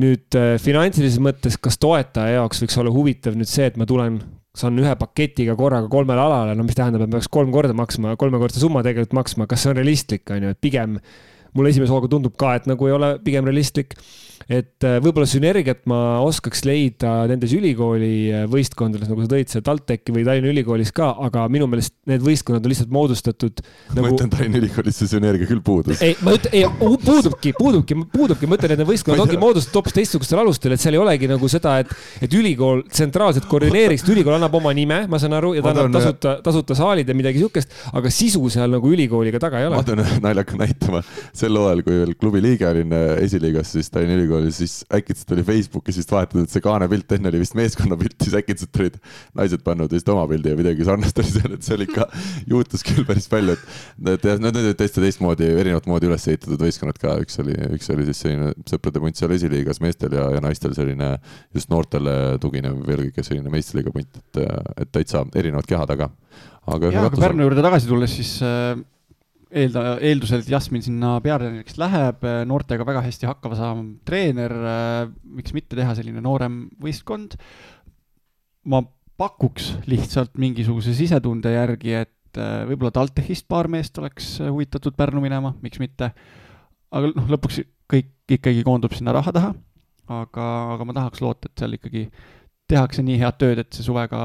[0.00, 4.18] Nüüd äh, finantsilises mõttes, kas toetaja jaoks võiks olla huvitav nüüd see, et ma tulen,
[4.54, 8.62] saan ühe paketiga korraga kolmele alale, no mis tähendab, et peaks kolm korda maksma, kolmekordse
[8.62, 10.98] summa tegelikult maksma, kas see on realistlik, on ju, et pigem
[11.54, 13.94] mulle esimese hooga tundub ka, et nagu ei ole pigem realistlik
[14.48, 19.64] et äh, võib-olla sünergiat ma oskaks leida nendes ülikooli äh, võistkondades, nagu sa tõid seal
[19.64, 23.62] TalTechi või Tallinna Ülikoolis ka, aga minu meelest need võistkonnad on lihtsalt moodustatud
[23.94, 24.04] nagu....
[24.04, 26.02] ma ütlen, Tallinna Ülikoolis see sünergia küll puudus.
[26.04, 26.68] ei, ma ütlen, ei
[27.04, 30.98] puudubki, puudubki, puudubki, ma ütlen, et need võistkonnad ongi moodustatud hoopis teistsugustel alustel, et seal
[30.98, 31.92] ei olegi nagu seda, et,
[32.24, 36.36] et ülikool tsentraalselt koordineeriks, ülikool annab oma nime, ma saan aru, ja ta annab tasuta,
[36.44, 39.80] tasuta saalid ja midagi siukest, aga sisu seal nagu ülikooliga taga ei ole.
[39.80, 41.00] ma toon naljaka näite, ma
[41.32, 45.44] sel hooajal, kui veel klubi liige olin äh, esiliigas, siis Tallinna Ülikoolis, siis äkitselt oli
[45.46, 48.96] Facebookis vist vahetatud see Kaane pilt, enne oli vist meeskonna pilt, siis äkitselt olid
[49.38, 52.06] naised pannud vist oma pildi ja midagi sarnast oli seal, et see oli ikka,
[52.52, 56.98] juhtus küll päris palju, et, jah, need olid täitsa teistmoodi, erinevat moodi üles ehitatud võistkonnad
[57.02, 60.74] ka, üks oli, üks oli siis selline sõprade punt seal esiliigas meestel ja, ja naistel
[60.76, 61.14] selline
[61.54, 64.42] just noortele tuginev eelkõige selline meistriliiga punt, et,
[64.84, 66.10] et täitsa erinevad kehad, aga
[66.64, 66.90] aga.
[66.90, 68.74] jah, aga Pärnu juurde tagasi tulles, siis äh,
[69.54, 74.54] eelda, eeldusel, et Jasmin sinna peatreeneriks läheb, noortega väga hästi hakkama saav treener,
[75.22, 77.38] miks mitte teha selline noorem võistkond.
[78.64, 78.80] ma
[79.20, 85.54] pakuks lihtsalt mingisuguse sisetunde järgi, et äh, võib-olla TalTechist paar meest oleks huvitatud Pärnu minema,
[85.62, 86.10] miks mitte.
[86.90, 89.52] aga noh, lõpuks kõik ikkagi koondub sinna raha taha.
[90.08, 92.08] aga, aga ma tahaks loota, et seal ikkagi
[92.70, 94.18] tehakse nii head tööd, et see suvega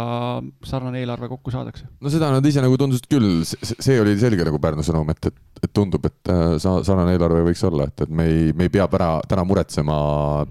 [0.67, 1.83] sarnane eelarve kokku saadakse.
[1.99, 5.65] no seda nad ise nagu tundusid küll, see oli selge nagu Pärnu sõnum, et, et,
[5.65, 8.71] et tundub, et äh, sa-, sarnane eelarve võiks olla, et, et me ei, me ei
[8.71, 9.97] pea pära, täna muretsema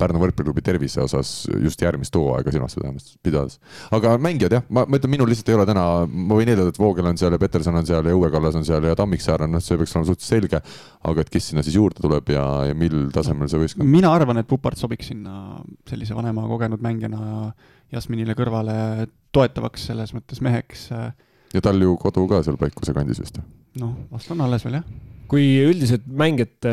[0.01, 1.31] Pärnu võrkpalliklubi tervise osas
[1.65, 2.77] just järgmist hooaega silmas
[3.25, 3.57] pidades.
[3.97, 6.83] aga mängijad jah, ma, ma ütlen, minul lihtsalt ei ole täna, ma võin eeldada, et
[6.83, 9.57] Voogel on seal ja Peterson on seal ja Õue Kallas on seal ja Tammiksaar on,
[9.57, 10.63] noh, see peaks olema suhteliselt selge.
[11.09, 13.89] aga et kes sinna siis juurde tuleb ja, ja mil tasemel see võistkond?
[13.89, 17.55] mina arvan, et Pupart sobiks sinna sellise vanema kogenud mängijana
[17.93, 20.89] Jasminile kõrvale toetavaks selles mõttes meheks.
[20.93, 21.13] Äh,
[21.55, 23.41] ja tal ju kodu ka seal Paikuse kandis vist?
[23.79, 24.91] Noh, vast on alles veel jah
[25.29, 26.71] kui üldiselt mängijate,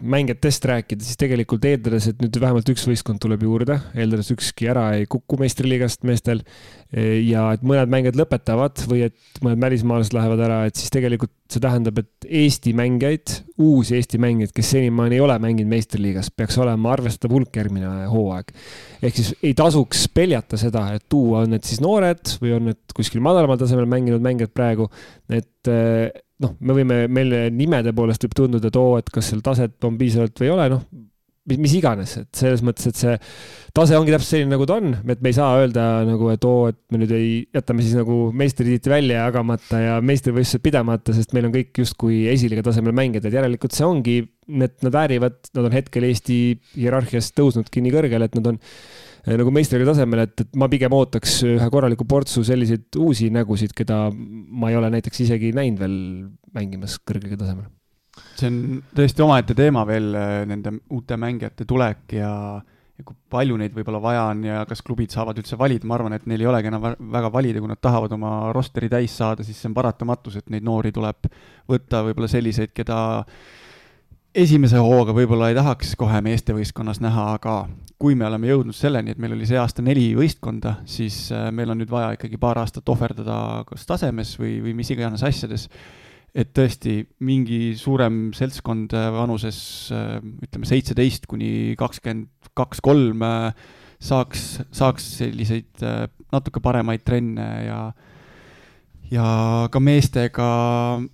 [0.00, 4.86] mängijatest rääkida, siis tegelikult eeldades, et nüüd vähemalt üks võistkond tuleb juurde, eeldades ükski ära
[4.96, 6.40] ei kuku meistriliigast meestel
[6.90, 11.60] ja et mõned mängijad lõpetavad või et mõned välismaalased lähevad ära, et siis tegelikult see
[11.62, 16.94] tähendab, et Eesti mängijaid, uusi Eesti mängijaid, kes senimaani ei ole mänginud meistriliigas, peaks olema
[16.94, 18.54] arvestatav hulk järgmine hooaeg.
[19.02, 22.96] ehk siis ei tasuks peljata seda, et tuua, on need siis noored või on need
[22.96, 24.88] kuskil madalamal tasemel mänginud mängijad praegu,
[25.28, 25.74] et
[26.40, 29.98] noh, me võime, meile nimede poolest võib tunduda, et oo, et kas seal taset on
[30.00, 30.84] piisavalt või ei ole, noh,
[31.50, 33.16] mis, mis iganes, et selles mõttes, et see
[33.76, 36.70] tase ongi täpselt selline, nagu ta on, et me ei saa öelda nagu, et oo,
[36.72, 41.48] et me nüüd ei, jätame siis nagu meistritiitli välja jagamata ja meistrivõistlused pidamata, sest meil
[41.48, 44.16] on kõik justkui esiliiga tasemel mängijad, et järelikult see ongi,
[44.50, 46.40] need, nad väärivad, nad on hetkel Eesti
[46.76, 48.60] hierarhias tõusnudki nii kõrgele, et nad on
[49.28, 54.06] nagu meistriga tasemel, et, et ma pigem ootaks ühe korraliku portsu selliseid uusi nägusid, keda
[54.12, 56.00] ma ei ole näiteks isegi näinud veel
[56.56, 57.68] mängimas kõrgel tasemel.
[58.40, 58.58] see on
[58.96, 62.32] tõesti omaette teema veel, eh, nende uute mängijate tulek ja,
[62.98, 66.16] ja kui palju neid võib-olla vaja on ja kas klubid saavad üldse valida, ma arvan,
[66.16, 69.60] et neil ei olegi enam väga valida, kui nad tahavad oma rosteri täis saada, siis
[69.60, 71.30] see on paratamatus, et neid noori tuleb
[71.70, 73.00] võtta, võib-olla selliseid, keda
[74.36, 77.54] esimese hooga võib-olla ei tahaks kohe meestevõistkonnas näha, aga
[78.00, 81.72] kui me oleme jõudnud selleni, et meil oli see aasta neli võistkonda, siis äh, meil
[81.72, 85.66] on nüüd vaja ikkagi paar aastat ohverdada kas tasemes või, või mis iganes asjades,
[86.30, 89.60] et tõesti mingi suurem seltskond äh, vanuses
[89.92, 90.16] äh,
[90.46, 93.22] ütleme seitseteist kuni kakskümmend kaks, kolm
[94.00, 95.82] saaks, saaks selliseid
[96.32, 97.80] natuke paremaid trenne ja
[99.10, 99.24] ja
[99.72, 100.46] ka meestega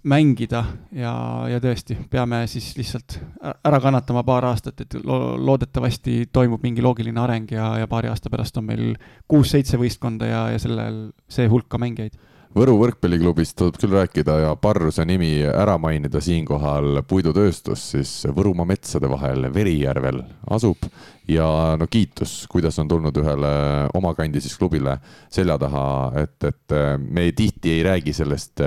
[0.04, 1.14] mängida ja,
[1.50, 7.20] ja tõesti, peame siis lihtsalt ära kannatama paar aastat, et lo loodetavasti toimub mingi loogiline
[7.22, 8.94] areng ja, ja paari aasta pärast on meil
[9.28, 12.18] kuus-seitse võistkonda ja, ja sellel, see hulk ka mängijaid
[12.56, 19.10] Võru võrkpalliklubist tuleb küll rääkida ja Parruse nimi ära mainida siinkohal, puidutööstus siis Võrumaa metsade
[19.12, 20.22] vahel Verijärvel
[20.56, 20.86] asub.
[21.28, 23.50] Ja no kiitus, kuidas on tulnud ühele
[23.98, 24.94] oma kandi siis klubile
[25.28, 25.84] selja taha,
[26.22, 28.64] et, et me tihti ei räägi sellest,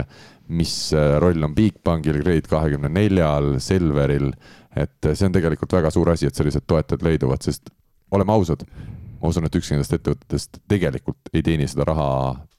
[0.53, 0.75] mis
[1.25, 4.29] roll on Bigbankil, Grade kahekümne neljal, Selveril,
[4.77, 7.73] et see on tegelikult väga suur asi, et sellised toetajad leiduvad, sest
[8.13, 8.69] oleme ausad
[9.19, 12.09] ma usun, et ükski nendest ettevõtetest tegelikult ei teeni seda raha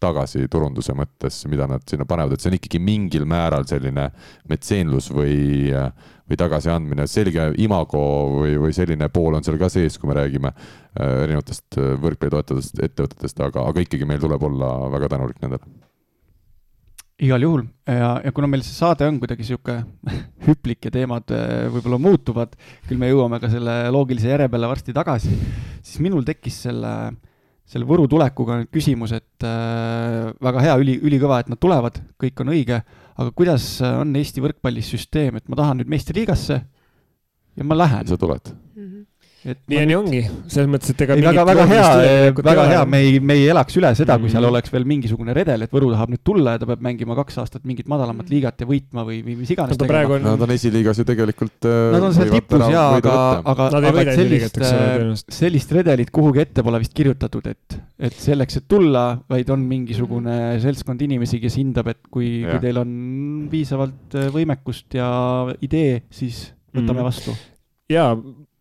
[0.03, 4.09] tagasi turunduse mõttes, mida nad sinna panevad, et see on ikkagi mingil määral selline
[4.51, 5.73] metseenlus või,
[6.29, 8.05] või tagasiandmine, selge imago
[8.39, 12.83] või, või selline pool on seal ka sees, kui me räägime äh, erinevatest võrkpalli toetavatest
[12.89, 15.90] ettevõtetest, aga, aga ikkagi meil tuleb olla väga tänulik nendele
[17.21, 19.81] igal juhul ja, ja kuna meil see saade on kuidagi sihuke
[20.47, 22.55] hüplik ja teemad äh, võib-olla muutuvad,
[22.89, 25.35] küll me jõuame ka selle loogilise järje peale varsti tagasi,
[25.83, 26.95] siis minul tekkis selle,
[27.69, 32.45] selle Võru tulekuga nüüd küsimus, et äh, väga hea, üli, ülikõva, et nad tulevad, kõik
[32.45, 32.81] on õige,
[33.21, 36.61] aga kuidas on Eesti võrkpallis süsteem, et ma tahan nüüd meistriliigasse
[37.61, 38.09] ja ma lähen.
[38.09, 38.55] sa tuled
[39.41, 40.19] nii ja nii ongi,
[40.53, 41.85] selles mõttes, et ega ei, väga, väga hea,
[42.45, 44.53] väga hea, me ei, me ei elaks üle seda, kui seal mhm.
[44.53, 47.65] oleks veel mingisugune redel, et Võru tahab nüüd tulla ja ta peab mängima kaks aastat
[47.69, 48.35] mingit madalamat mhm.
[48.35, 50.19] liigat ja võitma või, või mis iganes tegema.
[50.19, 50.27] On...
[50.27, 53.15] Nad on esiliigas ju tegelikult äh, Nad on seal tipus jaa, aga,
[53.55, 55.07] aga, aga sellist, äh,
[55.41, 57.79] sellist redelit kuhugi ette pole vist kirjutatud, et,
[58.11, 60.61] et selleks, et tulla, vaid on mingisugune mhm.
[60.67, 62.93] seltskond inimesi, kes hindab, et kui, kui teil on
[63.49, 65.09] piisavalt võimekust ja
[65.65, 67.33] idee, siis võtame vastu.
[67.89, 68.13] jaa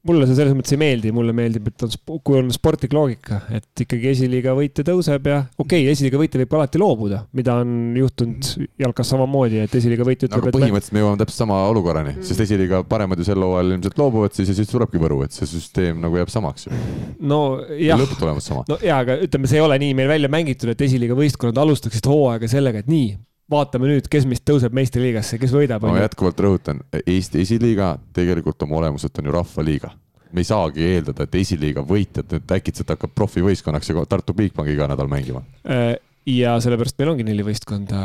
[0.09, 1.93] mulle see selles mõttes ei meeldi, mulle meeldib, et on,
[2.25, 6.51] kui on sportlik loogika, et ikkagi esiliiga võitja tõuseb ja okei okay,, esiliiga võitja võib
[6.51, 11.03] ka alati loobuda, mida on juhtunud jalkas samamoodi, et esiliiga võitja ütleb, et põhimõtteliselt me
[11.03, 14.57] jõuame täpselt sama olukorrani mm., sest esiliiga paremad ju sel hooajal ilmselt loobuvad siis ja
[14.57, 16.75] siis tulebki Võru, et see süsteem nagu jääb samaks ju.
[17.23, 17.41] no
[17.77, 17.99] jah.
[17.99, 18.65] lõpptulemus sama.
[18.69, 22.09] no jaa, aga ütleme, see ei ole nii meil välja mängitud, et esiliiga võistkonnad alustaksid
[22.09, 23.13] hooaega sellega, et nii,
[23.51, 25.85] vaatame nüüd, kes meist tõuseb meistriliigasse, kes võidab.
[25.85, 29.95] ma jätkuvalt rõhutan, Eesti esiliiga tegelikult oma olemuselt on ju rahvaliiga
[30.31, 34.85] me ei saagi eeldada, et esiliiga võitjad nüüd äkitselt hakkab profivõistkonnaks ja Tartu Bigbanki iga
[34.91, 35.41] nädal mängima.
[35.65, 35.95] Äh,
[36.29, 38.01] ja sellepärast meil ongi neli võistkonda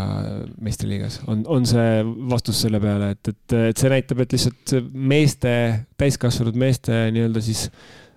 [0.64, 2.00] meistriliigas, on, on see
[2.30, 5.52] vastus selle peale, et, et, et see näitab, et lihtsalt meeste,
[6.00, 7.66] täiskasvanud meeste nii-öelda siis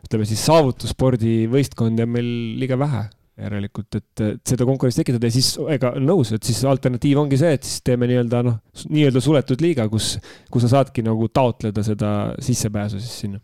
[0.07, 2.31] ütleme siis saavutusspordi võistkondi on meil
[2.61, 3.07] liiga vähe
[3.37, 7.51] järelikult, et, et seda konkurentsi tekitada ja siis ega nõus, et siis alternatiiv ongi see,
[7.57, 8.57] et siis teeme nii-öelda noh,
[8.89, 10.15] nii-öelda suletud liiga, kus,
[10.53, 13.41] kus sa saadki nagu taotleda seda sissepääsu siis sinna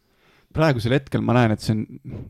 [0.54, 1.82] praegusel hetkel ma näen, et see on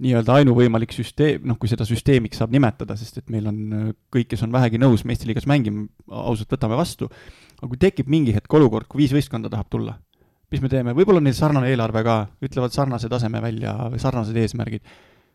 [0.04, 3.60] nii-öelda ainuvõimalik süsteem, noh, kui seda süsteemiks saab nimetada, sest et meil on
[4.14, 7.10] kõik, kes on vähegi nõus meistriliigas mängima, ausalt võtame vastu.
[7.60, 9.98] aga kui tekib mingi hetk olukord, kui viis võistkonda tahab tulla,
[10.52, 14.84] mis me teeme, võib-olla on neil sarnane eelarve ka, ütlevad sarnase taseme välja sarnased eesmärgid.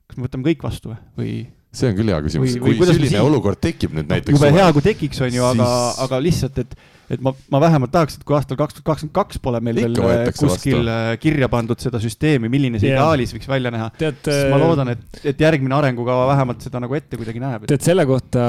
[0.08, 1.44] kas me võtame kõik vastu või?
[1.72, 3.24] See on küll hea küsimus, kui selline siin...
[3.24, 4.36] olukord tekib nüüd näiteks.
[4.36, 6.78] jube hea, kui tekiks, on ju, aga siis..., aga lihtsalt, et
[7.08, 10.04] et ma, ma vähemalt tahaks, et kui aastal kaks tuhat kakskümmend kaks pole meil Ikka
[10.04, 10.92] veel äh, kuskil vastu.
[10.92, 14.92] Äh, kirja pandud seda süsteemi, milline see ideaalis võiks välja näha, siis ma äh, loodan,
[14.92, 17.64] et, et järgmine arengukava vähemalt seda nagu ette kuidagi näeb.
[17.70, 18.44] tead, selle kohta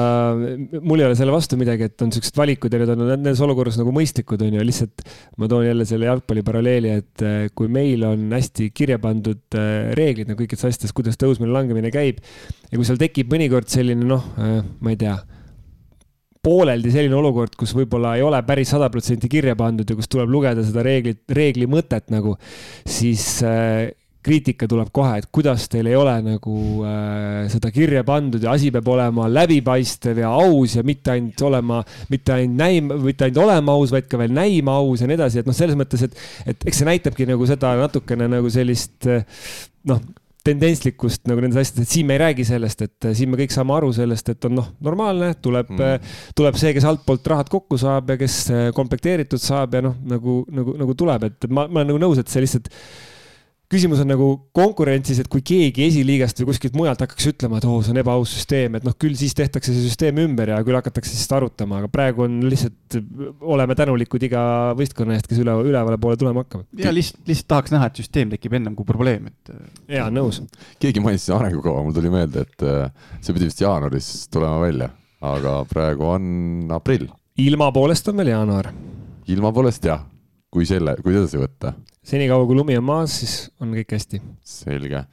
[0.76, 3.80] mul ei ole selle vastu midagi, et on siuksed valikud ja need on nendes olukorras
[3.80, 5.06] nagu mõistlikud, on ju, lihtsalt
[5.40, 7.26] ma toon jälle selle jalgpalli paralleeli, et
[7.56, 9.60] kui meil on hästi kirja pandud
[9.96, 12.20] reeglid nagu kõikides asjades, kuidas tõusmine-langemine käib
[12.68, 15.16] ja kui seal tekib mõnikord selline noh, ma ei tea
[16.44, 20.30] pooleldi selline olukord, kus võib-olla ei ole päris sada protsenti kirja pandud ja kus tuleb
[20.32, 22.36] lugeda seda reeglit, reegli mõtet nagu,
[22.88, 23.90] siis äh,
[24.24, 26.54] kriitika tuleb kohe, et kuidas teil ei ole nagu
[26.88, 31.82] äh, seda kirja pandud ja asi peab olema läbipaistev ja aus ja mitte ainult olema,
[32.12, 35.40] mitte ainult näima, mitte ainult olema aus, vaid ka veel näima aus ja nii edasi,
[35.40, 36.16] et noh, selles mõttes, et,
[36.52, 39.24] et eks see näitabki nagu seda natukene nagu sellist äh,
[39.88, 40.00] noh
[40.46, 43.54] tendentslikkust nagu nendes asjades, et siin me ei räägi sellest, et äh, siin me kõik
[43.54, 47.78] saame aru sellest, et on noh, normaalne, tuleb mm., tuleb see, kes altpoolt rahad kokku
[47.80, 51.82] saab ja kes äh, komplekteeritud saab ja noh, nagu, nagu, nagu tuleb, et ma, ma
[51.82, 52.72] olen nagu nõus, et see lihtsalt
[53.70, 57.76] küsimus on nagu konkurentsis, et kui keegi esiliigast või kuskilt mujalt hakkaks ütlema, et oo
[57.78, 60.78] oh,, see on ebaaus süsteem, et noh, küll siis tehtakse see süsteem ümber ja küll
[60.78, 62.98] hakatakse siis arutama, aga praegu on lihtsalt,
[63.46, 64.42] oleme tänulikud iga
[64.78, 66.64] võistkonna eest, kes üle, ülevale poole tulema hakkab.
[66.82, 69.52] ja lihtsalt, lihtsalt tahaks näha, et süsteem tekib ennem kui probleem, et.
[69.94, 70.42] jaa, nõus.
[70.82, 74.90] keegi mainis arengukava, mul tuli meelde, et äh, see pidi vist jaanuaris tulema välja,
[75.30, 77.06] aga praegu on aprill.
[77.38, 78.72] ilma poolest on veel jaanuar.
[79.30, 80.02] ilma poolest jah,
[80.50, 81.76] kui selle, kui edasi võtta
[82.06, 84.20] senikaua kui lumi on maas, siis on kõik hästi.
[84.46, 85.04] selge.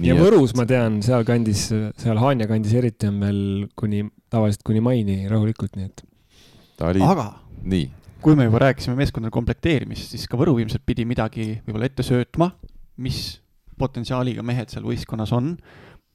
[0.00, 0.20] ja et...
[0.20, 1.66] Võrus ma tean, sealkandis,
[2.00, 3.42] seal Haanja kandis eriti on veel
[3.78, 6.04] kuni, tavaliselt kuni maini rahulikult, nii et.
[6.88, 7.02] Oli...
[7.04, 7.28] aga
[7.68, 7.90] nii.
[8.24, 12.50] kui me juba rääkisime meeskondade komplekteerimist, siis ka Võru ilmselt pidi midagi võib-olla ette söötma,
[13.00, 13.40] mis
[13.80, 15.54] potentsiaaliga mehed seal võistkonnas on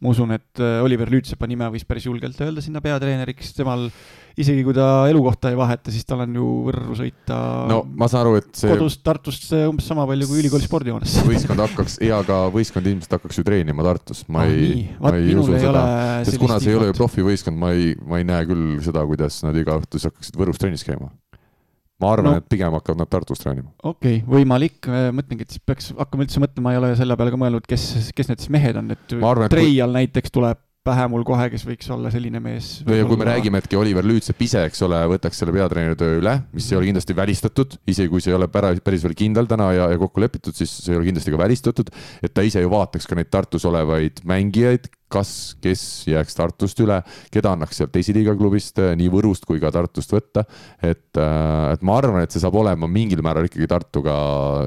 [0.03, 3.88] ma usun, et äh, Oliver Lüütsepa nime võis päris julgelt öelda sinna peatreeneriks, temal
[4.35, 7.38] isegi kui ta elukohta ei vaheta, siis tal on ju Võrru sõita
[7.72, 11.15] no ma saan aru, et see kodust Tartust umbes sama palju kui ülikooli spordihoones.
[11.30, 15.38] võistkond hakkaks, jaa, aga võistkond ilmselt hakkaks ju treenima Tartus, ma ah, ei, ma ei
[15.39, 15.85] usu seda,
[16.27, 19.39] sest kuna see ei ole ju profivõistkond, ma ei, ma ei näe küll seda, kuidas
[19.47, 21.13] nad iga õhtu siis hakkaksid Võrus trennis käima
[22.03, 23.72] ma arvan no,, et pigem hakkavad nad Tartus treenima.
[23.84, 27.34] okei okay,, võimalik, mõtlengi, et siis peaks hakkama üldse mõtlema, ma ei ole selle peale
[27.34, 29.99] ka mõelnud, kes, kes need siis mehed on, et Treial kui...
[30.01, 32.67] näiteks tuleb pähe mul kohe, kes võiks olla selline mees.
[32.85, 36.19] no ja kui me räägime, et Oliver Lüütsepp ise, eks ole, võtaks selle peatreeneri töö
[36.19, 39.49] üle, mis ei ole kindlasti välistatud, isegi kui see ei ole päris, päris veel kindel
[39.49, 41.89] täna ja, ja kokku lepitud, siis see ei ole kindlasti ka välistatud,
[42.22, 45.32] et ta ise ju vaataks ka neid Tartus olevaid mängijaid, kas,
[45.64, 45.82] kes
[46.12, 47.00] jääks Tartust üle,
[47.34, 50.46] keda annaks sealt esiliiga klubist nii Võrust kui ka Tartust võtta.
[50.84, 54.16] et, et ma arvan, et see saab olema mingil määral ikkagi Tartuga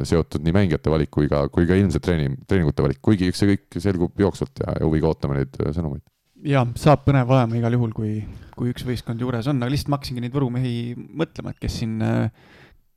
[0.08, 3.54] seotud nii mängijate valik kui ka, kui ka ilmselt treening, treeningute valik, kuigi eks see
[3.54, 6.04] kõik selgub jooksvalt ja huviga ootame neid sõnumeid.
[6.46, 8.12] Ja saab põnev olema igal juhul, kui,
[8.54, 11.80] kui üks võistkond juures on, aga lihtsalt ma hakkasingi neid Võru mehi mõtlema, et kes
[11.80, 11.96] siin,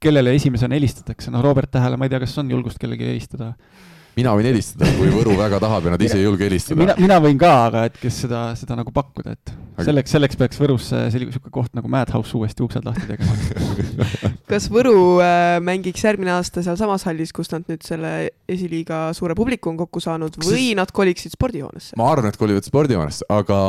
[0.02, 3.56] kellele esimesena helistatakse, noh, Robert Tähele, ma ei tea, kas on julgust kellelegi helistada
[4.18, 6.80] mina võin helistada, kui Võru väga tahab ja nad ise ei julge helistada.
[6.80, 9.54] mina, mina võin ka, aga et kes seda, seda nagu pakkuda, et
[9.86, 13.96] selleks, selleks peaks Võrusse selline niisugune koht nagu Madhouse uuesti uksed lahti tegema
[14.52, 18.14] kas Võru äh, mängiks järgmine aasta sealsamas hallis, kus nad nüüd selle
[18.52, 21.96] esiliiga suure publiku on kokku saanud või nad koliksid spordihoonesse?
[22.00, 23.62] ma arvan, et kolivad spordihoonesse, aga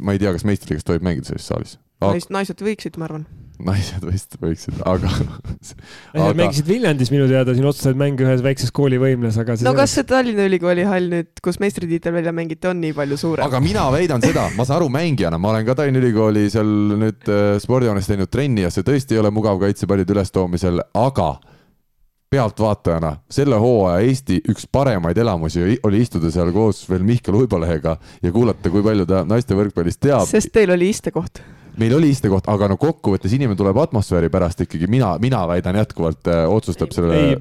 [0.00, 2.18] ma ei tea, kas meistrikas tohib mängida sellises saalis aga....
[2.40, 3.28] naised võiksid, ma arvan
[3.66, 6.32] naised vist võiksid, aga aga....
[6.38, 10.46] mängisid Viljandis minu teada siin otsustasid mänge ühes väikses koolivõimles, aga no kas see Tallinna
[10.50, 13.46] Ülikooli hall nüüd, kus meistritiitel välja mängiti, on nii palju suurem?
[13.46, 16.74] aga mina väidan seda, ma saan aru mängijana, ma olen ka Tallinna Ülikooli seal
[17.04, 21.34] nüüd äh, spordihoones teinud trenni ja see tõesti ei ole mugav kaitsepallide ülestoomisel, aga
[22.32, 28.32] pealtvaatajana selle hooaja Eesti üks paremaid elamusi oli istuda seal koos veel Mihkel Uibolehega ja
[28.32, 30.24] kuulata, kui palju ta naiste võrkpallist teab.
[30.30, 31.42] sest teil oli istekoht
[31.80, 36.28] meil oli istekoht, aga no kokkuvõttes inimene tuleb atmosfääri pärast ikkagi, mina, mina väidan jätkuvalt
[36.32, 37.18] äh,, otsustab selle.
[37.18, 37.36] ei,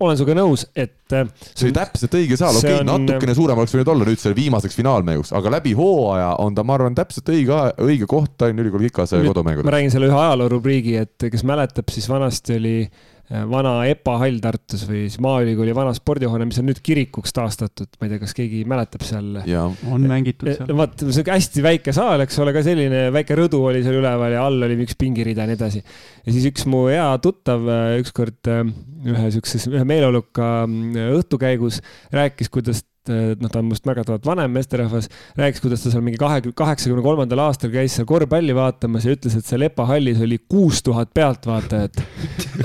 [0.00, 1.28] olen sinuga nõus, et äh,.
[1.52, 4.38] see oli täpselt õige saal, okei okay, on..., natukene suurem oleks võinud olla nüüd selle
[4.38, 8.90] viimaseks finaalmänguks, aga läbi hooaja on ta, ma arvan, täpselt õige, õige koht Tallinna Ülikooli
[8.90, 9.68] Kikase kodumängudel.
[9.68, 14.40] ma räägin selle ühe ajaloorubriigi, et kes mäletab, siis vanasti oli Äh, vana EPA hall
[14.42, 18.34] Tartus või siis Maaülikooli vana spordihoone, mis on nüüd kirikuks taastatud, ma ei tea, kas
[18.34, 19.38] keegi mäletab seal.
[19.86, 20.74] on mängitud seal.
[20.78, 24.34] vaat, see on hästi väike saal, eks ole, ka selline väike rõdu oli seal üleval
[24.34, 25.84] ja all oli üks pingirida ja nii edasi.
[26.26, 28.64] ja siis üks mu hea tuttav äh, ükskord äh,
[29.10, 31.80] ühe siukses, ühe meeleoluka õhtu käigus
[32.14, 35.08] rääkis, kuidas noh, ta on minust märgatavalt vanem meesterahvas,
[35.38, 39.36] rääkis, kuidas ta seal mingi kahe, kaheksakümne kolmandal aastal käis seal korvpalli vaatamas ja ütles,
[39.38, 42.00] et seal EPA hallis oli kuus tuhat pealtvaatajat.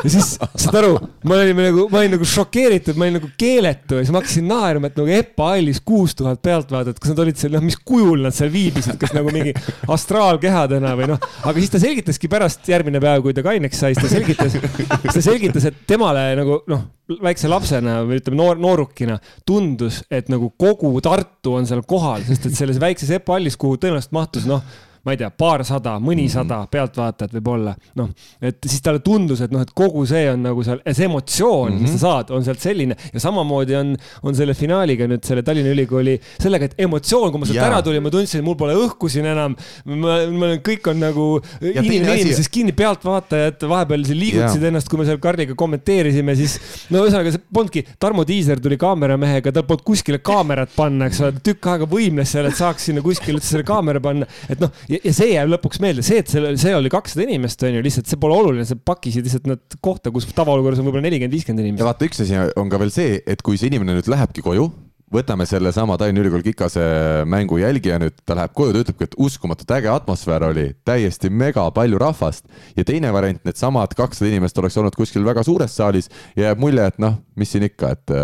[0.03, 0.95] ja siis, saad aru,
[1.25, 4.49] ma olin nagu, ma olin nagu šokeeritud, ma olin nagu keeletu ja siis ma hakkasin
[4.49, 8.25] naerma, et nagu EPA hallis kuus tuhat pealtvaatajat, kas nad olid seal, noh, mis kujul
[8.25, 9.55] nad seal viibisid, kas nagu mingi
[9.95, 14.05] astraalkehadena või noh, aga siis ta selgitaski pärast järgmine päev, kui ta kaineks sai, siis
[14.05, 19.19] ta selgitas, siis ta selgitas, et temale nagu noh, väikse lapsena või ütleme noor, noorukina
[19.45, 23.77] tundus, et nagu kogu Tartu on seal kohal, sest et selles väikses EPA hallis, kuhu
[23.81, 24.65] tõenäoliselt mahtus noh
[25.05, 26.69] ma ei tea, paarsada, mõnisada mhm.
[26.73, 28.09] pealtvaatajat võib-olla, noh,
[28.41, 31.75] et siis talle tundus, et noh, et kogu see on nagu seal, see emotsioon mm,
[31.75, 31.81] -hmm.
[31.85, 32.03] mis sa mhm.
[32.05, 33.93] saad, on sealt selline ja samamoodi on,
[34.25, 38.01] on selle finaaliga nüüd selle Tallinna Ülikooli sellega, et emotsioon, kui ma sealt ära tulin,
[38.03, 39.55] ma tundsin, et mul pole õhku siin enam.
[39.85, 41.27] ma, ma, kõik on nagu
[41.61, 44.71] inimene inimesest kinni, pealtvaatajad vahepeal siin liigutasid yeah.
[44.73, 46.57] ennast, kui me seal Karliga kommenteerisime, siis
[46.89, 51.37] no ühesõnaga, see polnudki, Tarmo Tiiser tuli kaameramehega, tal polnud kuskile kaamerat panna, eks ole,
[51.45, 55.01] tükk aega võimles seal, et saaks sinna kuskile üldse selle kaamera panna, et noh ja,
[55.03, 58.11] ja see jääb lõpuks meelde, see, et seal, see oli kakssada inimest, on ju, lihtsalt
[58.11, 61.83] see pole oluline, sa pakkisid lihtsalt nad kohta, kus tavaolukorras on võib-olla nelikümmend, viiskümmend inimest.
[61.83, 64.69] ja vaata, üks asi on ka veel see, et kui see inimene nüüd lähebki koju
[65.13, 66.83] võtame sellesama Tallinna Ülikooli Kikase
[67.29, 71.65] mängu jälgija nüüd, ta läheb koju, ta ütlebki, et uskumatult äge atmosfäär oli, täiesti mega
[71.75, 72.45] palju rahvast.
[72.75, 76.87] ja teine variant, needsamad kakssada inimest oleks olnud kuskil väga suures saalis ja jääb mulje,
[76.89, 78.15] et noh, mis siin ikka, et,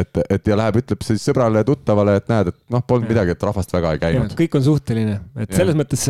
[0.00, 3.48] et, et ja läheb, ütleb siis sõbrale tuttavale, et näed, et noh, polnud midagi, et
[3.50, 4.34] rahvast väga ei käinud.
[4.38, 5.82] kõik on suhteline, et selles ja.
[5.82, 6.08] mõttes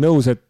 [0.00, 0.46] nõus, et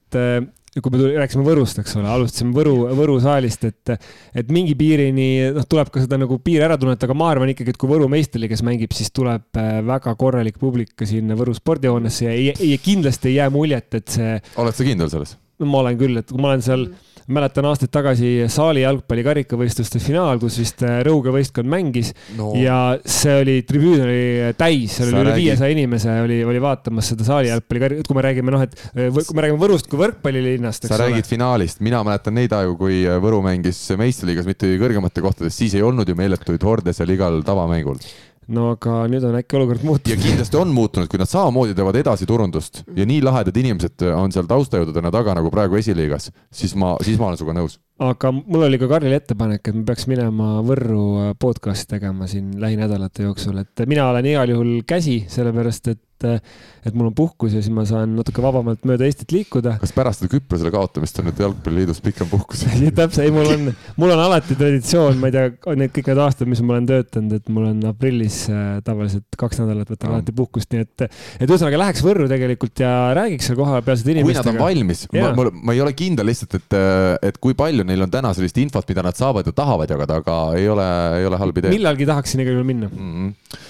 [0.78, 3.94] kui me tuli, rääkisime Võrust, eks ole, alustasime Võru, Võru saalist, et,
[4.38, 7.74] et mingi piirini, noh, tuleb ka seda nagu piiri ära tunnetada, aga ma arvan ikkagi,
[7.74, 12.30] et kui Võru meistriliigas mängib, siis tuleb äh, väga korralik publik ka sinna Võru spordihoonesse
[12.30, 14.38] ja, ja kindlasti ei jää muljet, et see.
[14.62, 15.36] oled sa kindel selles?
[15.60, 19.24] no ma olen küll, et kui ma olen seal mm mäletan aastaid tagasi saali jalgpalli
[19.26, 22.52] karikavõistluste finaal, kus vist äh, Rõuge võistkond mängis no.
[22.58, 24.22] ja see oli, tribüün oli
[24.58, 28.54] täis, seal oli üle viiesaja inimese oli, oli vaatamas seda saali jalgpalli, kui me räägime
[28.54, 30.88] noh, et äh, kui me räägime Võrust kui võrkpallilinnast.
[30.90, 31.30] sa räägid ole.
[31.34, 35.86] finaalist, mina mäletan neid aegu, kui äh, Võru mängis meistriliigas mitte kõrgemate kohtades, siis ei
[35.86, 38.00] olnud ju meeletuid horde seal igal tavamängul
[38.50, 40.10] no aga nüüd on äkki olukord muutunud.
[40.10, 44.34] ja kindlasti on muutunud, kui nad samamoodi teevad edasi turundust ja nii lahedad inimesed on
[44.34, 47.78] seal taustajõududena taga nagu praegu esiliigas, siis ma, siis ma olen sinuga nõus.
[48.02, 53.28] aga mul oli ka Karlile ettepanek, et me peaks minema Võrru podcast'i tegema siin lähinädalate
[53.28, 56.50] jooksul, et mina olen igal juhul käsi, sellepärast et et,
[56.86, 59.76] et mul on puhkus ja siis ma saan natuke vabamalt mööda Eestit liikuda.
[59.82, 62.64] kas pärast seda Küprosele kaotamist on nüüd Jalgpalliliidus pikem puhkus
[63.00, 63.70] täpselt, ei, mul on,
[64.00, 67.36] mul on alati traditsioon, ma ei tea, need kõik need aastad, mis ma olen töötanud,
[67.40, 71.06] et mul on aprillis äh, tavaliselt kaks nädalat võtan alati puhkust, nii et,
[71.40, 74.44] et ühesõnaga läheks Võrru tegelikult ja räägiks seal kohapealsete inimestega.
[74.44, 76.78] kui nad on valmis, ma, ma, ma ei ole kindel lihtsalt, et,
[77.30, 80.38] et kui palju neil on täna sellist infot, mida nad saavad ja tahavad jagada, aga
[80.58, 80.88] ei ole,
[81.20, 81.74] ei ole halb idee.
[81.76, 83.12] millalgi tahaksin igal juhul minna mm.
[83.12, 83.69] -hmm Äh,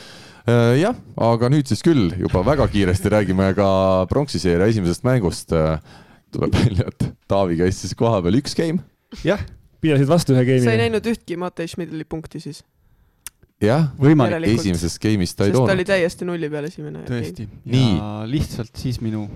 [0.80, 3.70] jah, aga nüüd siis küll juba väga kiiresti räägime ka
[4.10, 5.52] pronksiseeria esimesest mängust.
[6.30, 8.84] tuleb välja, et Taavi käis siis kohapeal üks game.
[9.26, 9.40] jah.
[9.80, 10.64] pidasid vastu ühe game'i.
[10.64, 12.62] sa ei näinud ühtki Matei Schmidli punkti siis?
[13.60, 14.48] jah, võimalik.
[14.54, 15.68] esimeses game'is ta ei toonud.
[15.68, 17.04] ta oli täiesti nulli peal esimene.
[17.08, 19.26] tõesti, ja lihtsalt siis minu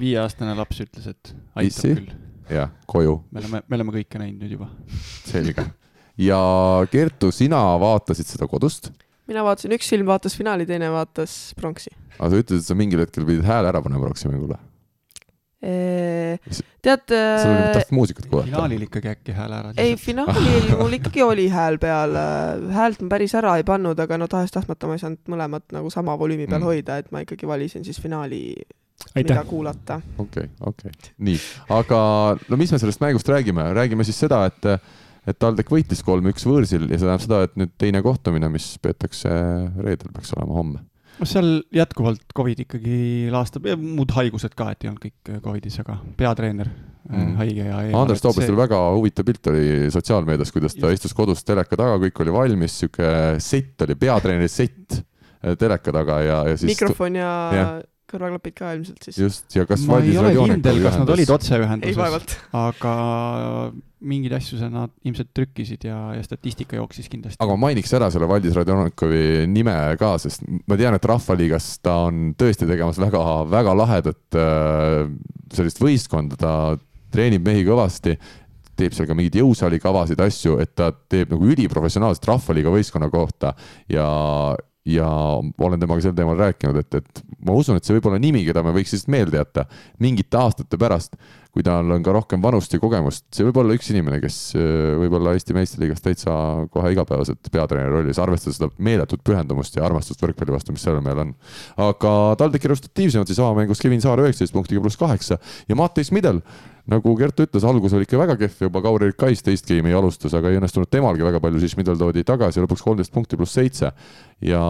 [0.00, 1.92] viieaastane laps ütles, et aitab Issi?
[1.98, 2.14] küll.
[2.50, 3.18] jah, koju.
[3.30, 4.70] me oleme, me oleme kõike näinud nüüd juba.
[5.28, 5.66] selge.
[6.30, 6.40] ja
[6.92, 8.90] Kertu, sina vaatasid seda kodust?
[9.30, 11.94] Mina vaatasin, üks silm vaatas finaali, teine vaatas pronksi.
[12.18, 14.58] aga sa ütlesid, et sa mingil hetkel pidid hääle ära panema pronksi mängule
[15.60, 17.02] tead.
[17.08, 18.48] sa tahtsid muusikat kuulata?
[18.48, 19.72] finaalil ikkagi äkki hääle ära?
[19.76, 22.16] ei, finaalil mul ikkagi oli hääl peal,
[22.72, 26.16] häält ma päris ära ei pannud, aga no tahes-tahtmata ma ei saanud mõlemat nagu sama
[26.20, 26.70] volüümi peal mm.
[26.70, 28.54] hoida, et ma ikkagi valisin siis finaali
[29.14, 30.00] mida kuulata.
[30.16, 31.36] okei okay,, okei okay., nii,
[31.76, 32.00] aga
[32.48, 34.72] no mis me sellest mängust räägime, räägime siis seda, et
[35.30, 39.32] et TalTech võitis kolm-üks võõrsil ja see tähendab seda, et nüüd teine kohtumine, mis peetakse
[39.80, 40.84] reedel, peaks olema homme
[41.20, 43.00] no seal jätkuvalt Covid ikkagi
[43.32, 47.34] laastab ja muud haigused ka, et ei olnud kõik Covidis, aga peatreener mm.
[47.40, 47.82] haige ja.
[47.98, 48.62] Andres Tooblastel see...
[48.62, 51.00] väga huvitav pilt oli sotsiaalmeedias, kuidas ta Just.
[51.00, 53.12] istus kodus teleka taga, kõik oli valmis, sihuke
[53.42, 55.00] sett oli, peatreeneri sett
[55.60, 56.74] teleka taga ja, ja siis.
[56.74, 57.68] mikrofon ja, ja
[58.10, 59.20] kõrvaklapid ka ilmselt siis.
[59.20, 62.96] just, ja kas ma ei ole kindel, kas nad olid otseühenduses, aga
[64.00, 67.40] mingeid asju seal nad ilmselt trükkisid ja, ja statistika jooksis kindlasti.
[67.40, 71.96] aga ma mainiks ära selle Valdis Radionikovi nime ka, sest ma tean, et Rahvaliigas ta
[72.08, 75.10] on tõesti tegemas väga, väga lahedat äh,
[75.54, 76.54] sellist võistkonda, ta
[77.10, 78.16] treenib mehi kõvasti
[78.80, 83.52] teeb seal ka mingeid jõusaali kavasid, asju, et ta teeb nagu üliprofessionaalset rahvaliiga võistkonna kohta.
[83.92, 84.06] Ja,
[84.90, 85.08] ja
[85.40, 88.62] olen temaga sel teemal rääkinud, et, et ma usun, et see võib olla nimi, keda
[88.66, 89.66] me võiks lihtsalt meelde jätta
[90.02, 91.16] mingite aastate pärast,
[91.50, 93.24] kui tal on ka rohkem vanust ja kogemust.
[93.34, 96.32] see võib olla üks inimene, kes äh, võib olla Eesti meistriliigas täitsa
[96.70, 101.24] kohe igapäevaselt peatreeneri rollis, arvestades seda meeletut pühendumust ja armastust võrkpalli vastu, mis sellel mehel
[101.26, 101.32] on.
[101.90, 106.44] aga TalTechi resultatiivsemad siis avamängus Kevin Saar üheksateist punktiga pluss kaheksa ja Mattis Midel
[106.90, 110.50] nagu Gert ütles, algus oli ikka väga kehv, juba Kauri Kais teist game'i alustas, aga
[110.50, 113.92] ei õnnestunud temalgi väga palju, siis Middle toodi tagasi lõpuks kolmteist punkti pluss seitse.
[114.40, 114.60] ja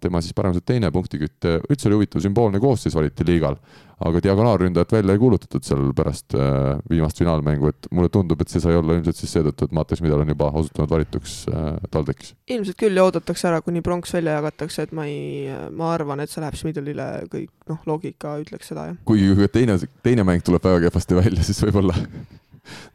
[0.00, 3.56] tema siis paremuselt teine punktikütt, üldse oli huvitav sümboolne koosseis valiti liigal
[3.98, 8.62] aga diagonaalründajat välja ei kuulutatud seal pärast äh, viimast finaalmängu, et mulle tundub, et see
[8.62, 12.34] sai olla ilmselt siis seetõttu, et Mattias Midal on juba osutunud valituks äh, TalTechis.
[12.54, 16.30] ilmselt küll ja oodatakse ära, kuni pronks välja jagatakse, et ma ei, ma arvan, et
[16.30, 19.00] see läheb Schmidlile kõik, noh, loogika ütleks seda, jah.
[19.08, 21.96] kuigi teine, teine mäng tuleb väga kehvasti välja, siis võib-olla.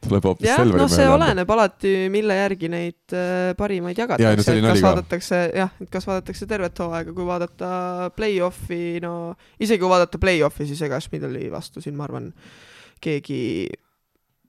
[0.04, 4.84] Tuleb hoopis jah, no see oleneb alati, mille järgi neid äh, parimaid jagatakse, et kas
[4.86, 7.70] vaadatakse jah, et kas vaadatakse tervet hooaega, kui vaadata
[8.14, 9.14] play-off'i, no
[9.58, 12.30] isegi kui vaadata play-off'i, siis ega Schmidli vastu siin ma arvan,
[13.02, 13.42] keegi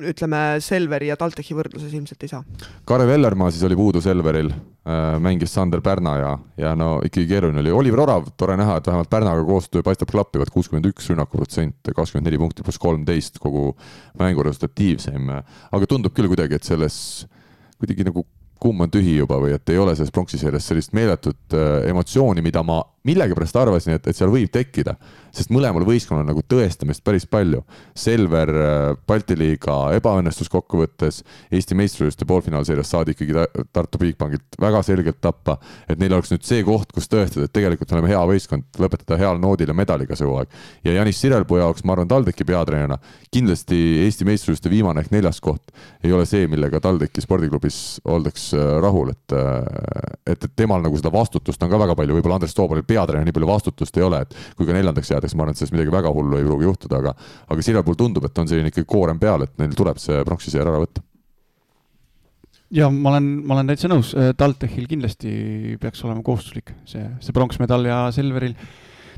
[0.02, 2.42] ütleme, Selveri ja TalTechi võrdluses ilmselt ei saa.
[2.88, 7.62] Karev Ellermaa siis oli puudu Selveril äh,, mängis Sander Pärna ja, ja no ikkagi keeruline
[7.62, 7.74] oli.
[7.74, 12.40] Oliver Orav, tore näha, et vähemalt Pärnaga koostöö paistab klappivat, kuuskümmend üks rünnakuprotsent, kakskümmend neli
[12.42, 13.70] punkti pluss kolmteist kogu
[14.18, 15.30] mängu resultatiivseim.
[15.70, 16.96] aga tundub küll kuidagi, et selles
[17.78, 18.26] kuidagi nagu
[18.64, 22.42] kumm on tühi juba või et ei ole selles pronksi seerias sellist meeletut äh, emotsiooni,
[22.42, 24.96] mida ma millegipärast arvasin, et, et seal võib tekkida
[25.34, 27.62] sest mõlemal võistkonnal nagu tõestamist päris palju.
[27.98, 31.22] Selver äh, Balti liiga ebaõnnestus kokkuvõttes,
[31.54, 35.56] Eesti meistrivõistluste poolfinaalseerias saadi ikkagi Tartu Bigbankilt väga selgelt tappa,
[35.90, 39.40] et neil oleks nüüd see koht, kus tõestada, et tegelikult oleme hea võistkond, lõpetada heal
[39.42, 40.54] noodil ja medaliga see hooaeg.
[40.86, 42.98] ja Janis Sirelpuu jaoks, ma arvan, TalTechi peatreenerina
[43.34, 45.74] kindlasti Eesti meistrivõistluste viimane ehk neljas koht
[46.04, 50.98] ei ole see, millega TalTechi spordiklubis oldaks äh, rahul, et, äh, et, et temal nagu
[51.00, 54.22] seda vastutust on ka väga palju, võib-olla Andres Toobalil peatreener nii palju vastutust ei ole,
[54.24, 56.68] et kui ka neljandaks jääda, jäädakse, ma arvan, et sellest midagi väga hullu ei pruugi
[56.68, 57.14] juhtuda, aga
[57.48, 60.52] aga Sirel puhul tundub, et on selline ikkagi koorem peal, et neil tuleb see pronksi
[60.52, 61.04] seer ära võtta.
[62.74, 67.86] ja ma olen, ma olen täitsa nõus, TalTechil kindlasti peaks olema kohustuslik see, see pronksmedal
[67.86, 68.56] ja Selveril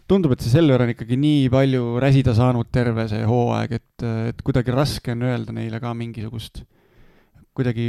[0.07, 4.43] tundub, et see Selver on ikkagi nii palju räsida saanud terve see hooaeg, et, et
[4.47, 6.65] kuidagi raske on öelda neile ka mingisugust
[7.57, 7.89] kuidagi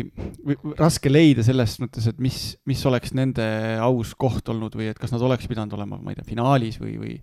[0.79, 2.39] raske leida selles mõttes, et mis,
[2.69, 3.45] mis oleks nende
[3.83, 6.95] aus koht olnud või et kas nad oleks pidanud olema, ma ei tea, finaalis või,
[7.01, 7.17] või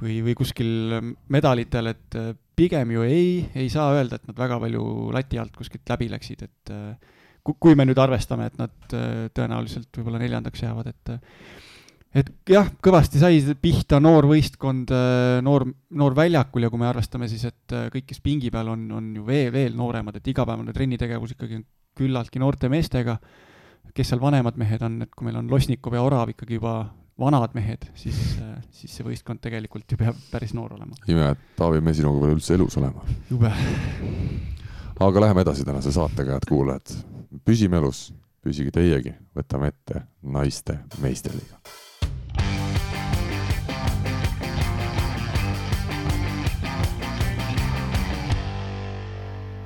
[0.00, 1.00] või, või kuskil
[1.32, 3.26] medalitel, et äh, pigem ju ei,
[3.58, 4.84] ei saa öelda, et nad väga palju
[5.14, 9.90] lati alt kuskilt läbi läksid, et äh, kui me nüüd arvestame, et nad äh, tõenäoliselt
[9.98, 11.14] võib-olla neljandaks jäävad, et
[12.16, 14.92] et jah, kõvasti sai pihta noor võistkond,
[15.44, 15.66] noor,
[15.96, 19.24] noor väljakul ja kui me arvestame siis, et kõik, kes pingi peal on, on ju
[19.26, 21.64] veel, veel nooremad, et igapäevane trennitegevus ikkagi on
[21.98, 23.16] küllaltki noorte meestega,
[23.92, 26.76] kes seal vanemad mehed on, et kui meil on Losnikov ja Orav ikkagi juba
[27.22, 28.18] vanad mehed, siis,
[28.72, 30.96] siis see võistkond tegelikult ju peab päris noor olema.
[31.08, 33.04] ime, et Taavi Mesinuga pole üldse elus olema.
[33.30, 33.52] jube.
[35.00, 36.96] aga läheme edasi tänase saatega, head kuulajad.
[37.44, 38.10] püsime elus,
[38.42, 41.81] püsige teiegi, võtame ette naiste meistriliiga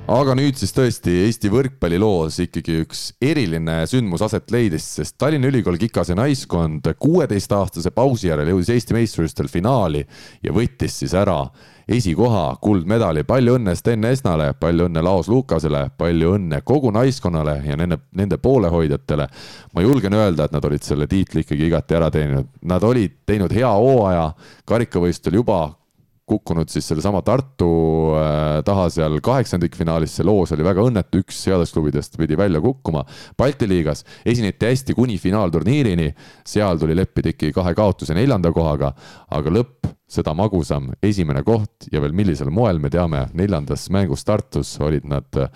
[0.07, 5.81] aga nüüd siis tõesti Eesti võrkpalliloos ikkagi üks eriline sündmus aset leidis, sest Tallinna Ülikooli
[5.81, 10.05] Kikase naiskond kuueteistaastase pausi järel jõudis Eesti meistrivõistlustel finaali
[10.43, 11.41] ja võttis siis ära
[11.91, 13.25] esikoha, kuldmedali.
[13.27, 18.39] palju õnne Sten Esnale, palju õnne Laos Lukasele, palju õnne kogu naiskonnale ja nende, nende
[18.39, 19.27] poolehoidjatele.
[19.73, 22.47] ma julgen öelda, et nad olid selle tiitli ikkagi igati ära teeninud.
[22.63, 24.31] Nad olid teinud hea hooaja,
[24.65, 25.65] karikavõistlustel juba
[26.27, 27.69] kukkunud siis sellesama Tartu
[28.17, 33.05] äh, taha seal kaheksandikfinaalis, see loos oli väga õnnetu, üks headest klubidest pidi välja kukkuma.
[33.39, 36.09] Balti liigas esineti hästi kuni finaalturniirini,
[36.47, 38.91] seal tuli leppida ikkagi kahe kaotuse neljanda kohaga,
[39.31, 44.75] aga lõpp seda magusam, esimene koht ja veel millisel moel, me teame, neljandas mängus Tartus
[44.83, 45.49] olid nad äh,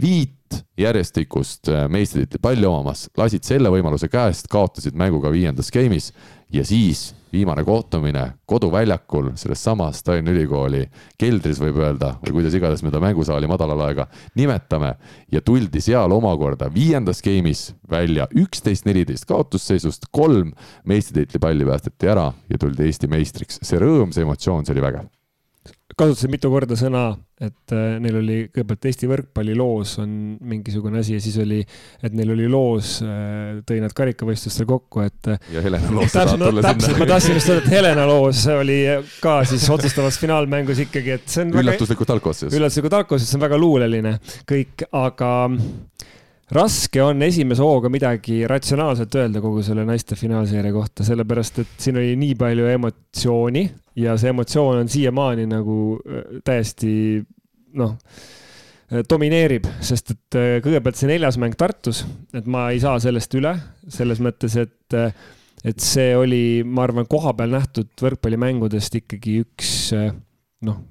[0.00, 6.12] viit järjestikust äh, meistritiitli palli omamas, lasid selle võimaluse käest, kaotasid mänguga viiendas game'is
[6.52, 10.84] ja siis viimane kohtumine koduväljakul selles samas Tallinna Ülikooli
[11.18, 14.94] keldris, võib öelda, või kuidas iganes me ta mängusaali madalalaega nimetame.
[15.32, 20.52] ja tuldi seal omakorda viiendas game'is välja üksteist, neliteist kaotusseisust, kolm
[20.84, 23.58] meistritiitli palli päästeti ära ja tuldi Eesti meistriks.
[23.62, 25.21] see rõõm, see emotsioon, see oli vägev
[25.98, 27.02] kasutasin mitu korda sõna,
[27.42, 30.12] et äh, neil oli kõigepealt Eesti võrkpalliloos on
[30.48, 31.60] mingisugune asi ja siis oli,
[32.02, 35.30] et neil oli loos, äh, tõi nad karikavõistlustel kokku, et.
[35.34, 38.78] Äh, ja Helena loos täpselt, no, täpselt, ma tahtsin just öelda, et Helena loos oli
[39.24, 41.54] ka siis otsustavas finaalmängus ikkagi, et see on.
[41.62, 42.56] üllatuslikult algkoosseisus.
[42.58, 44.16] üllatuslikult algkoosseisus, see on väga luuleline
[44.48, 45.32] kõik, aga
[46.52, 51.98] raske on esimese hooga midagi ratsionaalselt öelda kogu selle naiste finaalseeria kohta, sellepärast et siin
[52.00, 53.64] oli nii palju emotsiooni
[54.02, 56.92] ja see emotsioon on siiamaani nagu äh, täiesti
[57.78, 57.96] noh,
[58.92, 62.04] äh, domineerib, sest et äh, kõigepealt see neljas mäng Tartus,
[62.36, 63.54] et ma ei saa sellest üle,
[63.92, 64.98] selles mõttes, et,
[65.64, 69.70] et see oli, ma arvan, kohapeal nähtud võrkpallimängudest ikkagi üks
[70.68, 70.82] noh,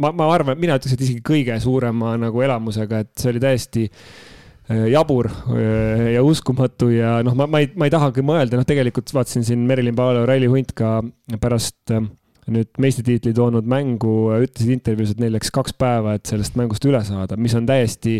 [0.00, 3.84] ma, ma arvan, mina ütleks, et isegi kõige suurema nagu elamusega, et see oli täiesti
[3.88, 8.66] Äh, jabur äh, ja uskumatu ja noh, ma, ma ei, ma ei tahagi mõelda, noh,
[8.68, 10.96] tegelikult vaatasin siin Merilin Paalo Raili Hunt ka
[11.40, 12.06] pärast äh,
[12.54, 14.14] nüüd meistritiitli toonud mängu,
[14.44, 18.18] ütlesid intervjuus, et neil läks kaks päeva, et sellest mängust üle saada, mis on täiesti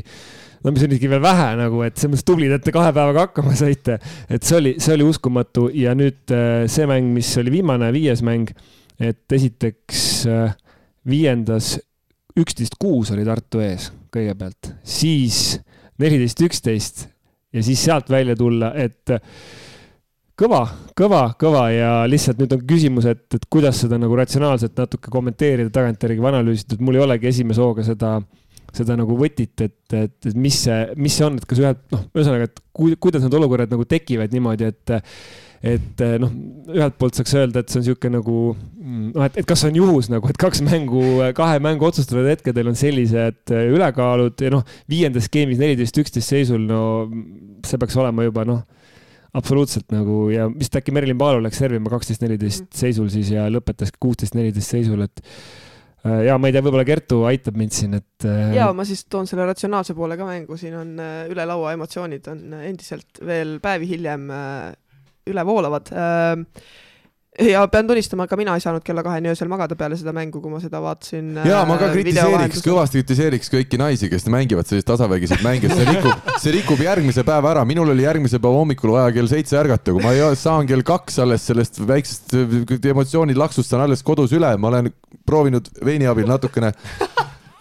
[0.64, 3.26] no mis on isegi veel vähe nagu, et selles mõttes tublid, et te kahe päevaga
[3.26, 3.98] hakkama saite.
[4.28, 6.32] et see oli, see oli uskumatu ja nüüd
[6.72, 8.52] see mäng, mis oli viimane, viies mäng,
[8.96, 10.24] et esiteks
[11.08, 11.74] viiendas
[12.40, 15.58] üksteist kuus oli Tartu ees kõigepealt, siis
[16.02, 17.06] neliteist, üksteist.
[17.54, 19.12] Ja siis sealt välja tulla, et
[20.38, 20.64] kõva,
[20.98, 25.70] kõva, kõva ja lihtsalt nüüd on küsimus, et, et kuidas seda nagu ratsionaalselt natuke kommenteerida,
[25.74, 28.16] tagantjärgi analüüsida, et mul ei olegi esimese hooga seda,
[28.74, 32.04] seda nagu võtit, et, et, et mis see, mis see on, et kas ühed, noh,
[32.10, 34.96] ühesõnaga, et ku, kuidas need olukorrad nagu tekivad niimoodi, et
[35.64, 36.32] et eh, noh,
[36.74, 39.72] ühelt poolt saaks öelda, et see on niisugune nagu mm, noh, et, et kas see
[39.72, 41.02] on juhus nagu, et kaks mängu,
[41.36, 46.66] kahe mängu otsustavad hetkedel on sellised eh, ülekaalud ja noh, viiendas skeemis neliteist, üksteist seisul,
[46.68, 46.82] no
[47.64, 48.60] see peaks olema juba noh,
[49.34, 52.80] absoluutselt nagu ja vist äkki Merilin Paalo läks servima kaksteist, neliteist mm.
[52.84, 55.24] seisul siis ja lõpetas kuusteist, neliteist seisul, et
[56.04, 58.28] eh, ja ma ei tea, võib-olla Kertu aitab mind siin, et.
[58.52, 60.96] ja ma siis toon selle ratsionaalse poole ka mängu, siin on
[61.32, 64.28] üle laua emotsioonid on endiselt veel päevi hiljem
[65.30, 65.90] üle voolavad.
[67.34, 70.52] ja pean tunnistama, ka mina ei saanud kella kaheni öösel magada peale seda mängu, kui
[70.52, 71.32] ma seda vaatasin.
[71.48, 76.30] ja ma ka kritiseeriks, kõvasti kritiseeriks kõiki naisi, kes mängivad selliseid tasavägiseid mänge, see rikub,
[76.42, 77.64] see rikub järgmise päeva ära.
[77.68, 81.18] minul oli järgmise päeva hommikul vaja kell seitse ärgata, kui ma ei saan kell kaks
[81.24, 82.36] alles sellest väiksest
[82.94, 84.92] emotsioonilaksust saan alles kodus üle, ma olen
[85.26, 86.74] proovinud veini abil natukene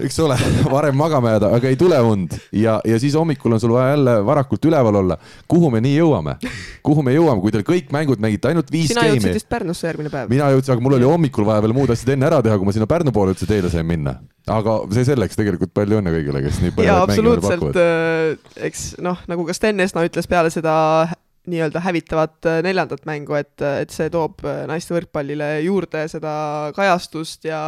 [0.02, 0.38] eks ole,
[0.74, 4.15] varem magama jääda, aga ei tule und ja, ja siis hommikul on sul vaja jälle
[4.26, 5.18] varakult üleval olla.
[5.48, 6.36] kuhu me nii jõuame?
[6.84, 9.20] kuhu me jõuame, kui teil kõik mängud mängite ainult viis sina game'i?
[9.20, 10.32] sina jõudsid vist Pärnusse järgmine päev?
[10.34, 12.76] mina jõudsin, aga mul oli hommikul vaja veel muud asjad enne ära teha, kui ma
[12.76, 14.18] sinna Pärnu poole üldse teele sain minna.
[14.49, 17.84] aga see selleks, tegelikult palju õnne kõigile, kes nii põnevaid mänge pakuvad.
[17.84, 20.74] Äh, eks noh, nagu ka Sten Esna ütles peale seda
[21.49, 26.34] nii-öelda hävitavat äh, neljandat mängu, et, et see toob äh, naiste võrkpallile juurde seda
[26.76, 27.61] kajastust ja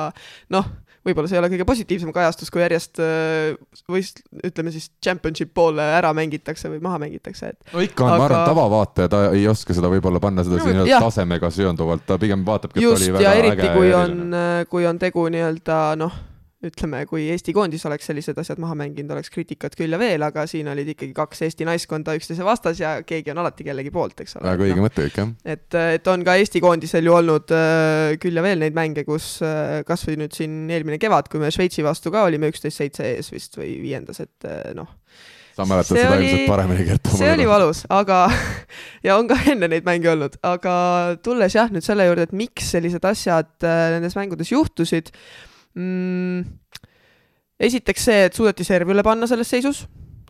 [0.56, 0.72] noh
[1.06, 3.56] võib-olla see ei ole kõige positiivsem kajastus, kui järjest äh,
[3.91, 7.73] võist-, ütleme siis championship poole ära mängitakse või maha mängitakse, et.
[7.73, 10.69] no ikka on aga..., ma arvan, tavavaataja, ta ei oska seda võib-olla panna seda no,
[10.69, 13.36] nii-öelda tasemega seonduvalt, ta pigem vaatabki, et Just, äge.
[13.41, 16.23] eriti kui on, äh, kui on tegu nii-öelda noh
[16.70, 20.46] ütleme, kui Eesti koondis oleks sellised asjad maha mänginud, oleks kriitikat küll ja veel, aga
[20.50, 24.38] siin olid ikkagi kaks Eesti naiskonda üksteise vastas ja keegi on alati kellegi poolt, eks
[24.40, 24.48] ole.
[24.50, 24.88] väga õige no.
[24.88, 25.32] mõte kõik, jah.
[25.56, 29.38] et, et on ka Eesti koondisel ju olnud äh, küll ja veel neid mänge, kus
[29.46, 33.08] äh, kas või nüüd siin eelmine kevad, kui me Šveitsi vastu ka olime üksteist seitse
[33.16, 34.92] ees vist või viiendas, et äh, noh
[35.56, 37.10] sa mäletad seda oli, ilmselt paremini, Gert.
[37.16, 38.26] see oli valus, aga
[39.08, 40.76] ja on ka enne neid mänge olnud, aga
[41.24, 45.14] tulles jah, nüüd selle juurde, et miks sellised asjad nendes mängudes juhtusid
[45.76, 46.41] mm,,
[47.60, 49.85] esiteks see, et suudeti serv üle panna selles seisus,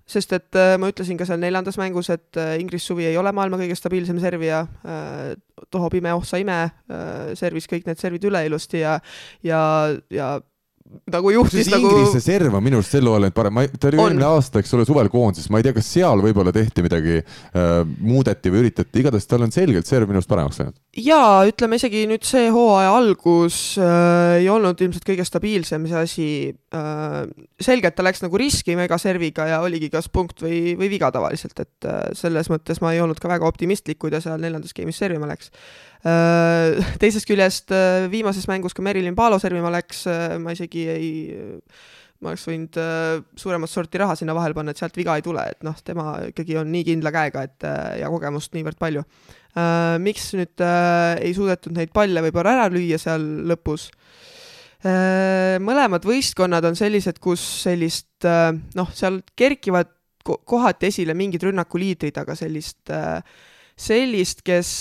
[0.06, 3.32] sest et äh, ma ütlesin ka seal neljandas mängus, et äh, Ingris Suvi ei ole
[3.34, 5.32] maailma kõige stabiilsem servija äh,,
[5.74, 9.00] Toho Pime, oh sa ime äh,, servis kõik need servid üle ilusti ja
[9.44, 9.62] ja,
[10.14, 10.36] ja
[11.10, 11.90] nagu juhtis nagu.
[11.90, 14.86] Inglise serv on minu arust sel hooajal parem, ma, ta oli eelmine aasta, eks ole,
[14.88, 17.72] suvel koondises, ma ei tea, kas seal võib-olla tehti midagi äh,,
[18.06, 20.78] muudeti või üritati, igatahes tal on selgelt serv minu arust paremaks läinud.
[21.02, 26.30] jaa, ütleme isegi nüüd see hooaja algus äh, ei olnud ilmselt kõige stabiilsem see asi
[26.54, 27.18] äh,.
[27.62, 31.90] selgelt ta läks nagu riski megaserviga ja oligi kas punkt või, või viga tavaliselt, et
[31.90, 35.30] äh, selles mõttes ma ei olnud ka väga optimistlik, kui ta seal neljandas game'is servima
[35.34, 35.50] läks
[37.02, 41.08] teisest küljest äh, viimases mängus, kui Merilin Paalo servima läks, äh, ma isegi ei,
[42.22, 42.78] ma oleks võinud
[43.42, 46.60] suuremat sorti raha sinna vahele panna, et sealt viga ei tule, et noh, tema ikkagi
[46.62, 47.66] on nii kindla käega, et
[48.00, 49.04] ja kogemust niivõrd palju.
[50.04, 53.90] miks nüüd ei suudetud neid palle võib-olla ära lüüa seal lõpus?
[55.66, 59.92] mõlemad võistkonnad on sellised, kus sellist noh, seal kerkivad
[60.24, 62.94] kohati esile mingid rünnakuliidrid, aga sellist,
[63.76, 64.72] sellist, kes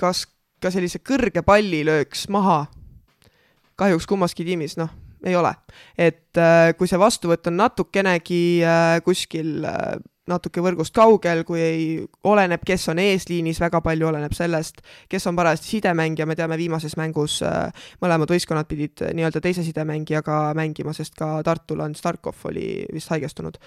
[0.00, 0.26] kas
[0.62, 2.66] ka sellise kõrge palli lööks maha.
[3.76, 4.88] kahjuks kummaski tiimis, noh,
[5.24, 5.54] ei ole.
[5.98, 9.96] et äh, kui see vastuvõtt on natukenegi äh, kuskil äh,
[10.26, 11.82] natuke võrgust kaugel, kui ei,
[12.26, 16.96] oleneb, kes on eesliinis, väga palju oleneb sellest, kes on parajasti sidemängija, me teame viimases
[16.98, 17.36] mängus
[18.02, 23.60] mõlemad võistkonnad pidid nii-öelda teise sidemängijaga mängima, sest ka Tartul on Starkov oli vist haigestunud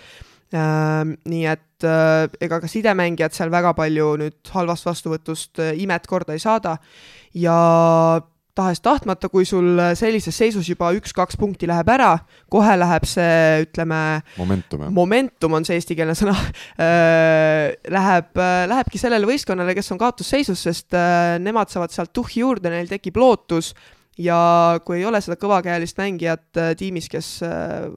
[0.51, 6.35] nii et äh, ega ka sidemängijad seal väga palju nüüd halvast vastuvõtust äh, imet korda
[6.35, 6.77] ei saada.
[7.37, 7.55] Ja
[8.59, 12.11] tahes-tahtmata, kui sul sellises seisus juba üks-kaks punkti läheb ära,
[12.51, 13.99] kohe läheb see, ütleme,
[14.39, 16.35] momentum, momentum on see eestikeelne sõna
[16.87, 22.43] äh,, läheb äh,, lähebki sellele võistkonnale, kes on kaotusseisus, sest äh, nemad saavad sealt tuhhi
[22.43, 23.73] juurde, neil tekib lootus.
[24.19, 24.35] Ja
[24.83, 27.87] kui ei ole seda kõvakäelist mängijat äh, tiimis, kes äh,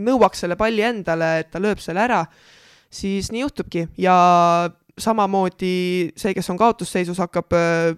[0.00, 2.22] nõuaks selle palli endale, et ta lööb selle ära,
[2.92, 4.14] siis nii juhtubki ja
[4.98, 7.94] samamoodi see, kes on kaotusseisus, hakkab äh,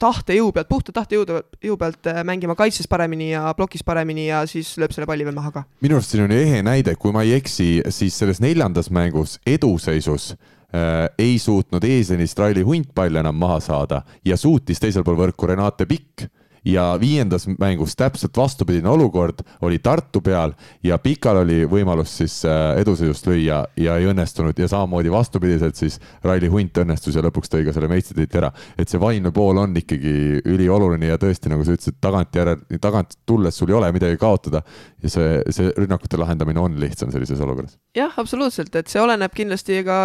[0.00, 4.74] tahtejõu pealt, puhta tahtejõu, jõu pealt äh, mängima kaitses paremini ja plokis paremini ja siis
[4.80, 5.64] lööb selle palli veel maha ka.
[5.84, 10.32] minu arust siin on ehe näide, kui ma ei eksi, siis selles neljandas mängus eduseisus
[10.32, 15.50] äh, ei suutnud eesliinist Raili Hunt palli enam maha saada ja suutis teisel pool võrku
[15.50, 16.28] Renate Pikk
[16.66, 20.52] ja viiendas mängus täpselt vastupidine olukord oli Tartu peal
[20.82, 26.00] ja Pikal oli võimalus siis äh, eduseisust lüüa ja ei õnnestunud ja samamoodi vastupidiselt siis
[26.24, 28.50] Raili Hunt õnnestus ja lõpuks tõi ka selle meistritiitli ära.
[28.78, 33.56] et see vaimne pool on ikkagi ülioluline ja tõesti, nagu sa ütlesid, tagantjärele, tagant tulles
[33.56, 34.62] sul ei ole midagi kaotada
[35.02, 37.78] ja see, see rünnakute lahendamine on lihtsam sellises olukorras.
[37.96, 40.00] jah, absoluutselt, et see oleneb kindlasti ka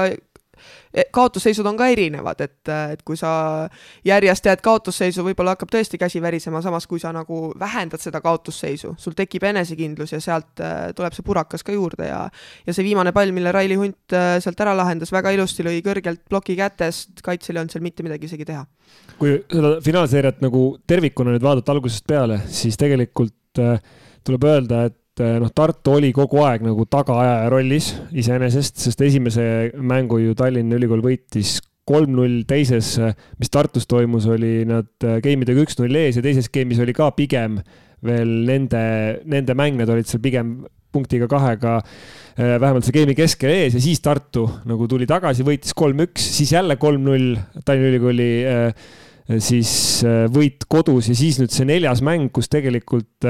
[1.13, 3.31] kaotusseisud on ka erinevad, et, et kui sa
[4.05, 8.93] järjest jääd kaotusseisu, võib-olla hakkab tõesti käsi värisema, samas kui sa nagu vähendad seda kaotusseisu,
[8.99, 12.21] sul tekib enesekindlus ja sealt äh, tuleb see purakas ka juurde ja
[12.67, 16.23] ja see viimane pall, mille Raili Hunt äh, sealt ära lahendas, väga ilusti lõi kõrgelt
[16.29, 18.65] ploki kätest, kaitsel ei olnud seal mitte midagi isegi teha.
[19.19, 23.37] kui seda finaalseeriat nagu tervikuna nüüd vaadata algusest peale, siis tegelikult
[24.25, 29.01] tuleb öelda, et et eh, noh, Tartu oli kogu aeg nagu tagaajaja rollis iseenesest, sest
[29.03, 29.43] esimese
[29.75, 31.57] mängu ju Tallinna Ülikool võitis
[31.91, 32.93] kolm-null, teises,
[33.41, 37.09] mis Tartus toimus, oli nad eh, game idega üks-null ees ja teises game'is oli ka
[37.17, 37.59] pigem
[38.05, 38.83] veel nende,
[39.27, 40.61] nende mäng, need olid seal pigem
[40.91, 45.75] punktiga kahega eh, vähemalt see game'i keskel ees ja siis Tartu nagu tuli tagasi, võitis
[45.75, 47.35] kolm-üks, siis jälle kolm-null
[47.65, 48.31] Tallinna Ülikooli
[49.39, 49.71] siis
[50.33, 53.29] võit kodus ja siis nüüd see neljas mäng, kus tegelikult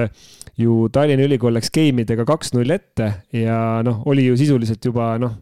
[0.60, 5.36] ju Tallinna Ülikool läks game idega kaks-null ette ja noh, oli ju sisuliselt juba noh,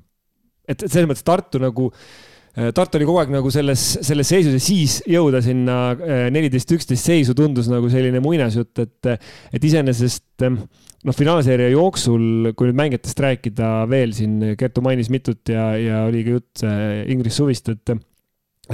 [0.70, 4.62] et selles mõttes Tartu nagu äh, Tartu oli kogu aeg nagu selles, selles seisus ja
[4.64, 9.10] siis jõuda sinna äh, neliteist, üksteist seisu tundus nagu selline muinasjutt, et,
[9.56, 15.54] et iseenesest äh, noh, finaalseeria jooksul, kui nüüd mängijatest rääkida veel siin, Kertu mainis mitut
[15.54, 16.66] ja, ja oli ka jutt
[17.10, 17.96] Ingrid Suvist, et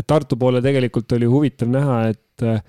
[0.04, 2.66] Tartu poole tegelikult oli huvitav näha, et,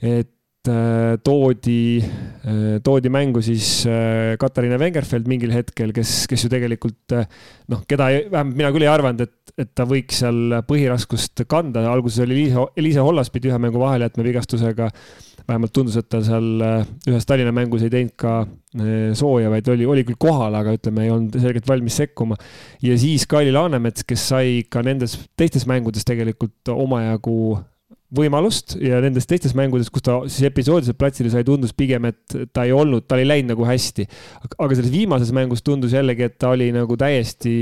[0.00, 0.30] et
[0.68, 2.04] Äh, toodi,
[2.44, 8.10] äh, toodi mängu siis äh, Katariina Wengerfeld mingil hetkel, kes, kes ju tegelikult noh, keda
[8.26, 12.66] vähemalt mina küll ei arvanud, et, et ta võiks seal põhiraskust kanda, alguses oli Liisa,
[12.76, 14.90] Liisa Hollas pidi ühe mängu vahele jätma vigastusega.
[15.50, 16.48] Vähemalt tundus, et ta seal
[17.10, 18.34] ühes Tallinna mängus ei teinud ka
[19.18, 22.38] sooja, vaid oli, oli küll kohal, aga ütleme, ei olnud selgelt valmis sekkuma.
[22.82, 27.58] ja siis Kaili Laanemets, kes sai ka nendes teistes mängudes tegelikult omajagu
[28.14, 32.64] võimalust ja nendes teistes mängudes, kus ta siis episoodiliselt platsile sai, tundus pigem, et ta
[32.66, 34.06] ei olnud, tal ei läinud nagu hästi.
[34.56, 37.52] aga selles viimases mängus tundus jällegi, et ta oli nagu täiesti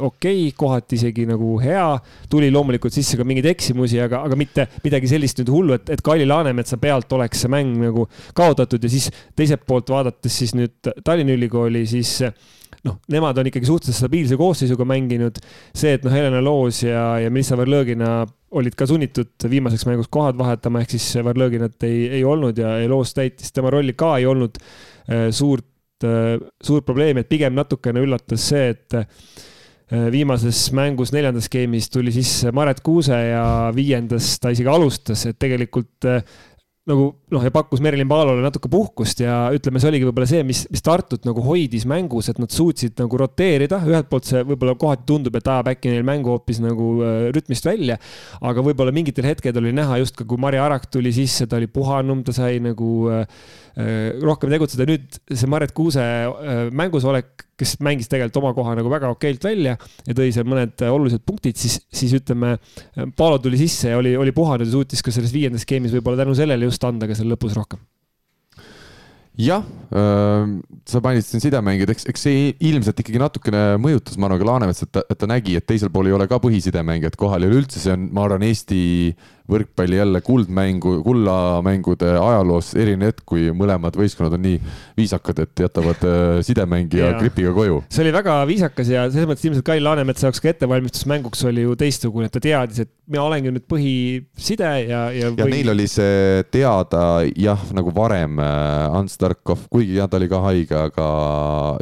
[0.00, 1.86] okei okay,, kohati isegi nagu hea.
[2.30, 6.04] tuli loomulikult sisse ka mingeid eksimusi, aga, aga mitte midagi sellist nüüd hullu, et, et
[6.04, 10.92] Kaili Laanemetsa pealt oleks see mäng nagu kaotatud ja siis teiselt poolt vaadates siis nüüd
[11.04, 12.16] Tallinna Ülikooli, siis
[12.86, 15.38] noh, nemad on ikkagi suhteliselt stabiilse koosseisuga mänginud.
[15.74, 18.22] see, et noh, Helena Loos ja, ja Melissa Verlõgina
[18.56, 23.12] olid ka sunnitud viimaseks mänguks kohad vahetama, ehk siis Varlõginat ei, ei olnud ja Elos
[23.16, 25.68] täitis tema rolli ka, ei olnud äh, suurt,
[26.06, 29.06] äh, suurt probleemi, et pigem natukene üllatas see, et äh,
[30.12, 33.44] viimases mängus neljandas skeemis tuli sisse Maret Kuuse ja
[33.76, 36.08] viiendas ta isegi alustas, et tegelikult
[36.88, 40.64] nagu noh, ja pakkus Merilin Paalole natuke puhkust ja ütleme, see oligi võib-olla see, mis,
[40.72, 45.06] mis Tartut nagu hoidis mängus, et nad suutsid nagu roteerida, ühelt poolt see võib-olla kohati
[45.08, 47.98] tundub, et ajab äkki neil mängu hoopis nagu äh, rütmist välja,
[48.40, 51.70] aga võib-olla mingitel hetkedel oli näha just ka, kui Mari Arak tuli sisse, ta oli
[51.70, 53.26] puhanum, ta sai nagu äh,
[54.24, 59.10] rohkem tegutseda, nüüd see Maret Kuuse äh, mängusolek kes mängis tegelikult oma koha nagu väga
[59.14, 59.74] okeilt välja
[60.06, 62.56] ja tõi seal mõned äh, olulised punktid, siis, siis ütleme,
[63.18, 66.36] Paolo tuli sisse ja oli, oli puhanud ja suutis ka selles viiendas skeemis võib-olla tänu
[66.38, 67.82] sellele just anda ka seal lõpus rohkem.
[69.38, 69.62] Jah
[69.94, 70.46] äh,,
[70.90, 74.82] sa mainisid siin sidemängijad, eks, eks see ilmselt ikkagi natukene mõjutas, ma arvan, ka Laanemets,
[74.82, 77.82] et ta, et ta nägi, et teisel pool ei ole ka põhisidemängijad kohal ja üleüldse
[77.82, 78.80] see on, ma arvan, Eesti
[79.48, 84.58] võrkpalli jälle kuldmängu, kullamängude ajaloos eriline hetk, kui mõlemad võistkonnad on nii
[84.98, 87.82] viisakad, et jätavad äh, sidemängija gripiga koju.
[87.88, 91.76] see oli väga viisakas ja selles mõttes ilmselt Kai Laanemetsa jaoks ka ettevalmistusmänguks oli ju
[91.78, 95.30] teistsugune, et ta teadis, et mina olengi nüüd põhiside ja, ja.
[95.32, 95.52] ja või...
[95.56, 97.02] neil oli see teada
[97.38, 101.08] jah, nagu varem äh, Ants Tarkov, kuigi jah, ta oli ka haige, aga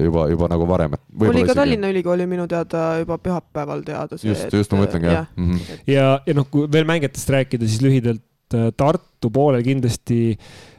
[0.02, 0.96] juba, juba nagu varem.
[1.18, 4.30] oli ka Tallinna Ülikooli minu teada juba pühapäeval teada see.
[4.30, 5.26] just, just ma mõtlengi jah.
[5.36, 5.82] Mm -hmm.
[5.90, 10.36] ja, ja noh, kui veel mängijatest rääkida, rääkida, siis lühidalt äh, Tartu poolel kindlasti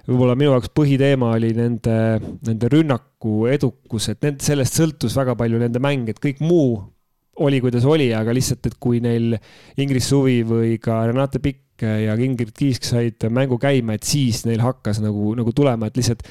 [0.08, 5.60] võib-olla minu jaoks põhiteema oli nende, nende rünnaku edukus, et nende, sellest sõltus väga palju
[5.60, 6.78] nende mäng, et kõik muu
[7.44, 9.36] oli, kuidas oli, aga lihtsalt, et kui neil
[9.78, 14.64] Ingrid Suvi või ka Renate Pikk ja Ingrid Kiisk said mängu käima, et siis neil
[14.64, 16.24] hakkas nagu, nagu tulema, et lihtsalt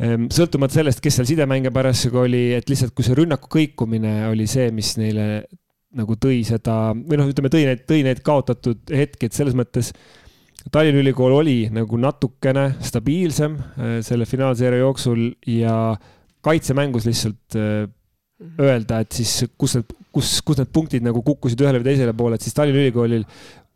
[0.00, 4.48] ehm, sõltumata sellest, kes seal sidemängija parasjagu oli, et lihtsalt kui see rünnaku kõikumine oli
[4.50, 5.44] see, mis neile
[5.98, 9.92] nagu tõi seda või noh, ütleme, tõi need, tõi need kaotatud hetki, et selles mõttes
[10.72, 15.96] Tallinna Ülikool oli nagu natukene stabiilsem äh, selle finaalseeria jooksul ja
[16.44, 18.54] kaitsemängus lihtsalt äh, mhm.
[18.62, 22.38] öelda, et siis kus need, kus, kus need punktid nagu kukkusid ühele või teisele poole,
[22.38, 23.26] et siis Tallinna Ülikoolil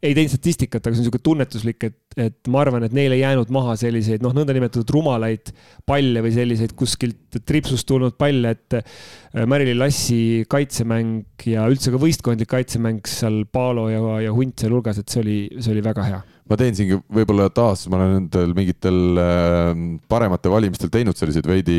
[0.04, 3.22] ei teinud statistikat, aga see on niisugune tunnetuslik, et, et ma arvan, et neil ei
[3.22, 5.52] jäänud maha selliseid noh, nõndanimetatud rumalaid
[5.88, 9.02] palle või selliseid kuskilt tripsust tulnud palle, et äh,
[9.48, 15.12] Marilyn Lassi kaitsemäng ja üldse ka võistkondlik kaitsemäng seal Paalo ja, ja Hunt sealhulgas, et
[15.12, 19.18] see oli, see oli väga hea ma teen siin võib-olla taas, ma olen nendel mingitel
[19.18, 19.70] äh,
[20.10, 21.78] parematel valimistel teinud selliseid veidi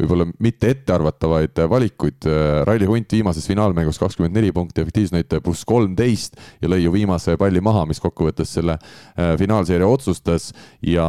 [0.00, 2.26] võib-olla mitte ettearvatavaid valikuid.
[2.26, 7.36] Äh, Raili Hunt viimases finaalmängus kakskümmend neli punkti, efektiivsusnäitaja pluss kolmteist ja lõi ju viimase
[7.38, 10.50] palli maha, mis kokkuvõttes selle äh, finaalseeria otsustas
[10.82, 11.06] ja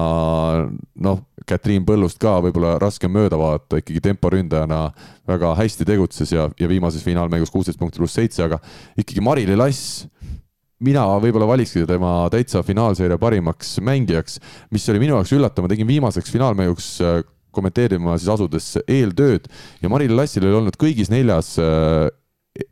[1.02, 4.84] noh, Katriin Põllust ka võib-olla raske mööda vaadata, ikkagi temporündajana
[5.30, 8.62] väga hästi tegutses ja, ja viimases finaalmängus kuusteist punkti pluss seitse, aga
[9.00, 10.06] ikkagi Mari-Li Lass
[10.86, 14.40] mina võib-olla valikski tema täitsa finaalseeria parimaks mängijaks,
[14.72, 17.20] mis oli minu jaoks üllatav, ma tegin viimaseks finaalmänguks äh,
[17.56, 19.50] kommenteerima siis asudes eeltööd
[19.82, 22.08] ja Maril Lassil oli olnud kõigis neljas äh,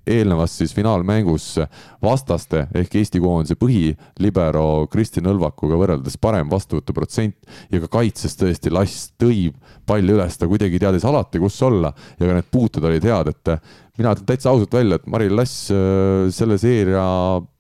[0.08, 1.60] eelnevas siis finaalmängus
[2.04, 7.38] vastaste ehk Eesti koondise põhilibero Kristin Õlvakuga võrreldes parem vastuvõtuprotsent.
[7.72, 9.52] Ja ka kaitses tõesti Lass tõi
[9.88, 13.54] palli üles, ta kuidagi teadis alati, kus olla ja ka need puuted olid head, et
[13.98, 17.04] mina ütlen täitsa ausalt välja, et Maril Lass äh, selle seeria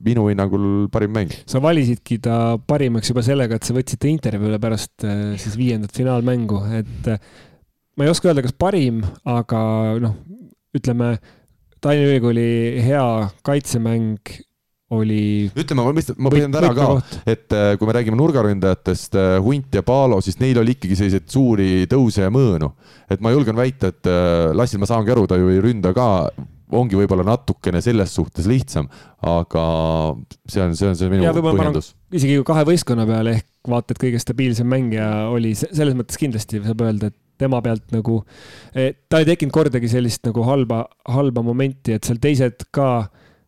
[0.05, 1.33] minu hinnangul parim mäng.
[1.49, 5.95] sa valisidki ta parimaks juba sellega, et sa võtsid ta intervjuule pärast äh, siis viiendat
[5.97, 7.19] finaalmängu, et äh,
[7.97, 9.61] ma ei oska öelda, kas parim, aga
[10.03, 10.17] noh,
[10.77, 11.15] ütleme
[11.81, 13.07] Tallinna Ülikooli hea
[13.45, 14.29] kaitsemäng
[14.95, 15.49] oli.
[15.51, 16.87] ütleme, ma põhjendan ära ka,
[17.27, 21.27] et äh, kui me räägime nurgaründajatest, äh, Hunt ja Paalo, siis neil oli ikkagi selliseid
[21.31, 22.71] suuri tõuse ja mõõnu.
[23.11, 26.07] et ma julgen väita, et äh, Lassil ma saangi aru, ta ju ei ründa ka,
[26.77, 28.89] ongi võib-olla natukene selles suhtes lihtsam,
[29.23, 29.67] aga
[30.47, 31.93] see on, see on see minu põhjendus.
[32.11, 36.83] isegi kahe võistkonna peale ehk vaata, et kõige stabiilsem mängija oli selles mõttes kindlasti saab
[36.87, 38.21] öelda, et tema pealt nagu,
[38.73, 42.87] ta ei tekkinud kordagi sellist nagu halba, halba momenti, et seal teised ka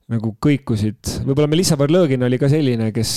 [0.10, 3.14] nagu kõikusid, võib-olla Melissa Varlõgin oli ka selline, kes,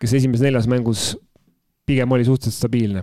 [0.00, 1.10] kes esimeses neljas mängus
[1.84, 3.02] pigem oli suhteliselt stabiilne.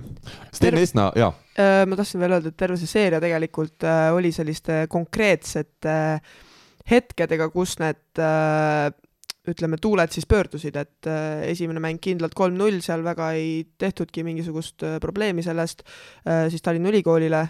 [0.56, 1.30] Sten Esna, jaa.
[1.54, 5.94] Äh, ma tahtsin veel öelda, et terve see seeria tegelikult äh, oli selliste konkreetsete
[6.90, 8.22] hetkedega, kus need
[9.50, 14.86] ütleme, tuuled siis pöördusid, et äh, esimene mäng kindlalt kolm-null, seal väga ei tehtudki mingisugust
[14.86, 15.82] äh, probleemi sellest,
[16.28, 17.42] äh, siis Tallinna Ülikoolile,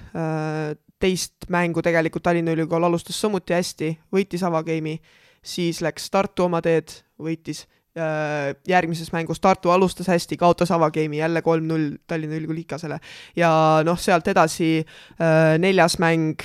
[1.01, 5.01] teist mängu tegelikult Tallinna Ülikool alustas samuti hästi, võitis avagame'i,
[5.43, 7.65] siis läks Tartu oma teed, võitis
[8.67, 12.99] järgmises mängus Tartu alustas hästi, kaotas avagame'i jälle kolm-null Tallinna Ülikooli Ikasele.
[13.35, 14.85] ja noh, sealt edasi
[15.59, 16.39] neljas mäng,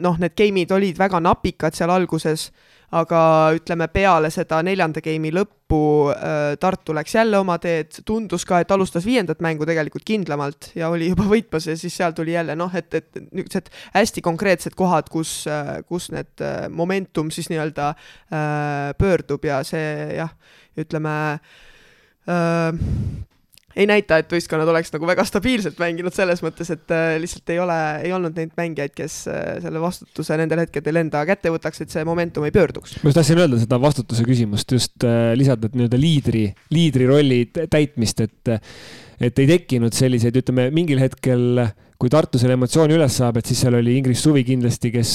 [0.00, 2.50] noh, need game'id olid väga napikad seal alguses
[2.94, 3.20] aga
[3.56, 5.80] ütleme, peale seda neljanda game'i lõppu
[6.12, 10.90] äh, Tartu läks jälle oma teed, tundus ka, et alustas viiendat mängu tegelikult kindlamalt ja
[10.92, 15.10] oli juba võitmas ja siis seal tuli jälle noh, et, et niisugused hästi konkreetsed kohad,
[15.12, 17.92] kus, äh, kus need äh, momentum siis nii-öelda
[18.98, 20.30] pöördub ja see jah,
[20.78, 21.14] ütleme
[23.76, 27.60] ei näita, et võistkonnad oleks nagu väga stabiilselt mänginud selles mõttes, et äh, lihtsalt ei
[27.62, 31.92] ole, ei olnud neid mängijaid, kes äh, selle vastutuse nendel hetkedel enda kätte võtaks, et
[31.92, 32.96] see momentum ei pöörduks.
[33.02, 38.24] ma just tahtsin öelda seda vastutuse küsimust, just äh, lisada nii-öelda liidri, liidri rolli täitmist,
[38.24, 38.54] et,
[39.20, 41.66] et ei tekkinud selliseid, ütleme mingil hetkel
[42.00, 45.12] kui Tartu selle emotsiooni üles saab, et siis seal oli Ingrid Suvi kindlasti, kes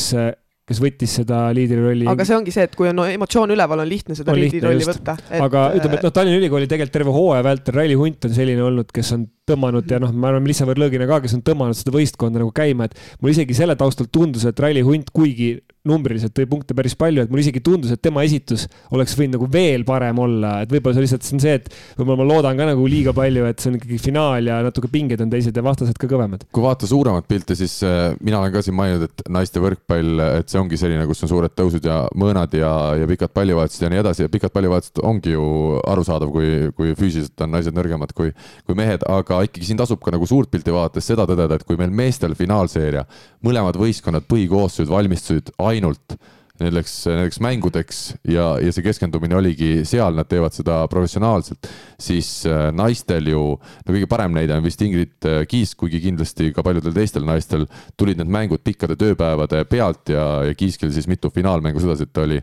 [0.69, 2.07] kes võttis seda liidrirolli.
[2.11, 5.39] aga see ongi see, et kui on emotsioon üleval, on lihtne seda liidrirolli võtta et....
[5.41, 8.91] aga ütleme, et noh, Tallinna Ülikooli tegelikult terve hooaja vältel Raili Hunt on selline olnud,
[8.93, 12.41] kes on tõmmanud ja noh, ma arvan, Melissa Võrlõgina ka, kes on tõmmanud seda võistkonda
[12.41, 15.55] nagu käima, et mul isegi selle taustal tundus, et Raili Hunt, kuigi
[15.87, 19.47] numbriliselt tõi punkte päris palju, et mulle isegi tundus, et tema esitus oleks võinud nagu
[19.49, 22.67] veel parem olla, et võib-olla see lihtsalt see on see, et võib-olla ma loodan ka
[22.69, 25.97] nagu liiga palju, et see on ikkagi finaal ja natuke pinged on teised ja vastased
[25.97, 26.45] ka kõvemad.
[26.53, 30.53] kui vaadata suuremat pilti, siis äh, mina olen ka siin maininud, et naiste võrkpall, et
[30.53, 34.03] see ongi selline, kus on suured tõusud ja mõõnad ja, ja pikad pallivahetused ja nii
[34.03, 35.47] edasi ja pikad pallivahetused ongi ju
[35.89, 38.29] arusaadav, kui, kui füüsiliselt on naised nõrgemad kui,
[38.69, 41.79] kui mehed, aga ikkagi siin tasub ka nagu suurt pilti vaadates seda tõdeda, et kui
[41.79, 43.05] meil meestel finaalseeria,
[43.45, 46.17] mõlemad võistkonnad, põhikoosseisud valmistusid ainult
[46.61, 51.69] nendeks, nendeks mängudeks ja, ja see keskendumine oligi seal, nad teevad seda professionaalselt,
[52.01, 56.51] siis äh, naistel ju, no kõige parem näide on vist Ingrid äh, Kiisk, kuigi kindlasti
[56.55, 57.67] ka paljudel teistel naistel
[57.99, 62.25] tulid need mängud pikkade tööpäevade pealt ja, ja Kiiskil siis mitu finaalmängu sedasi, et ta
[62.27, 62.41] oli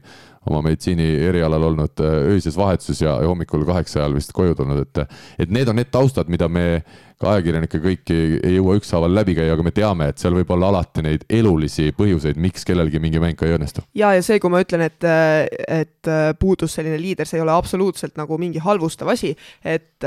[0.49, 5.19] oma meditsiini erialal olnud äh, öises vahetuses ja, hommikul kaheksa ajal vist koju tulnud, et,
[5.45, 6.83] et need on need taustad, mida me
[7.19, 8.17] ka ajakirjanikke kõiki
[8.47, 11.91] ei jõua ükshaaval läbi käia, aga me teame, et seal võib olla alati neid elulisi
[11.97, 13.83] põhjuseid, miks kellelgi mingi mäng ka ei õnnestu.
[13.99, 15.09] ja, ja see, kui ma ütlen, et,
[15.67, 19.35] et puudus selline liider, see ei ole absoluutselt nagu mingi halvustav asi,
[19.67, 20.07] et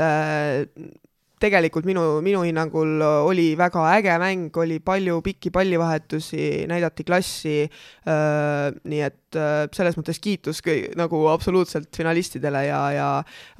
[1.42, 8.70] tegelikult minu, minu hinnangul oli väga äge mäng, oli palju pikki pallivahetusi, näidati klassi äh,,
[8.84, 10.62] nii et äh, selles mõttes kiitus
[10.98, 13.10] nagu absoluutselt finalistidele ja, ja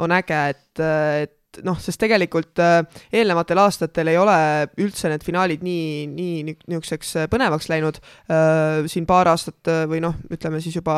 [0.03, 2.81] on äge, et et noh, sest tegelikult äh,
[3.13, 4.37] eelnevatel aastatel ei ole
[4.81, 7.99] üldse need finaalid nii, nii niisuguseks äh, põnevaks läinud.
[8.33, 10.95] Äh, siin paar aastat või noh, ütleme siis juba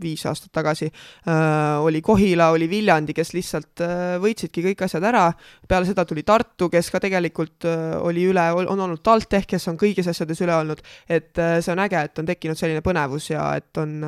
[0.00, 0.88] viis aastat tagasi
[1.30, 3.82] oli Kohila, oli Viljandi, kes lihtsalt
[4.22, 5.26] võitsidki kõik asjad ära.
[5.68, 7.66] peale seda tuli Tartu, kes ka tegelikult
[8.00, 10.82] oli üle, on olnud TalTech, kes on kõigis asjades üle olnud.
[11.08, 14.00] et see on äge, et on tekkinud selline põnevus ja et on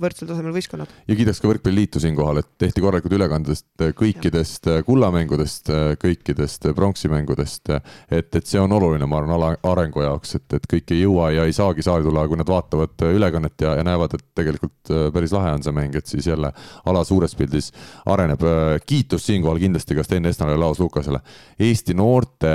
[0.00, 0.92] võrdsel tasemel võistkonnad.
[1.08, 7.70] ja kiidaks ka Võrkpalliliitu siinkohal, et tehti korralikud ülekandest kõikidest kullamängudest mängudest, kõikidest pronksimängudest.
[8.10, 11.30] et, et see on oluline, ma arvan, ala, arengu jaoks, et, et kõik ei jõua
[11.34, 15.08] ja ei saagi saali tulla, kui nad vaatavad ülekannet ja, ja näevad, et tegelikult äh,
[15.12, 16.52] päris lahe on see mäng, et siis jälle
[16.86, 17.72] ala suures pildis
[18.06, 18.40] areneb.
[18.86, 21.20] kiitus siinkohal kindlasti ka Sten Esnale ja Laos Lukasele.
[21.58, 22.52] Eesti noorte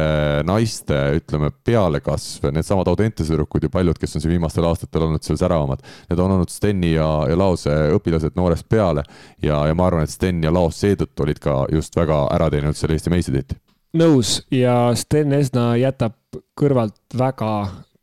[0.47, 5.39] naiste, ütleme, pealekasv, needsamad Audentese tüdrukud ja paljud, kes on siin viimastel aastatel olnud seal
[5.39, 9.03] säravamad, need on olnud Steni ja, ja Laose õpilased noorest peale
[9.43, 12.70] ja, ja ma arvan, et Sten ja Laos seetõttu olid ka just väga ära teeninud
[12.71, 13.57] võitnud selle Eesti meistritiitli.
[13.99, 16.15] nõus ja Sten Esna jätab
[16.57, 17.51] kõrvalt väga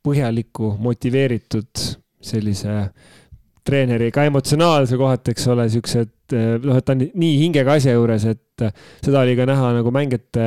[0.04, 1.84] põhjaliku, motiveeritud
[2.20, 2.90] sellise
[3.64, 6.34] treeneri, ka emotsionaalse kohati, eks ole, siuksed
[6.64, 8.64] noh, et ta on nii hingega asja juures, et
[9.04, 10.44] seda oli ka näha nagu mängijate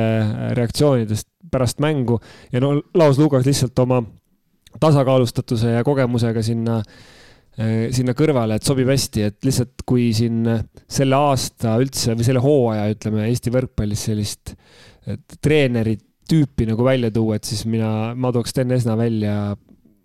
[0.58, 2.20] reaktsioonidest pärast mängu
[2.52, 4.02] ja no Laos Lukas lihtsalt oma
[4.80, 7.21] tasakaalustatuse ja kogemusega sinna Äh,
[7.52, 10.46] sinna kõrvale, et sobib hästi, et lihtsalt kui siin
[10.88, 14.54] selle aasta üldse või selle hooaja, ütleme Eesti võrkpallis sellist
[15.44, 15.98] treeneri
[16.30, 19.34] tüüpi nagu välja tuua, et siis mina, ma tooks Sten Esna välja,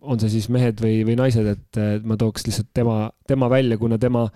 [0.07, 3.99] on see siis mehed või, või naised, et ma tooks lihtsalt tema, tema välja, kuna
[4.01, 4.27] tema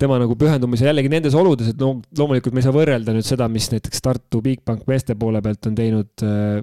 [0.00, 3.48] tema nagu pühendumise jällegi nendes oludes, et no loomulikult me ei saa võrrelda nüüd seda,
[3.52, 6.60] mis näiteks Tartu Bigbank meeste poole pealt on teinud äh,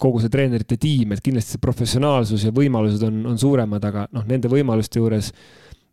[0.00, 4.24] kogu see treenerite tiim, et kindlasti see professionaalsus ja võimalused on, on suuremad, aga noh,
[4.28, 5.32] nende võimaluste juures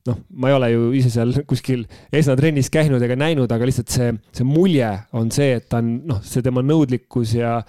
[0.08, 1.86] noh, ma ei ole ju ise seal kuskil
[2.16, 6.24] esnatrennis käinud ega näinud, aga lihtsalt see, see mulje on see, et ta on noh,
[6.26, 7.60] see tema nõudlikkus ja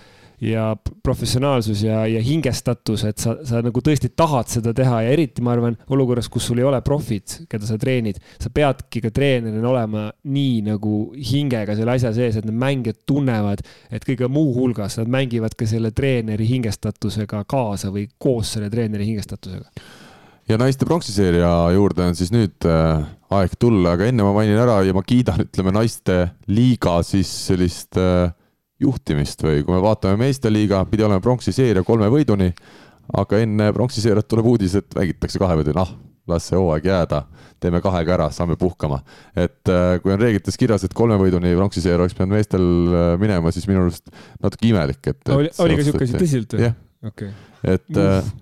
[0.40, 5.44] ja professionaalsus ja, ja hingestatus, et sa, sa nagu tõesti tahad seda teha ja eriti
[5.44, 9.68] ma arvan, olukorras, kus sul ei ole profid, keda sa treenid, sa peadki ka treenerina
[9.68, 14.96] olema nii nagu hingega selle asja sees, et need mängijad tunnevad, et kõige muu hulgas
[15.00, 19.68] nad mängivad ka selle treeneri hingestatusega kaasa või koos selle treeneri hingestatusega.
[20.50, 23.04] Ja naiste pronksiseeria juurde on siis nüüd äh,
[23.36, 28.00] aeg tulla, aga enne ma mainin ära ja ma kiidan, ütleme naiste liiga siis sellist
[28.00, 28.32] äh,
[28.80, 32.50] juhtimist või kui me vaatame meeste liiga, pidi olema pronksiseeria kolme võiduni,
[33.20, 35.94] aga enne pronksiseeriat tuleb uudis, et mängitakse kahe võiduni, ah,
[36.30, 37.24] las see hooaeg jääda,
[37.60, 39.00] teeme kahega ära, saame puhkama.
[39.36, 43.52] et äh, kui on reeglites kirjas, et kolme võiduni pronksiseeria oleks pidanud meestel äh, minema,
[43.52, 44.12] siis minu arust
[44.42, 45.34] natuke imelik, et, et.
[45.34, 46.68] oli, oli ka siuke asi tõsiselt või?
[46.68, 46.78] jah
[47.10, 47.34] okay.,
[47.76, 48.36] et Uff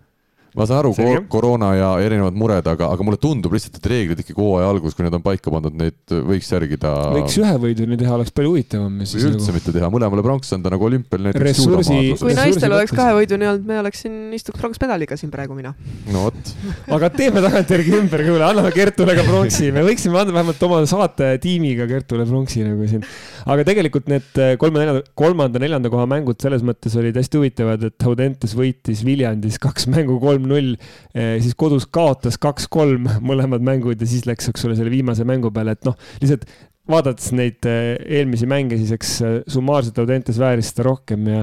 [0.57, 0.93] ma saan aru,
[1.31, 5.05] koroona ja erinevad mured, aga, aga mulle tundub lihtsalt, et reeglid ikkagi hooaja alguses, kui
[5.05, 6.93] need on paika pandud, neid võiks järgida.
[7.15, 8.97] võiks ühe võiduni teha, oleks palju huvitavam.
[9.03, 9.57] või üldse nagu...
[9.59, 11.45] mitte teha, mõlemale pronks anda nagu olümpial näiteks.
[11.51, 11.99] ressursi.
[12.23, 15.75] kui naistel oleks kahe võiduni olnud, me oleks siin, istuks pronksmedaliga siin praegu mina.
[16.13, 16.53] no vot
[16.97, 21.35] aga teeme tagantjärgi ümber, kuule, anname Kertule ka pronksi, me võiksime anda vähemalt oma saate
[21.45, 23.05] tiimiga Kertule pronksi nagu siin.
[23.45, 29.05] aga tegelikult need kolme-neljanda, kolmanda-neljanda koha mängud selles mõttes olid hästi huvitavad, et Audentes võitis
[29.05, 30.75] Viljandis kaks mängu kolm kolm-null,
[31.15, 35.51] eh, siis kodus kaotas kaks-kolm mõlemad mängud ja siis läks, eks ole, selle viimase mängu
[35.55, 36.47] peale, et noh, lihtsalt
[36.89, 41.43] vaadates neid eh, eelmisi mänge, siis eks eh, summaarselt Audentes vääris seda rohkem ja,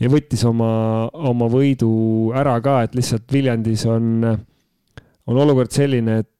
[0.00, 4.28] ja võttis oma, oma võidu ära ka, et lihtsalt Viljandis on,
[5.26, 6.30] on olukord selline, et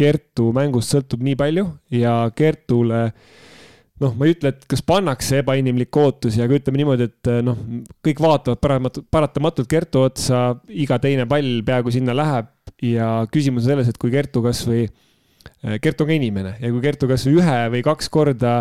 [0.00, 3.40] Kertu mängust sõltub nii palju ja Kertule äh,
[4.00, 7.58] noh, ma ei ütle, et kas pannakse ebainimlik ootusi, aga ütleme niimoodi, et noh,
[8.06, 12.50] kõik vaatavad paratamatult, paratamatult Kertu otsa, iga teine pall peaaegu sinna läheb
[12.84, 14.86] ja küsimus on selles, et kui Kertu kasvõi
[15.60, 18.52] Äh, Gert on ka inimene ja kui Gertu kasvõi ühe või kaks korda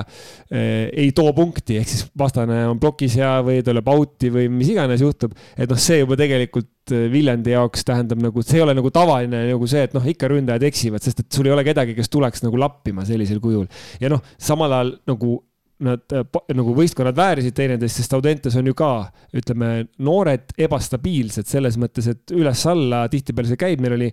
[0.51, 4.73] eh, ei too punkti, ehk siis vastane on plokis hea või tuleb out'i või mis
[4.73, 8.75] iganes juhtub, et noh, see juba tegelikult äh, Viljandi jaoks tähendab nagu, see ei ole
[8.75, 11.95] nagu tavaline nagu see, et noh, ikka ründajad eksivad, sest et sul ei ole kedagi,
[11.95, 13.69] kes tuleks nagu lappima sellisel kujul.
[14.03, 15.37] ja noh, samal ajal nagu
[15.79, 16.03] nad
[16.51, 18.91] nagu võistkonnad väärisid teineteist, sest Audentes on ju ka,
[19.39, 24.09] ütleme, noored, ebastabiilsed selles mõttes, et üles-alla tihtipeale see käib, meil oli,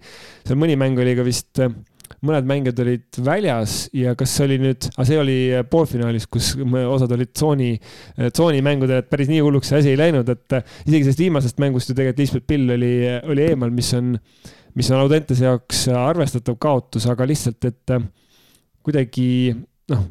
[0.47, 1.66] seal mõni mäng oli ka vist
[2.26, 5.36] mõned mängijad olid väljas ja kas see oli nüüd, aga see oli
[5.70, 7.70] poolfinaalis, kus osad olid tsooni,
[8.26, 11.96] tsoonimängudel, et päris nii hulluks see asi ei läinud, et isegi sellest viimasest mängust ju
[11.96, 12.92] tegelikult Lisbeth Pill oli,
[13.32, 14.14] oli eemal, mis on,
[14.76, 17.96] mis on Audentese jaoks arvestatav kaotus, aga lihtsalt, et
[18.86, 19.28] kuidagi
[19.92, 20.06] noh,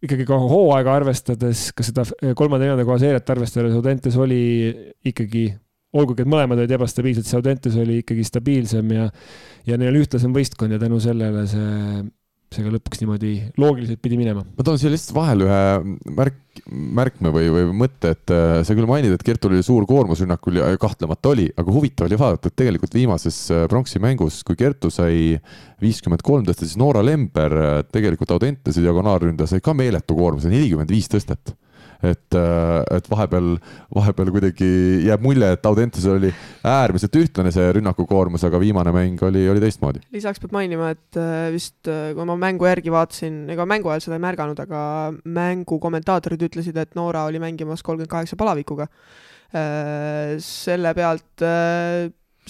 [0.00, 2.06] ikkagi ka hooaega arvestades, ka seda
[2.36, 4.42] kolmanda-neljanda koha seeriat arvestades, Audentes oli
[5.10, 5.50] ikkagi
[5.96, 9.10] olgugi, et mõlemad olid ebastabiilsed, Saudentes oli ikkagi stabiilsem ja,
[9.66, 12.02] ja neil oli ühtlasem võistkond ja tänu sellele see,
[12.54, 14.44] see ka lõpuks niimoodi loogiliselt pidi minema.
[14.44, 16.38] ma toon siia lihtsalt vahele ühe märk,
[16.70, 20.60] märkme või, või mõtte, et äh, sa küll mainid, et Kertul oli suur koormus rünnakul
[20.60, 24.92] ja kahtlemata oli, aga huvitav oli vaadata, et tegelikult viimases äh, pronksi mängus, kui Kertu
[24.94, 25.40] sai
[25.82, 30.94] viiskümmend kolm tõsta, siis Noora Lember äh, tegelikult Audentese diagonaalründaja sai ka meeletu koormuse, nelikümmend
[30.94, 31.56] viis tõstet
[32.02, 33.54] et, äh, et vahepeal,
[33.94, 34.68] vahepeal kuidagi
[35.06, 36.32] jääb mulje, et Audentesel oli
[36.66, 40.04] äärmiselt ühtlane see rünnakukoormus, aga viimane mäng oli, oli teistmoodi.
[40.16, 44.06] lisaks peab mainima, et äh, vist äh, kui ma mängu järgi vaatasin, ega mängu ajal
[44.06, 44.84] seda ei märganud, aga
[45.24, 48.88] mängu kommentaatorid ütlesid, et Noora oli mängimas kolmkümmend kaheksa palavikuga.
[50.40, 51.42] selle pealt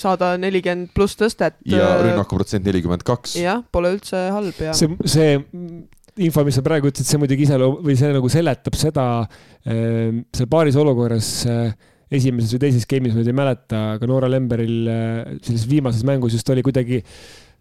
[0.01, 1.57] saada nelikümmend pluss tõstet.
[1.69, 3.37] ja rünnakuprotsent nelikümmend kaks.
[3.41, 4.75] jah, pole üldse halb ja.
[4.77, 5.33] see, see
[6.19, 10.51] info, mis sa praegu ütlesid, see muidugi iseloom- või see nagu seletab seda äh, seal
[10.51, 11.71] paaris olukorras äh,
[12.11, 16.35] esimeses või teises game'is, ma nüüd ei mäleta, aga Noora Lemberil äh, selles viimases mängus
[16.35, 17.01] just oli kuidagi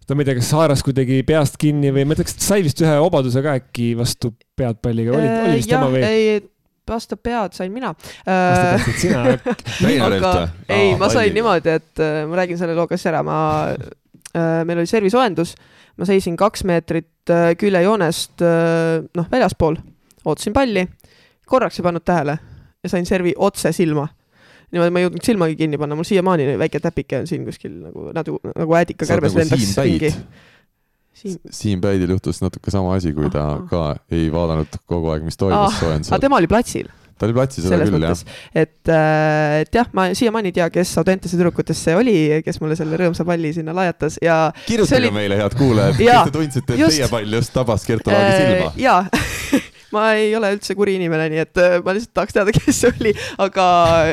[0.09, 2.81] ta ma ei tea, kas haaras kuidagi peast kinni või ma ütleks, et sai vist
[2.81, 6.01] ühe vabaduse ka äkki vastu pead palliga, oli, oli vist tema või?
[6.01, 6.39] ei,
[6.89, 7.93] vastu pead sain mina.
[8.97, 9.35] sina
[10.07, 10.31] aga
[10.65, 13.37] ei, ma sain niimoodi, et ma räägin selle loo ka siis ära, ma
[13.69, 15.53] äh,, meil oli servisoojendus
[15.99, 19.79] ma seisin kaks meetrit äh, küljejoonest äh, noh, väljaspool,
[20.25, 20.85] ootasin palli,
[21.49, 22.37] korraks ei pannud tähele
[22.83, 24.07] ja sain servi otse silma.
[24.69, 28.11] niimoodi ma ei jõudnud silmagi kinni panna, mul siiamaani väike täpike on siin kuskil nagu,
[28.15, 30.13] nagu, nagu äädikakärbes nagu lendaks ringi.
[31.19, 33.63] Siim, Siim Päidil juhtus natuke sama asi, kui ta Aha.
[33.67, 36.15] ka ei vaadanud kogu aeg, mis toimus ah, soojendusel.
[36.15, 36.87] aga tema oli platsil
[37.19, 38.21] ta oli platsil, seda küll, jah.
[38.55, 42.15] et, äh, et jah, ma siiamaani ei tea, kes Audentese tüdrukutest see oli,
[42.45, 45.15] kes mulle selle rõõmsa palli sinna lajatas ja kirjutage oli...
[45.19, 46.95] meile, head kuulajad, kes te tundsite, et just...
[46.97, 48.71] teie pall just tabas Kertu Laagi äh, silma.
[48.79, 49.03] jaa
[49.95, 52.91] ma ei ole üldse kuri inimene, nii et äh, ma lihtsalt tahaks teada, kes see
[52.93, 53.65] oli, aga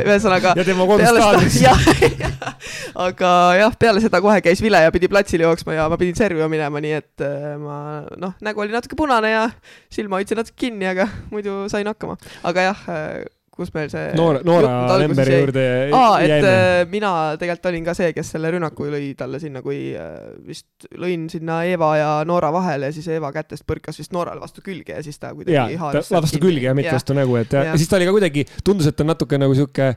[0.02, 0.54] ühesõnaga.
[0.58, 2.34] ja tema kolm staadionit.
[3.06, 6.48] aga jah, peale seda kohe käis vile ja pidi platsile jooksma ja ma pidin servima
[6.52, 7.78] minema, nii et äh, ma
[8.20, 9.46] noh, nägu oli natuke punane ja
[9.92, 12.18] silma hoidsin natuke kinni, aga muidu sain hakkama.
[12.46, 15.64] aga jah, äh, kus meil see Noora, Noora Lemberi juurde
[15.96, 16.50] aa, et jäime.
[16.50, 17.10] Äh, mina
[17.40, 20.12] tegelikult olin ka see, kes selle rünnaku lõi talle sinna, kui äh,
[20.46, 24.64] vist lõin sinna Eeva ja Noora vahele ja siis Eeva kätest põrkas vist Noorale vastu
[24.64, 26.98] külge ja siis ta kuidagi haaras vastu külge ja mitte ja.
[26.98, 27.70] vastu nägu, et ja.
[27.70, 29.92] ja siis ta oli ka kuidagi, tundus, et ta on natuke nagu sihuke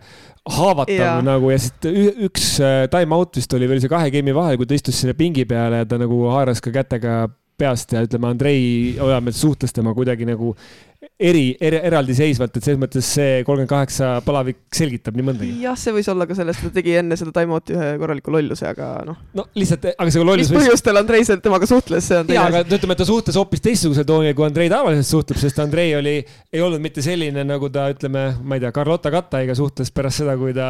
[0.56, 1.18] haavatav ja.
[1.26, 4.70] nagu ja siis üks äh, time out vist oli veel see kahe game'i vahel, kui
[4.70, 7.26] ta istus sinna pingi peale ja ta nagu haaras ka kätega
[7.60, 8.62] peast ja ütleme, Andrei
[9.04, 10.54] Ojamets suhtles tema kuidagi nagu
[11.20, 15.50] eri, eri, eraldiseisvalt, et selles mõttes see kolmkümmend kaheksa palavik selgitab nii mõndagi.
[15.66, 18.88] jah, see võis olla ka sellest, ta tegi enne seda time-out'i ühe korraliku lolluse, aga
[19.08, 19.18] noh.
[19.36, 20.48] no lihtsalt, aga see lollus.
[20.48, 22.62] mis põhjustel Andrei temaga suhtles, see on teine asi.
[22.62, 26.16] aga ütleme, et ta suhtles hoopis teistsuguse tooniga, kui Andrei tavaliselt suhtleb, sest Andrei oli,
[26.54, 30.38] ei olnud mitte selline, nagu ta ütleme, ma ei tea, Carlotta Kattaiga suhtles pärast seda,
[30.40, 30.70] kui ta,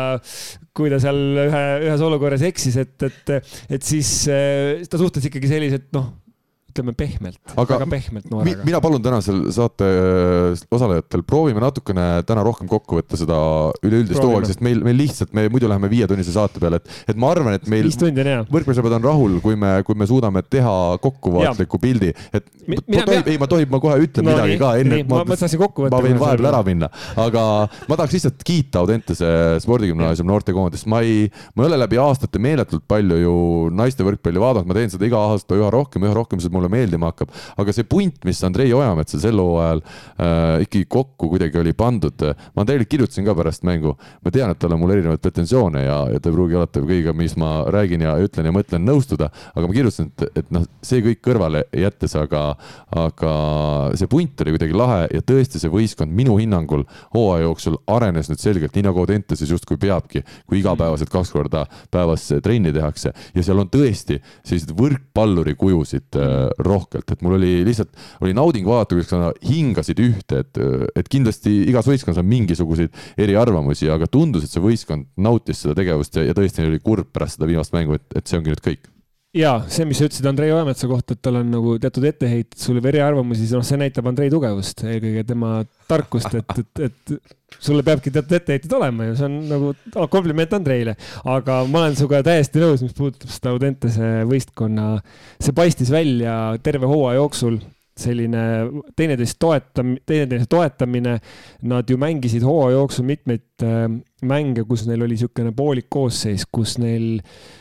[0.73, 5.53] kui ta seal ühe, ühes olukorras eksis, et, et, et siis eh, ta suhtles ikkagi
[5.53, 6.09] selliselt, noh
[6.69, 8.65] ütleme pehmelt, väga pehmelt noorega.
[8.67, 13.37] mina palun tänasel saate äh, osalejatel, proovime natukene täna rohkem kokku võtta seda
[13.85, 17.31] üleüldist hooaega, sest meil, meil lihtsalt, me muidu läheme viietunnise saate peale, et, et ma
[17.33, 22.47] arvan, et meil võrkpallisõbrad on rahul, kui me, kui me suudame teha kokkuvaatliku pildi, et
[22.69, 25.23] mina, ma tohib, ei, ma tohib, ma kohe ütlen no, midagi nii, ka enne, ma,
[25.25, 26.91] ma, ma, ma võin vahepeal ära minna,
[27.25, 27.43] aga
[27.89, 29.31] ma tahaks lihtsalt kiita Audentese
[29.63, 33.35] spordigümnaasiumi noortekoondist, ma ei, ma ei ole läbi aastate meeletult palju ju
[33.75, 37.11] naiste võrkpalli vaadanud, ma teen seda iga aasta üha rohkem, üha rohkem, sest mulle meeldima
[37.13, 37.33] hakkab.
[37.59, 42.63] aga see punt, mis Andrei Ojametsal sel hooajal äh, ikkagi kokku kuidagi oli pandud, ma
[42.63, 43.95] Andreile kirjutasin ka pärast mängu,
[44.25, 47.15] ma tean, et tal on mul erinevaid pretensioone ja, ja ta ei pruugi alati kõigega,
[47.17, 51.03] mis ma räägin ja ütlen ja mõtlen, nõustuda, aga ma kirjutasin, et, et noh, see
[51.05, 52.43] kõik kõrvale jättes, aga,
[52.99, 53.33] aga
[53.99, 58.41] see punt oli kuidagi lahe ja tõesti see võistkond minu hinnangul hooaja jooksul arenes nüüd
[58.41, 63.13] selgelt, nii nagu Audentases justkui peabki, kui igapäevaselt kaks korda päevas trenni tehakse.
[63.35, 67.91] Ja seal on tõesti selliseid võrkpalluri kujusid äh, rohkelt, et mul oli lihtsalt,
[68.25, 70.61] oli nauding vaadata, kuidas nad hingasid ühte, et,
[70.99, 76.19] et kindlasti igas võistkonnas on mingisuguseid eriarvamusi, aga tundus, et see võistkond nautis seda tegevust
[76.19, 78.89] ja, ja tõesti oli kurb pärast seda viimast mängu, et, et see ongi nüüd kõik
[79.35, 82.81] ja see, mis sa ütlesid Andrei Ojametsa kohta, et tal on nagu teatud etteheited sulle
[82.81, 88.13] või eriarvamusi, noh, see näitab Andrei tugevust, eelkõige tema tarkust, et, et, et sulle peabki
[88.13, 89.73] teatud etteheited olema ja see on nagu
[90.13, 90.95] kompliment Andreile.
[91.29, 94.95] aga ma olen sinuga täiesti nõus, mis puudutab seda Audentese võistkonna,
[95.37, 97.61] see paistis välja terve hooaja jooksul
[97.99, 98.41] selline
[98.95, 101.17] teineteist toetam-, teineteise toetamine.
[101.67, 103.89] Nad ju mängisid hooaja jooksul mitmeid äh,
[104.23, 107.58] mänge, kus neil oli niisugune poolik koosseis, kus neil äh,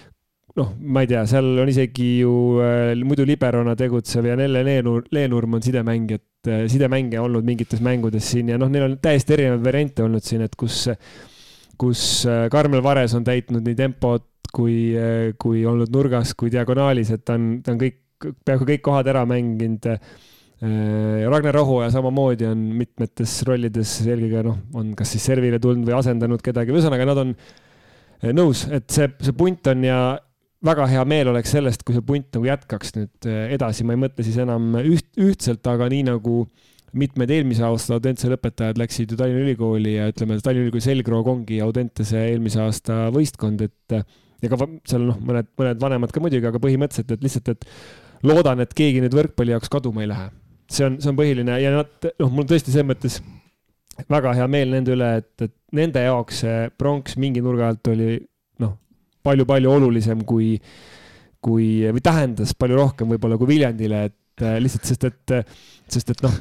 [0.58, 2.32] noh, ma ei tea, seal on isegi ju
[2.62, 8.52] äh, muidu liberona tegutsev Janelle Leenur, Leenurm on sidemängijat äh,, sidemängija olnud mingites mängudes siin
[8.52, 10.86] ja noh, neil on täiesti erinevaid variante olnud siin, et kus,
[11.80, 14.94] kus äh, Karmel Vares on täitnud nii tempot kui
[15.36, 17.98] kui olnud nurgas kui diagonaalis, et ta on, ta on kõik,
[18.48, 19.84] peaaegu kõik kohad ära mänginud.
[20.58, 26.40] Ragnar Rohuaja samamoodi on mitmetes rollides, eelkõige noh, on kas siis servile tulnud või asendanud
[26.42, 27.36] kedagi, ühesõnaga nad on
[28.34, 30.00] nõus, et see, see punt on ja
[30.64, 34.02] väga hea meel oleks sellest, kui see punt nagu jätkaks nüüd äh, edasi, ma ei
[34.06, 36.42] mõtle siis enam üht, ühtselt, aga nii nagu
[36.98, 41.60] mitmed eelmise aasta Audentese lõpetajad läksid ju Tallinna Ülikooli ja ütleme, Tallinna Ülikooli selgroog ongi
[41.64, 43.98] Audentese eelmise aasta võistkond, et
[44.42, 48.62] ja ka seal noh, mõned, mõned vanemad ka muidugi, aga põhimõtteliselt, et lihtsalt, et loodan,
[48.64, 50.30] et keegi nüüd võrkpalli jaoks kaduma ei lähe.
[50.68, 53.20] see on, see on põhiline ja nad, noh, mul tõesti selles mõttes
[54.10, 58.18] väga hea meel nende üle, et, et nende jaoks see pronks mingi nurga alt oli
[59.28, 60.54] palju-palju olulisem kui,
[61.44, 65.38] kui, või tähendas palju rohkem võib-olla kui Viljandile, et äh, lihtsalt sest, et
[65.94, 66.34] sest et noh,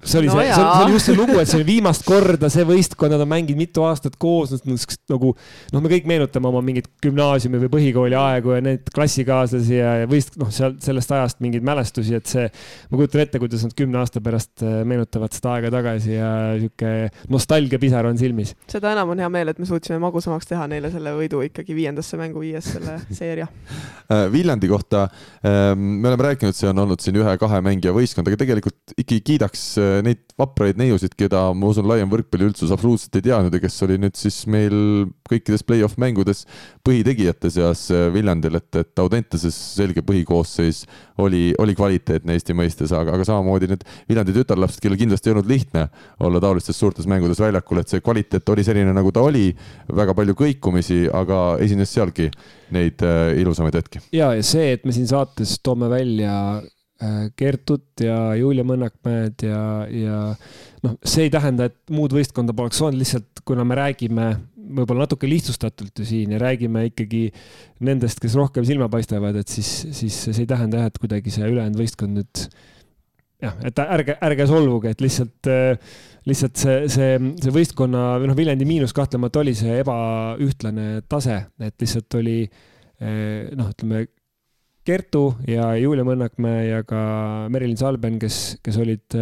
[0.00, 2.48] see oli no see, see, see oli just see lugu, et see oli viimast korda
[2.52, 6.88] see võistkond, nad on mänginud mitu aastat koos, nagu noh, me kõik meenutame oma mingit
[7.04, 11.66] gümnaasiumi või põhikooli aegu ja neid klassikaaslasi ja, ja võist-, noh, seal sellest ajast mingeid
[11.66, 12.46] mälestusi, et see,
[12.90, 16.94] ma kujutan ette, kuidas nad kümne aasta pärast äh, meenutavad seda aega tagasi ja sihuke
[17.32, 18.54] nostalgiapisar on silmis.
[18.70, 22.18] seda enam on hea meel, et me suutsime magusamaks teha neile selle võidu ikkagi viiendasse
[22.20, 25.06] mängu viies selle seeria äh, Viljandi kohta
[25.44, 29.62] ähm, me oleme rääkinud, see on olnud siin ühe-kahe mängija võistkond, aga tegelikult ikkagi kiidaks
[29.78, 33.98] äh, neid vapraid neiusid, keda ma usun, laiem võrkpalliüldsus absoluutselt ei teadnud ja kes oli
[34.00, 34.74] nüüd siis meil
[35.30, 36.44] kõikides play-off mängudes
[36.86, 40.84] põhitegijate seas äh, Viljandil, et, et Audenteses selge põhikoosseis
[41.20, 45.50] oli, oli kvaliteetne Eesti mõistes, aga, aga samamoodi need Viljandi tütarlapsed, kellel kindlasti ei olnud
[45.50, 45.86] lihtne
[46.26, 49.50] olla taolistes suurtes mängudes väljakul, et see kvaliteet oli selline, nagu ta oli,
[49.94, 52.30] väga palju kõikumisi, aga esines sealgi
[52.74, 54.02] neid äh, ilusamaid hetki.
[54.16, 56.34] ja, ja see, et me siin saates toome välja
[57.36, 60.16] Kertut ja Julia Mõnnakmäed ja, ja
[60.84, 64.26] noh, see ei tähenda, et muud võistkonda poleks olnud, lihtsalt kuna me räägime
[64.70, 67.22] võib-olla natuke lihtsustatult ju siin ja räägime ikkagi
[67.86, 71.48] nendest, kes rohkem silma paistavad, et siis, siis see ei tähenda jah, et kuidagi see
[71.48, 72.44] ülejäänud võistkond nüüd
[73.40, 75.50] jah, et ärge, ärge solvuge, et lihtsalt,
[76.28, 81.76] lihtsalt see, see, see võistkonna või noh, Viljandi miinus kahtlemata oli see ebaühtlane tase, et
[81.80, 82.38] lihtsalt oli
[83.00, 84.04] noh, ütleme
[84.86, 87.00] Kertu ja Julia Mõnnakmäe ja ka
[87.52, 89.18] Merilin Salben, kes, kes olid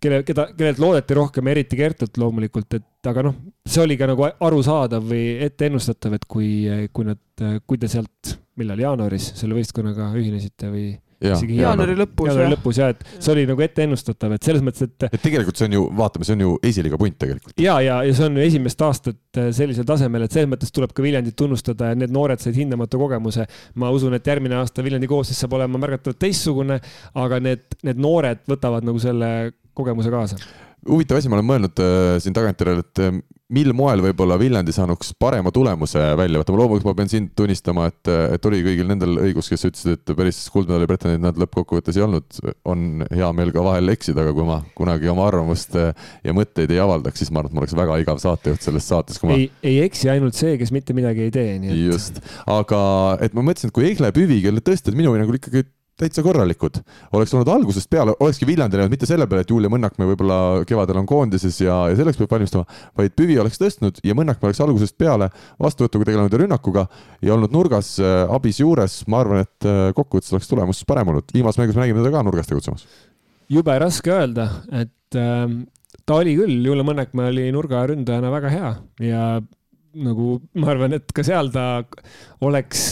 [0.00, 3.36] kelle, keda, kellelt loodeti rohkem, eriti Kertut loomulikult, et aga noh,
[3.68, 6.50] see oli ka nagu arusaadav või etteennustatav, et kui,
[6.92, 7.20] kui nad,
[7.66, 10.88] kui te sealt, millal jaanuaris selle võistkonnaga ühinesite või
[11.20, 12.30] Ja, jaanuari lõpus.
[12.30, 15.08] jaanuari lõpus ja et see oli nagu etteennustatav, et selles mõttes, et.
[15.10, 17.54] et tegelikult see on ju, vaatame, see on ju esiliiga punt tegelikult.
[17.60, 21.04] ja, ja, ja see on ju esimest aastat sellisel tasemel, et selles mõttes tuleb ka
[21.04, 23.44] Viljandit tunnustada ja need noored said hindamatu kogemuse.
[23.74, 26.80] ma usun, et järgmine aasta Viljandi koosseis saab olema märgatavalt teistsugune,
[27.20, 30.40] aga need, need noored võtavad nagu selle kogemuse kaasa
[30.88, 35.12] huvitav asi, ma olen mõelnud äh, siin tagantjärele, et äh, mil moel võib-olla Viljandi saanuks
[35.20, 39.50] parema tulemuse välja võtta, loomulikult ma pean siin tunnistama, et, et oli kõigil nendel õigus,
[39.50, 42.40] kes ütlesid, et päris kuldmedali pretendendid nad lõppkokkuvõttes ei olnud.
[42.70, 46.82] on hea meel ka vahel eksida, aga kui ma kunagi oma arvamust ja mõtteid ei
[46.82, 49.38] avaldaks, siis ma arvan, et mul oleks väga igav saatejuht selles saates, kui ma.
[49.38, 51.82] ei, ei eksi ainult see, kes mitte midagi ei tee, nii et.
[51.90, 52.80] just, aga
[53.24, 55.66] et ma mõtlesin, et kui Egle Püvi, kelle tõesti minu hinnangul ikkagi
[56.00, 56.80] täitsa korralikud.
[57.16, 61.00] oleks olnud algusest peale, olekski Viljandi läinud mitte selle peale, et Julia Mõnnakmäe võib-olla kevadel
[61.02, 62.64] on koondises ja, ja selleks peab valmistuma,
[62.98, 66.86] vaid Püvi oleks tõstnud ja Mõnnakmäe oleks algusest peale vastuvõtuga tegelenud ja rünnakuga
[67.24, 69.02] ja olnud nurgas äh, abis juures.
[69.10, 71.28] ma arvan, et äh, kokkuvõttes oleks tulemus parem olnud.
[71.34, 72.86] viimases mängus me nägime teda ka nurgas tegutsemas.
[73.50, 75.46] jube raske öelda, et äh,
[76.06, 78.74] ta oli küll, Julia Mõnnakmäe oli nurgaründajana väga hea
[79.10, 79.24] ja
[79.98, 81.64] nagu ma arvan, et ka seal ta
[82.46, 82.82] oleks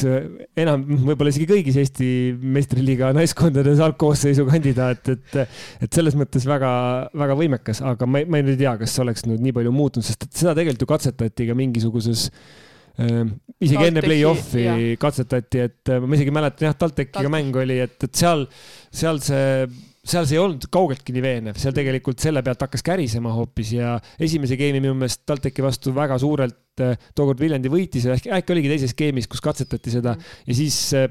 [0.58, 2.08] enam, võib-olla isegi kõigis Eesti
[2.56, 8.74] meistriliiga naiskondades algkoosseisu kandidaat, et, et selles mõttes väga-väga võimekas, aga ma, ma ei tea,
[8.80, 13.22] kas oleks nüüd nii palju muutunud, sest et seda tegelikult ju katsetati ka mingisuguses äh,
[13.58, 18.24] isegi TalTechi, enne play-off'i katsetati, et ma isegi mäletan jah, TalTechiga mäng oli, et, et
[18.24, 18.48] seal,
[18.90, 19.68] seal see
[20.08, 23.96] seal see ei olnud kaugeltki nii veenev, seal tegelikult selle pealt hakkas kärisema hoopis ja
[24.20, 28.54] esimese geimi minu meelest TalTechi vastu väga suurelt eh, tookord Viljandi võitis ja äkki, äkki
[28.54, 30.14] oligi teises skeemis, kus katsetati seda.
[30.46, 31.08] Ja siis eh,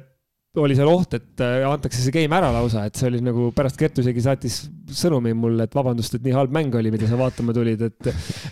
[0.57, 3.77] oli seal oht, et eh, antakse see game ära lausa, et see oli nagu pärast
[3.79, 4.61] Kertu isegi saatis
[5.01, 8.09] sõnumi mulle, et vabandust, et nii halb mäng oli, mida sa vaatama tulid, et,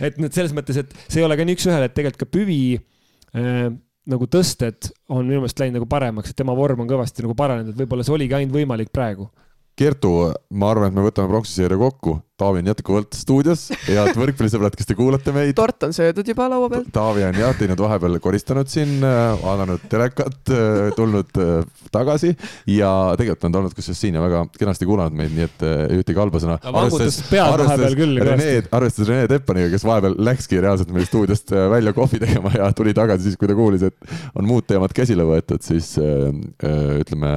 [0.09, 2.59] et nüüd selles mõttes, et see ei ole ka nii üks-ühele, et tegelikult ka Püvi
[2.77, 3.71] äh,
[4.05, 7.73] nagu tõsted on minu meelest läinud nagu paremaks, et tema vorm on kõvasti nagu paranenud,
[7.73, 9.31] et võib-olla see oligi ainult võimalik praegu
[9.75, 12.15] Kertu, ma arvan, et me võtame pronksiseeria kokku.
[12.39, 15.53] Taavi on jätkuvalt stuudios, head võrkpallisõbrad, kes te kuulate meid.
[15.55, 16.85] tort on söödud juba laua peal.
[16.95, 22.33] Taavi on jah teinud vahepeal koristanud siin, äh, vaadanud telekat, äh, tulnud äh, tagasi
[22.71, 22.89] ja
[23.19, 25.67] tegelikult on ta olnud kusjuures siin ja väga kenasti kuulanud meid, nii et
[25.99, 26.57] ühtegi halba sõna.
[26.63, 28.25] vangutas pead vahepeal küll.
[28.25, 33.29] Arvestades Rene Teppaniga, kes vahepeal läkski reaalselt meil stuudiost välja kohvi tegema ja tuli tagasi
[33.29, 37.31] siis, kui ta kuulis, et on muud teemad käsile võetud, siis ütleme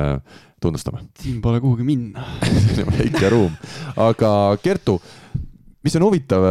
[0.63, 1.05] tunnustame.
[1.23, 2.27] siin pole kuhugi minna
[2.75, 3.55] siin on väike ruum,
[4.09, 4.33] aga
[4.63, 4.99] Kertu,
[5.85, 6.45] mis on huvitav,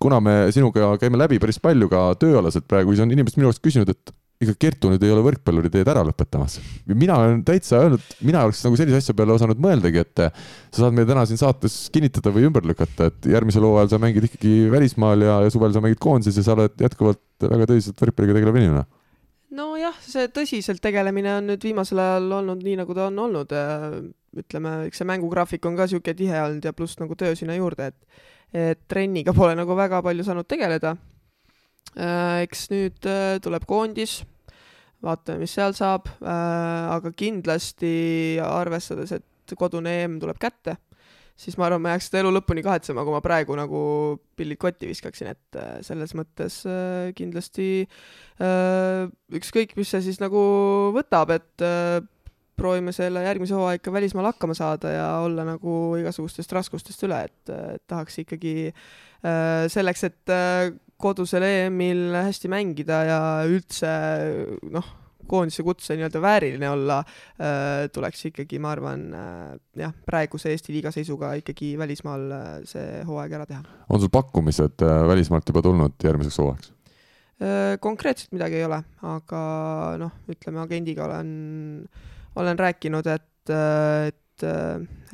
[0.00, 3.64] kuna me sinuga käime läbi päris palju ka tööalaselt praegu, siis on inimesed minu käest
[3.64, 6.58] küsinud, et ega Kertu nüüd ei ole võrkpalluri teed ära lõpetamas.
[6.90, 10.96] mina olen täitsa öelnud, mina oleks nagu sellise asja peale osanud mõeldagi, et sa saad
[10.96, 15.22] meile täna siin saates kinnitada või ümber lükata, et järgmisel hooajal sa mängid ikkagi välismaal
[15.24, 18.84] ja, ja suvel sa mängid koondises ja sa oled jätkuvalt väga tõsiselt võrkpalliga tegelev inimene
[19.54, 23.54] nojah, see tõsiselt tegelemine on nüüd viimasel ajal olnud nii, nagu ta on olnud.
[24.34, 27.92] ütleme, eks see mängugraafik on ka niisugune tihe olnud ja pluss nagu töö sinna juurde,
[27.92, 28.22] et
[28.54, 30.96] et trenniga pole nagu väga palju saanud tegeleda.
[32.42, 34.22] eks nüüd äh, tuleb koondis,
[35.02, 40.78] vaatame, mis seal saab, äh, aga kindlasti arvestades, et kodune EM tuleb kätte
[41.34, 43.82] siis ma arvan, ma jääks seda elu lõpuni kahetsema, kui ma praegu nagu
[44.38, 50.40] pillid kotti viskaksin, et äh, selles mõttes äh, kindlasti äh, ükskõik, mis see siis nagu
[50.94, 51.66] võtab, et
[52.54, 57.54] proovime selle järgmise hooaja ikka välismaal hakkama saada ja olla nagu igasugustest raskustest üle, et,
[57.90, 58.70] tahaks ikkagi
[59.74, 60.34] selleks, et
[61.00, 63.18] kodusel EM-il hästi mängida ja
[63.50, 63.90] üldse
[64.70, 64.92] noh
[65.30, 69.50] koondise kutse nii-öelda vääriline olla äh,, tuleks ikkagi, ma arvan äh,,
[69.84, 73.62] jah, praeguse Eesti liiga seisuga ikkagi välismaal äh, see hooaeg ära teha.
[73.88, 76.72] on sul pakkumised välismaalt juba tulnud järgmiseks hooajaks
[77.42, 77.76] äh,?
[77.84, 79.44] konkreetselt midagi ei ole, aga
[80.00, 81.30] noh, ütleme agendiga olen,
[82.40, 84.48] olen rääkinud, et, et,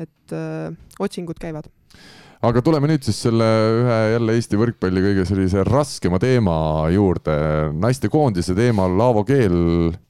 [0.07, 1.71] et äh, otsingud käivad
[2.41, 3.47] aga tuleme nüüd siis selle
[3.83, 6.55] ühe jälle Eesti võrkpalli kõige sellise raskema teema
[6.93, 7.35] juurde.
[7.77, 9.59] naistekoondise teemal Laavo Keel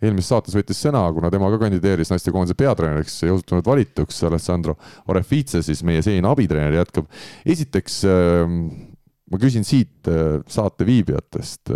[0.03, 4.23] eelmises saates võttis sõna, kuna tema ka kandideeris naistekoondise peatreeneriks ja osutunud valituks.
[4.31, 4.77] Alessandro
[5.11, 7.11] Orefice siis meie senine abitreener jätkab.
[7.45, 8.90] esiteks ähm,
[9.31, 11.71] ma küsin siit äh, saate viibijatest.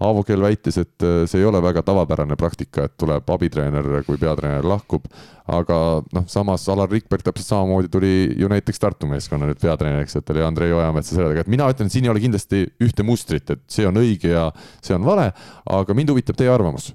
[0.00, 4.64] Aavo Kell väitis, et see ei ole väga tavapärane praktika, et tuleb abitreener, kui peatreener
[4.64, 5.04] lahkub.
[5.50, 5.76] aga
[6.14, 10.44] noh, samas Alar Rikberg täpselt samamoodi tuli ju näiteks Tartu meeskonna nüüd peatreeneriks, et oli
[10.46, 13.64] Andrei Ojamets ja sellega, et mina ütlen, et siin ei ole kindlasti ühte mustrit, et
[13.68, 14.46] see on õige ja
[14.80, 15.32] see on vale.
[15.66, 16.94] aga mind huvitab teie arvamus.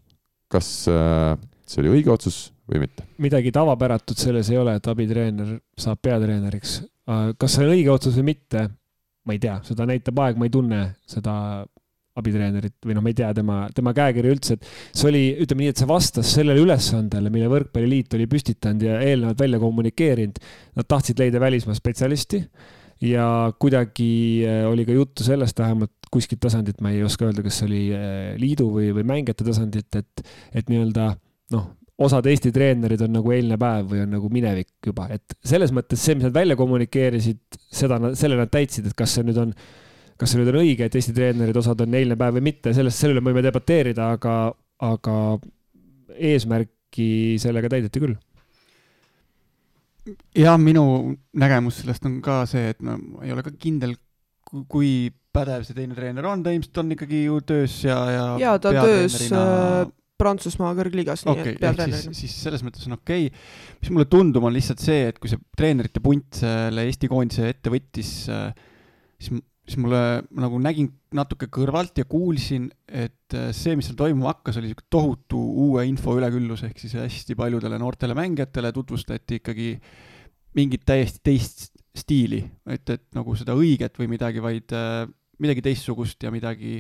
[0.50, 0.72] kas
[1.66, 2.40] see oli õige otsus
[2.70, 3.06] või mitte?
[3.22, 6.80] midagi tavapäratut selles ei ole, et abitreener saab peatreeneriks.
[7.38, 8.68] kas see on õige otsus või mitte,
[9.26, 11.34] ma ei tea, seda näitab aeg, ma ei tunne seda
[12.16, 15.74] abitreenerit või noh, ma ei tea tema, tema käekirja üldse, et see oli, ütleme nii,
[15.74, 20.40] et see vastas sellele ülesandele, mille Võrkpalliliit oli püstitanud ja eelnevalt välja kommunikeerinud.
[20.80, 22.40] Nad tahtsid leida välismaa spetsialisti
[23.04, 23.28] ja
[23.60, 24.10] kuidagi
[24.48, 27.82] äh, oli ka juttu sellest, vähemalt kuskilt tasandilt, ma ei oska öelda, kas see oli
[27.98, 31.12] äh, liidu või, või mängijate tasandilt, et, et nii-öelda
[31.56, 35.72] noh, osad Eesti treenerid on nagu eilne päev või on nagu minevik juba, et selles
[35.76, 39.54] mõttes see, mis nad välja kommunikeerisid, seda, selle nad täitsid, et kas see nüüd on,
[40.20, 43.00] kas see nüüd on õige, et Eesti treenerid, osad on eilne päev või mitte, sellest,
[43.00, 44.36] selle üle me võime debateerida, aga,
[44.84, 45.18] aga
[46.16, 47.10] eesmärki
[47.42, 48.16] sellega täideti küll.
[50.36, 53.96] jah, minu nägemus sellest on ka see, et ma ei ole ka kindel,
[54.68, 58.26] kui pädev see teine treener on, ta ilmselt on ikkagi ju töös ja, ja.
[58.40, 59.16] ja ta on töös
[60.16, 62.14] Prantsusmaa kõrgliigas, nii okay, et peatreenerina.
[62.14, 63.28] siis, siis selles mõttes on okei.
[63.28, 63.42] Okay..
[63.82, 67.74] mis mulle tundub, on lihtsalt see, et kui see treenerite punt selle Eesti koondise ette
[67.74, 70.02] võttis, siis, siis mulle
[70.40, 75.42] nagu nägin natuke kõrvalt ja kuulsin, et see, mis seal toimuma hakkas, oli niisugune tohutu
[75.66, 79.74] uue info üleküllus, ehk siis hästi paljudele noortele mängijatele tutvustati ikkagi
[80.56, 82.40] mingit täiesti teist stiili,
[82.72, 84.72] et, et nagu seda õiget või midagi, vaid
[85.44, 86.80] midagi teistsugust ja midagi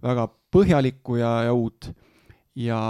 [0.00, 1.90] väga põhjalikku ja, ja uut
[2.60, 2.80] ja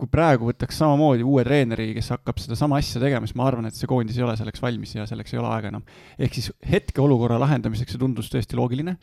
[0.00, 3.76] kui praegu võtaks samamoodi uue treeneri, kes hakkab sedasama asja tegema, siis ma arvan, et
[3.76, 5.84] see koondis ei ole selleks valmis ja selleks ei ole aega enam.
[6.18, 8.96] ehk siis hetkeolukorra lahendamiseks see tundus tõesti loogiline,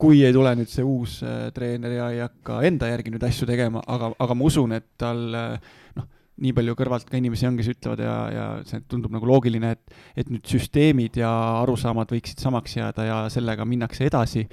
[0.00, 3.48] kui ei tule nüüd see uus äh, treener ja ei hakka enda järgi nüüd asju
[3.48, 6.08] tegema, aga, aga ma usun, et tal äh, noh,
[6.44, 9.98] nii palju kõrvalt ka inimesi on, kes ütlevad ja, ja see tundub nagu loogiline, et,
[10.18, 11.32] et nüüd süsteemid ja
[11.62, 14.48] arusaamad võiksid samaks jääda ja sellega minnakse edasi.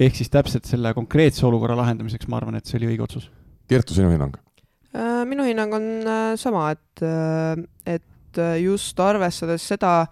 [0.00, 3.30] ehk siis täpselt selle konkreetse olukorra lahendamiseks ma arvan, et see oli õige otsus
[3.70, 4.34] Kertu, sinu hinnang?
[4.90, 7.54] Äh, minu hinnang on äh, sama, et, äh,
[7.86, 8.02] et
[8.58, 10.08] just arvestades seda,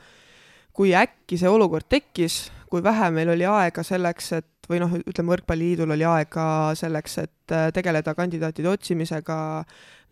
[0.74, 5.32] kui äkki see olukord tekkis, kui vähe meil oli aega selleks, et või noh, ütleme,
[5.32, 6.44] Võrkpalliliidul oli aega
[6.78, 9.38] selleks, et tegeleda kandidaatide otsimisega,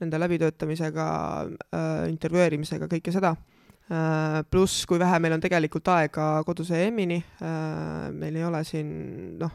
[0.00, 1.06] nende läbitöötamisega,
[2.08, 3.34] intervjueerimisega, kõike seda.
[4.50, 7.20] pluss, kui vähe meil on tegelikult aega koduse EM-ini,
[8.16, 8.88] meil ei ole siin
[9.38, 9.52] noh,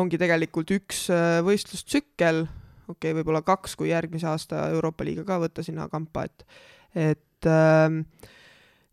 [0.00, 1.04] ongi tegelikult üks
[1.44, 2.46] võistlustsükkel
[2.88, 6.46] okei okay,, võib-olla kaks, kui järgmise aasta Euroopa liiga ka võtta sinna kampa, et,
[6.94, 7.98] et äh,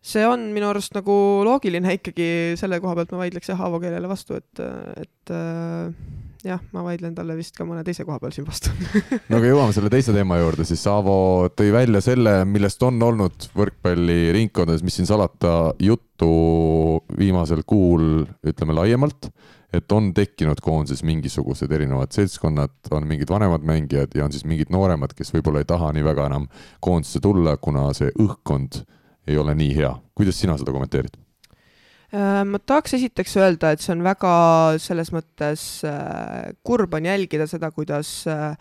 [0.02, 1.14] see on minu arust nagu
[1.48, 2.30] loogiline ikkagi,
[2.60, 4.64] selle koha pealt ma vaidleks jah, Aavo keelele vastu, et,
[5.03, 5.94] et äh,
[6.45, 8.72] jah, ma vaidlen talle vist ka mõne teise koha peal siin vastu
[9.30, 13.49] no aga jõuame selle teise teema juurde, siis Aavo tõi välja selle, millest on olnud
[13.57, 16.32] võrkpalliringkondades, mis siin salata, juttu
[17.20, 19.32] viimasel kuul, ütleme laiemalt
[19.74, 24.72] et on tekkinud koondises mingisugused erinevad seltskonnad, on mingid vanemad mängijad ja on siis mingid
[24.74, 26.48] nooremad, kes võib-olla ei taha nii väga enam
[26.82, 28.82] koondisse tulla, kuna see õhkkond
[29.30, 29.94] ei ole nii hea.
[30.18, 31.14] kuidas sina seda kommenteerid?
[32.10, 34.30] Äh, ma tahaks esiteks öelda, et see on väga
[34.81, 38.56] selles mõttes äh, kurb on jälgida seda, kuidas äh,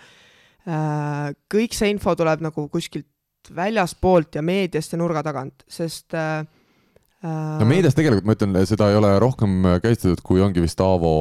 [1.48, 7.96] kõik see info tuleb nagu kuskilt väljaspoolt ja meediast ja nurga tagant, sest no meedias
[7.96, 11.12] tegelikult ma ütlen, seda ei ole rohkem käsitletud, kui ongi vist Aavo,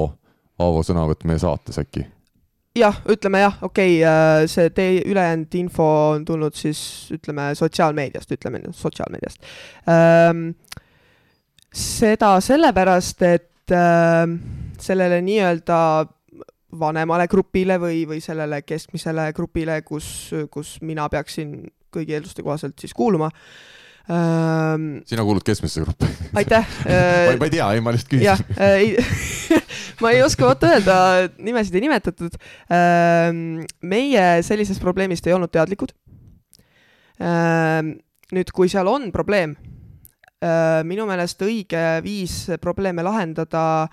[0.60, 2.04] Aavo sõnavõtt meie saates äkki.
[2.76, 5.88] jah, ütleme jah, okei okay,, see teie ülejäänud info
[6.18, 6.82] on tulnud siis
[7.16, 9.48] ütleme sotsiaalmeediast, ütleme sotsiaalmeediast
[9.88, 10.50] ähm,.
[11.78, 14.26] Seda sellepärast, et äh,
[14.82, 15.80] sellele nii-öelda
[16.78, 21.62] vanemale grupile või, või sellele keskmisele grupile, kus, kus mina peaksin
[21.94, 23.78] kõigi eelduste kohaselt siis kuuluma äh,,
[24.12, 24.88] ähm,.
[25.08, 26.10] sina kuulud keskmisse gruppi.
[26.36, 28.28] aitäh äh, ma, ma ei tea, ei ma lihtsalt küsisin.
[28.28, 29.62] jah äh,,
[30.04, 30.98] ma ei oska vaata öelda,
[31.38, 32.36] nimesid ei nimetatud
[32.68, 33.64] ähm,.
[33.82, 35.96] meie sellisest probleemist ei olnud teadlikud
[37.24, 37.98] ähm,.
[38.36, 39.56] nüüd, kui seal on probleem
[40.86, 43.88] minu meelest õige viis probleeme lahendada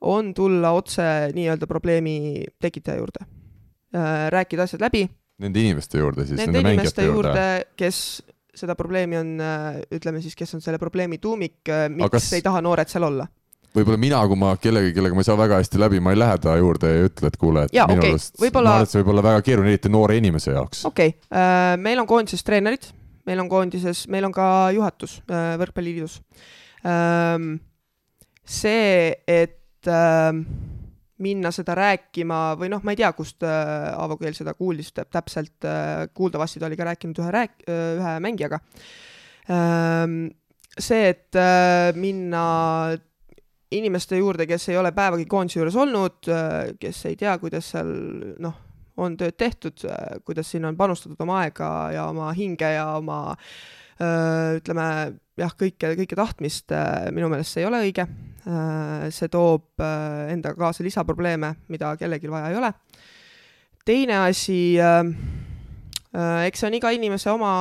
[0.00, 1.02] on tulla otse
[1.34, 5.04] nii-öelda probleemi tekitaja juurde äh,, rääkida asjad läbi.
[5.40, 6.40] Nende inimeste juurde siis?
[6.40, 8.22] Nende inimeste juurde, juurde, kes
[8.56, 12.32] seda probleemi on, äh, ütleme siis, kes on selle probleemi tuumik, äh, miks kas...
[12.36, 13.28] ei taha noored seal olla
[13.76, 16.38] võib-olla mina, kui ma kellegi, kellega ma ei saa väga hästi läbi, ma ei lähe
[16.42, 18.16] ta juurde ja ei ütle, et kuule, et ja, minu okay.
[18.16, 18.72] arust võibolla...
[18.72, 20.82] ma arvan, et see võib olla väga keeruline, eriti noore inimese jaoks.
[20.90, 22.88] okei okay., äh, meil on koondises treenerid,
[23.30, 26.18] meil on koondises, meil on ka juhatus Võrkpalliliidus.
[26.82, 27.52] Ähm,
[28.42, 29.86] see, et
[31.20, 35.68] minna seda rääkima või noh, ma ei tea, kust äh, Aavo Keel seda kuuldis täpselt
[35.68, 38.60] äh,, kuuldavasti ta oli ka rääkinud ühe rääk-, äh, ühe mängijaga
[39.52, 40.32] ähm,.
[40.78, 42.96] see, et äh, minna
[43.70, 47.92] inimeste juurde, kes ei ole päevagi koondise juures olnud, äh, kes ei tea, kuidas seal
[48.40, 48.56] noh,
[49.00, 53.20] on tööd tehtud, äh, kuidas sinna on panustatud oma aega ja oma hinge ja oma
[53.32, 54.86] äh, ütleme
[55.40, 56.74] jah, kõike, kõike tahtmist,
[57.16, 58.04] minu meelest see ei ole õige.
[59.12, 59.82] see toob
[60.32, 62.72] endaga kaasa lisaprobleeme, mida kellelgi vaja ei ole.
[63.84, 64.60] teine asi
[66.10, 67.52] Äh, eks see on iga inimese oma,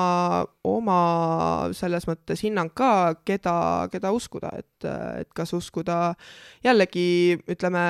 [0.66, 1.00] oma
[1.78, 4.88] selles mõttes hinnang ka, keda, keda uskuda, et,
[5.22, 6.16] et kas uskuda
[6.66, 7.84] jällegi ütleme,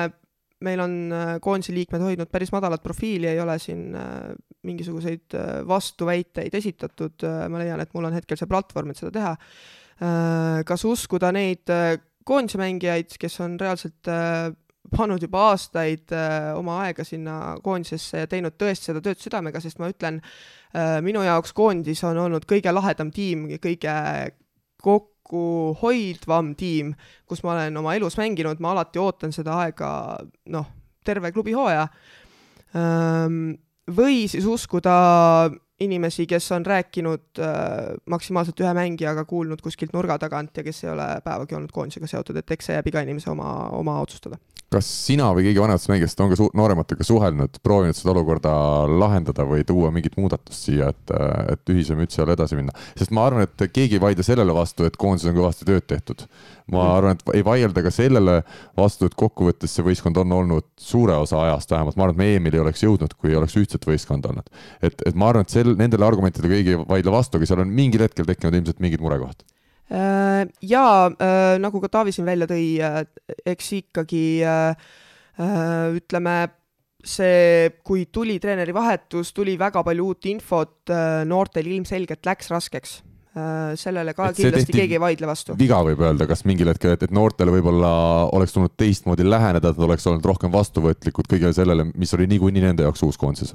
[0.66, 4.30] meil on äh, koondise liikmed hoidnud päris madalat profiili, ei ole siin äh,
[4.66, 9.30] mingisuguseid vastuväiteid esitatud, ma leian, et mul on hetkel see platvorm, et seda teha.
[10.68, 11.68] kas uskuda neid
[12.28, 14.08] koondise mängijaid, kes on reaalselt
[14.96, 19.80] pannud juba aastaid äh, oma aega sinna koondisesse ja teinud tõesti seda tööd südamega, sest
[19.82, 23.94] ma ütlen äh,, minu jaoks koondis on olnud kõige lahedam tiim, kõige
[24.82, 26.94] kokkuhoidvam tiim,
[27.28, 29.90] kus ma olen oma elus mänginud, ma alati ootan seda aega,
[30.52, 30.70] noh,
[31.04, 31.88] terve klubi hooaja
[32.76, 33.58] ähm,.
[33.90, 34.94] või siis uskuda
[35.80, 37.40] inimesi, kes on rääkinud
[38.12, 42.36] maksimaalselt ühe mängijaga, kuulnud kuskilt nurga tagant ja kes ei ole päevagi olnud koondisega seotud,
[42.36, 43.48] et eks see jääb iga inimese oma,
[43.78, 44.38] oma otsustada
[44.70, 48.52] kas sina või keegi vanematest mängijatest on ka noorematega suhelnud, proovinud seda olukorda
[49.02, 51.12] lahendada või tuua mingit muudatust siia, et,
[51.50, 52.74] et ühise mütsi all edasi minna?
[52.98, 56.24] sest ma arvan, et keegi ei vaidle sellele vastu, et koondises on kõvasti tööd tehtud.
[56.70, 56.94] ma mm.
[57.00, 58.40] arvan, et ei vaielda ka sellele
[58.78, 62.32] vastu, et kokkuvõttes see võistkond on olnud suure osa ajast vähemalt, ma arvan, et me
[62.36, 64.50] EM-il ei oleks jõudnud, kui ei oleks ühtset võistkonda olnud.
[64.82, 67.74] et, et ma arvan, et sel, nendele argumentidele keegi ei vaidle vastu, aga seal on
[67.74, 69.42] mingil hetkel tekkinud ilmselt mingid murekohad
[69.90, 73.02] Äh, ja äh, nagu ka Taavi siin välja tõi, äh,
[73.50, 74.22] eks ikkagi
[75.40, 76.34] ütleme,
[77.00, 80.92] see, kui tuli treeneri vahetus, tuli väga palju uut infot,
[81.24, 82.98] noortel ilmselgelt läks raskeks
[83.80, 85.54] sellele ka et kindlasti keegi ei vaidle vastu.
[85.56, 87.92] viga võib öelda, kas mingil hetkel, et, et noortele võib-olla
[88.36, 92.66] oleks tulnud teistmoodi läheneda, et nad oleks olnud rohkem vastuvõtlikud kõigele sellele, mis oli niikuinii
[92.66, 93.54] nende jaoks uus koondises?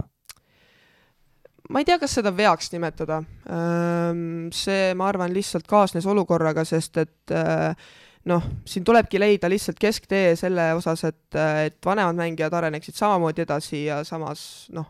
[1.69, 3.21] Ma ei tea, kas seda veaks nimetada.
[4.53, 7.35] see, ma arvan, lihtsalt kaasnes olukorraga, sest et
[8.29, 13.85] noh, siin tulebki leida lihtsalt kesktee selle osas, et, et vanemad mängijad areneksid samamoodi edasi
[13.85, 14.87] ja samas noh,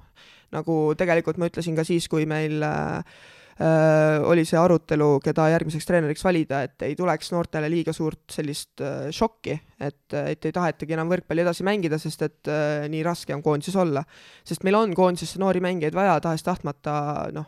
[0.55, 3.23] nagu tegelikult ma ütlesin ka siis, kui meil äh,
[3.55, 9.07] oli see arutelu, keda järgmiseks treeneriks valida, et ei tuleks noortele liiga suurt sellist äh,
[9.15, 13.43] šokki, et, et ei tahetagi enam võrkpalli edasi mängida, sest et äh, nii raske on
[13.45, 14.03] koondises olla.
[14.43, 16.99] sest meil on koondisesse noori mängijaid vaja, tahes-tahtmata
[17.35, 17.47] noh,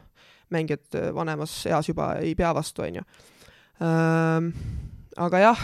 [0.56, 3.08] mängijad vanemas eas juba ei pea vastu, on ju
[5.18, 5.64] aga jah,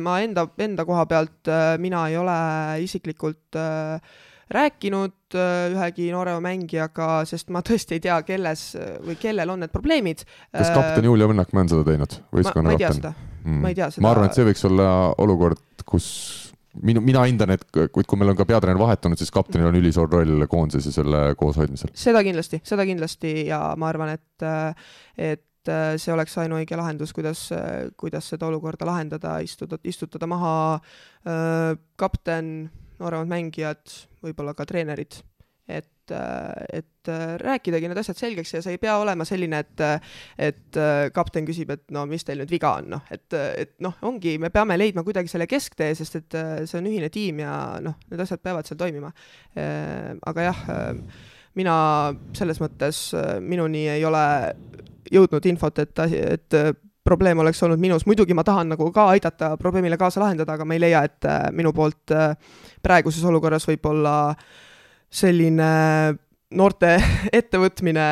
[0.00, 1.48] ma enda, enda koha pealt
[1.80, 2.34] mina ei ole
[2.84, 4.00] isiklikult äh,
[4.52, 8.72] rääkinud äh, ühegi noorema mängijaga, sest ma tõesti ei tea, kelles
[9.04, 10.26] või kellel on need probleemid.
[10.52, 12.18] kas kapten Julia Õnnakmäe on seda teinud?
[12.32, 13.14] ma, ma ei tea seda
[13.44, 14.04] mm., ma ei tea seda.
[14.04, 14.88] ma arvan, et see võiks olla
[15.22, 16.08] olukord, kus
[16.82, 20.10] minu, mina hindan, et kuid kui meil on ka peatreener vahetunud, siis kaptenil on ülisuur
[20.10, 21.92] roll koondises ja selle kooshoidmisel.
[21.98, 24.46] seda kindlasti, seda kindlasti ja ma arvan, et,
[25.16, 27.46] et see oleks ainuõige lahendus, kuidas,
[28.00, 32.50] kuidas seda olukorda lahendada, istuda, istutada maha äh, kapten
[33.00, 33.82] nooremad mängijad,
[34.24, 35.16] võib-olla ka treenerid,
[35.68, 37.10] et, et
[37.40, 39.84] rääkidagi need asjad selgeks ja see ei pea olema selline, et,
[40.50, 40.80] et
[41.16, 44.52] kapten küsib, et no mis teil nüüd viga on, noh, et, et noh, ongi, me
[44.54, 46.38] peame leidma kuidagi selle kesktee, sest et
[46.68, 47.54] see on ühine tiim ja
[47.84, 49.12] noh, need asjad peavad seal toimima.
[49.56, 50.64] aga jah,
[51.58, 51.76] mina
[52.36, 53.06] selles mõttes,
[53.40, 54.26] minuni ei ole
[55.12, 56.04] jõudnud infot, et,
[56.36, 56.60] et
[57.04, 60.76] probleem oleks olnud minus, muidugi ma tahan nagu ka aidata probleemile kaasa lahendada, aga ma
[60.76, 62.32] ei leia, et äh, minu poolt äh,
[62.82, 64.34] praeguses olukorras võib-olla
[65.14, 65.70] selline
[66.56, 66.96] noorte
[67.40, 68.06] ettevõtmine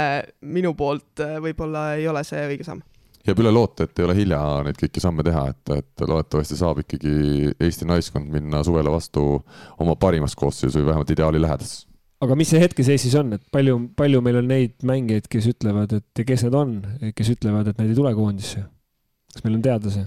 [0.54, 2.84] minu poolt äh, võib-olla ei ole see õige samm
[3.22, 6.82] jääb üle loota, et ei ole hilja neid kõiki samme teha, et, et loodetavasti saab
[6.82, 9.24] ikkagi Eesti naiskond minna suvele vastu
[9.80, 11.86] oma parimas koosseisus või vähemalt ideaali lähedases.
[12.22, 15.94] aga mis see hetkeseis siis on, et palju, palju meil on neid mängijaid, kes ütlevad,
[16.02, 16.76] et kes need on,
[17.14, 18.66] kes ütlevad, et nad ei tule koondisse?
[19.32, 20.06] Kas meil on teada see?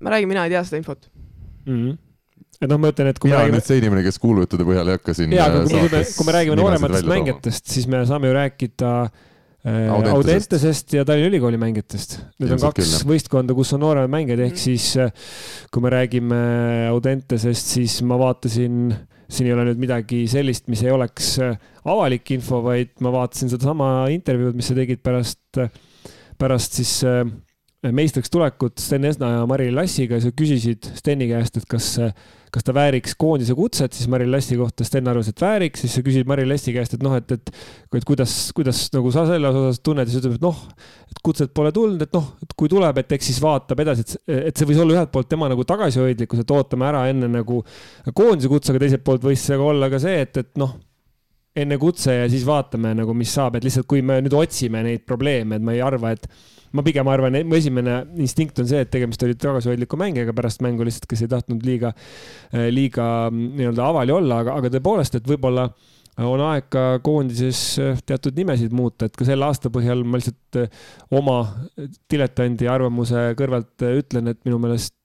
[0.00, 1.08] ma räägin, mina ei tea seda infot
[1.66, 1.78] mm.
[1.78, 2.02] -hmm
[2.56, 3.60] et noh, ma ütlen, et kui mina olen räägime...
[3.60, 5.32] nüüd see inimene, kes kuulujuttude põhjal ei hakka siin.
[5.36, 10.12] jaa, aga kui me, kui me räägime noorematest mängijatest, siis me saame ju rääkida äh,
[10.14, 12.16] Audentesest ja Tallinna Ülikooli mängijatest.
[12.40, 14.62] Need on kaks küll, võistkonda, kus on nooremad mängijad, ehk mm.
[14.62, 15.12] siis äh,
[15.74, 16.40] kui me räägime
[16.94, 18.94] Audentesest, siis ma vaatasin,
[19.28, 23.52] siin ei ole nüüd midagi sellist, mis ei oleks äh, avalik info, vaid ma vaatasin
[23.52, 25.60] sedasama intervjuud, mis sa tegid pärast,
[26.40, 27.02] pärast siis
[27.94, 31.88] meistriks tulekut Sten Esna ja Mari Lassiga sa küsisid Steni käest, et kas,
[32.54, 36.02] kas ta vääriks koondise kutset, siis Maril Lassi kohta Sten arvas, et vääriks, siis sa
[36.06, 37.52] küsid Maril Lassi käest, et noh, et, et,
[37.98, 40.62] et kuidas, kuidas nagu sa selles osas tunned, siis ütleb, et noh,
[41.10, 44.16] et kutset pole tulnud, et noh, et kui tuleb, et eks siis vaatab edasi, et,
[44.50, 47.62] et see võis olla ühelt poolt tema nagu tagasihoidlikkus, et ootame ära enne nagu
[48.12, 50.74] koondise kutse, aga teiselt poolt võis see ka olla ka see, et, et noh,
[51.56, 55.06] enne kutse ja siis vaatame nagu, mis saab, et lihtsalt kui me nüüd otsime neid
[55.08, 56.28] probleeme, et ma ei arva, et
[56.74, 60.64] ma pigem arvan, et mu esimene instinkt on see, et tegemist oli tagasihoidliku mängijaga pärast
[60.64, 61.92] mängu lihtsalt, kes ei tahtnud liiga,
[62.72, 65.68] liiga nii-öelda avali olla, aga, aga tõepoolest, et võib-olla
[66.24, 67.62] on aeg ka koondises
[68.08, 70.62] teatud nimesid muuta, et ka selle aasta põhjal ma lihtsalt
[71.16, 71.40] oma
[72.10, 74.96] diletandi arvamuse kõrvalt ütlen, et minu meelest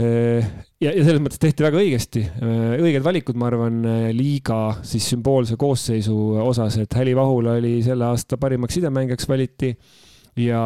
[0.00, 2.22] ja, ja selles mõttes tehti väga õigesti,
[2.80, 3.80] õiged valikud, ma arvan,
[4.16, 9.74] liiga siis sümboolse koosseisu osas, et Häli Vahula oli selle aasta parimaks sidemängijaks valiti
[10.38, 10.60] ja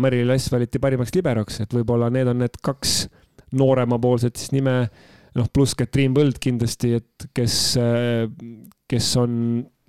[0.00, 2.94] Meri Lass valiti parimaks liberoks, et võib-olla need on need kaks
[3.58, 4.76] nooremapoolset siis nime,
[5.36, 7.58] noh, pluss Katriin Põld kindlasti, et kes,
[8.90, 9.34] kes on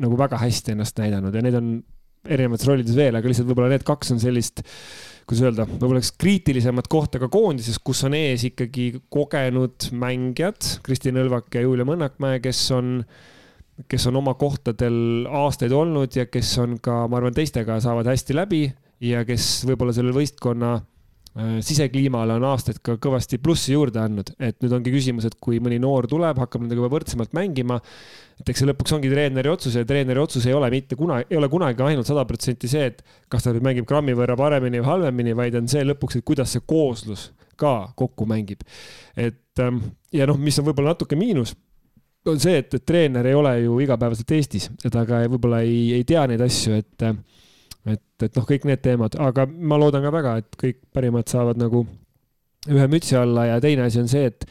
[0.02, 1.72] nagu väga hästi ennast näidanud ja need on
[2.22, 4.62] erinevates rollides veel, aga lihtsalt võib-olla need kaks on sellist
[5.32, 11.20] kuidas öelda, võib-olla üks kriitilisemat kohta ka koondises, kus on ees ikkagi kogenud mängijad, Kristin
[11.22, 12.98] Õlvak ja Julia Mõnnakmäe, kes on,
[13.88, 18.38] kes on oma kohtadel aastaid olnud ja kes on ka, ma arvan, teistega saavad hästi
[18.38, 18.66] läbi
[19.02, 24.60] ja kes võib-olla sellel võistkonna äh, sisekliimale on aastaid ka kõvasti plussi juurde andnud, et
[24.64, 27.80] nüüd ongi küsimus, et kui mõni noor tuleb, hakkab nendega võrdsemalt mängima,
[28.42, 31.40] et eks see lõpuks ongi treeneri otsus ja treeneri otsus ei ole mitte kunagi, ei
[31.42, 33.02] ole kunagi ainult sada protsenti see, et
[33.32, 36.54] kas ta nüüd mängib grammi võrra paremini või halvemini, vaid on see lõpuks, et kuidas
[36.54, 38.62] see kooslus ka kokku mängib.
[39.18, 39.84] et ähm,
[40.14, 41.56] ja noh, mis on võib-olla natuke miinus,
[42.30, 46.06] on see, et, et treener ei ole ju igapäevaselt Eestis, et aga võib-olla ei, ei
[46.08, 47.06] tea neid asju, et
[47.90, 51.60] et, et noh, kõik need teemad, aga ma loodan ka väga, et kõik parimad saavad
[51.62, 51.86] nagu
[52.70, 54.46] ühe mütsi alla ja teine asi on see, et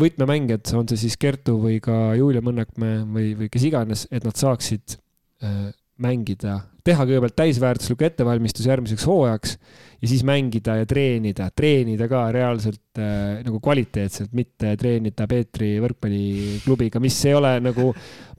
[0.00, 4.38] võtmemängijad, on see siis Kertu või ka Julia Mõnnakmäe või, või kes iganes, et nad
[4.40, 4.96] saaksid
[5.44, 5.66] äh,
[6.00, 9.56] mängida, teha kõigepealt täisväärtuslikku ettevalmistuse järgmiseks hooajaks
[10.04, 17.00] ja siis mängida ja treenida, treenida ka reaalselt äh, nagu kvaliteetselt, mitte treenida Peetri võrkpalliklubiga,
[17.00, 17.88] mis ei ole nagu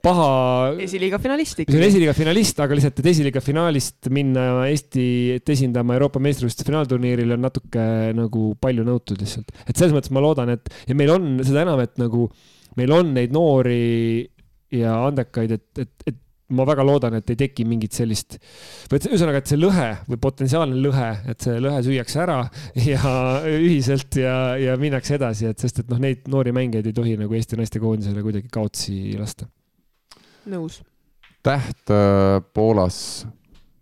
[0.05, 0.27] paha.
[0.85, 6.67] esiliiga finalist on esiliiga finalist, aga lihtsalt, et esiliiga finaalist minna Eestit esindama Euroopa meistrivõistluste
[6.69, 9.49] finaalturniiril on natuke nagu palju nõutud lihtsalt.
[9.65, 12.29] et selles mõttes ma loodan, et ja meil on seda enam, et nagu
[12.77, 14.21] meil on neid noori
[14.75, 16.21] ja andekaid, et, et, et
[16.53, 18.37] ma väga loodan, et ei teki mingit sellist,
[18.91, 22.37] või et ühesõnaga, et see lõhe või potentsiaalne lõhe, et see lõhe süüakse ära
[22.91, 23.13] ja
[23.49, 27.33] ühiselt ja, ja minnakse edasi, et sest, et noh, neid noori mängijaid ei tohi nagu
[27.37, 29.49] Eesti naistekoondisele kuidagi kaotsi lasta
[30.51, 30.83] nõus.
[31.45, 33.25] täht äh, Poolas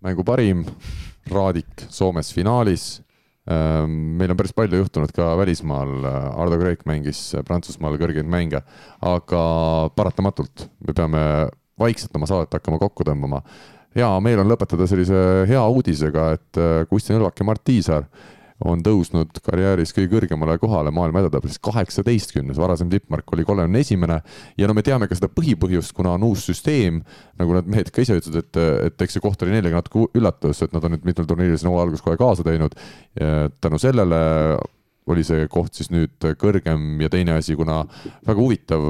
[0.03, 0.63] mängu parim,
[1.31, 3.01] Raadik Soomes finaalis.
[3.43, 5.91] Ähm, meil on päris palju juhtunud ka välismaal,
[6.39, 8.61] Ardo Kreek mängis Prantsusmaal kõrgeid mänge,
[9.03, 9.43] aga
[9.95, 11.23] paratamatult me peame
[11.79, 13.41] vaikselt oma saadet hakkama kokku tõmbama.
[13.93, 15.17] hea meel on lõpetada sellise
[15.49, 18.07] hea uudisega, et äh, Kristjan Õlvak ja Mart Tiisar
[18.63, 24.21] on tõusnud karjääris kõige kõrgemale kohale maailma edetabelis, kaheksateistkümnes, varasem tippmark oli kolmekümne esimene.
[24.57, 27.01] ja no me teame ka seda põhipõhjust, kuna on uus süsteem,
[27.39, 30.61] nagu need mehed ka ise ütlesid, et, et eks see koht oli neilegi natuke üllatus,
[30.63, 32.77] et nad on nüüd mitmel turniiril siin hooaja alguses kohe kaasa teinud.
[33.61, 34.21] tänu sellele
[35.11, 37.83] oli see koht siis nüüd kõrgem ja teine asi, kuna
[38.27, 38.87] väga huvitav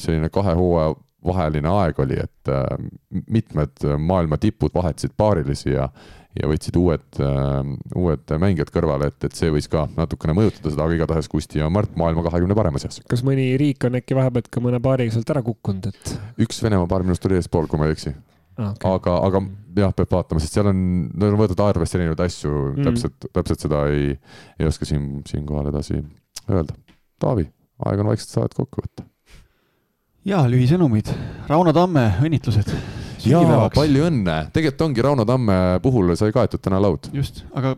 [0.00, 0.94] selline kahe hooaja
[1.24, 5.88] vaheline aeg oli, et mitmed maailma tipud vahetasid paarilisi ja
[6.34, 7.68] ja võtsid uued, äh,
[7.98, 11.68] uued mängijad kõrvale, et, et see võis ka natukene mõjutada seda, aga igatahes Kusti ja
[11.72, 13.00] Mart maailma kahekümne parema seas.
[13.10, 16.14] kas mõni riik on äkki vahepeal ka mõne paariga sealt ära kukkunud, et?
[16.42, 18.72] üks Venemaa paar minust oli eespool, kui ma ei eksi ah,.
[18.72, 18.90] Okay.
[18.90, 19.44] aga, aga
[19.78, 20.84] jah, peab vaatama, sest seal on,
[21.14, 24.14] nad on võetud arvesse erinevaid asju mm., täpselt, täpselt seda ei,
[24.58, 26.00] ei oska siin, siinkohal edasi
[26.50, 26.74] öelda.
[27.22, 27.46] Taavi,
[27.86, 29.06] aeg on vaikselt saadet kokku võtta.
[30.28, 31.10] Ja lühisõnumid,
[31.48, 32.70] Rauno Tamme, õnnitlused
[33.28, 37.10] jaa, palju õnne, tegelikult ongi Rauno Tamme puhul sai kaetud täna laud.
[37.14, 37.74] just, aga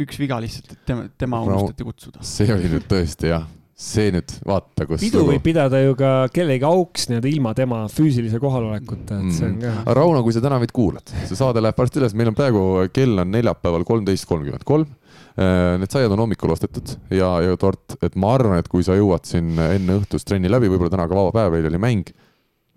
[0.00, 2.24] üks viga lihtsalt, et tema, tema unustati kutsuda.
[2.24, 3.44] see oli nüüd tõesti jah,
[3.76, 5.04] see nüüd vaata, kus.
[5.04, 9.60] pidu võib pidada ju ka kellegi auks nii-öelda ilma tema füüsilise kohalolekuta, et see on
[9.60, 9.94] ka mm..
[10.00, 12.66] Rauno, kui sa täna meid kuulad, see saade läheb varsti üles, meil on praegu,
[12.96, 14.88] kell on neljapäeval kolmteist kolmkümmend kolm
[15.34, 19.26] Need saiad on hommikul ostetud ja, ja tort, et ma arvan, et kui sa jõuad
[19.26, 22.12] siin enne õhtust trenni läbi, võib-olla täna ka vaba päev, eile oli mäng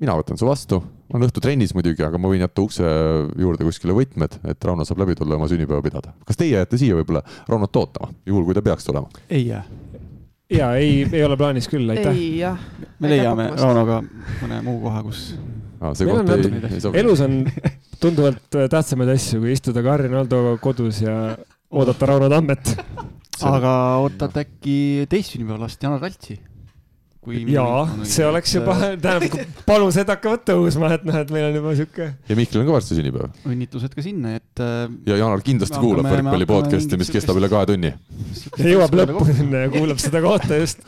[0.01, 0.79] mina võtan su vastu,
[1.11, 2.85] olen õhtutrennis muidugi, aga ma võin jätta ukse
[3.39, 6.13] juurde kuskile võtmed, et Rauno saab läbi tulla ja oma sünnipäeva pidada.
[6.27, 9.09] kas teie jääte siia võib-olla Raunot ootama, juhul kui ta peaks tulema?
[9.29, 9.63] ei jää.
[10.53, 12.59] ja ei, ei ole plaanis küll, aitäh.
[12.99, 14.01] me leiame Raunoga
[14.43, 15.31] mõne muu koha, kus
[15.81, 15.93] ah,.
[15.97, 16.07] Ei,
[16.73, 17.43] ei elus on
[18.01, 21.35] tunduvalt tähtsamaid asju, kui istuda Karin Aldo kodus ja
[21.71, 22.75] oodata Rauno Tammet
[23.53, 23.71] aga
[24.03, 26.39] ootad äkki teist sünnipäevalast, Janar Taltsi?
[27.27, 31.73] kui jaa, see oleks juba, tähendab, palused hakkavad tõusma, et noh, et meil on juba
[31.75, 32.07] sihuke.
[32.29, 33.33] ja Mihkel on ka varsti sünnipäev.
[33.51, 34.63] õnnitlused ka sinna, et.
[35.09, 37.91] ja Jaanar kindlasti kuulab võrkpalli podcast'i, mis kestab üle kahe tunni.
[38.63, 40.87] jõuab lõppu sinna ja kuulab seda kohta just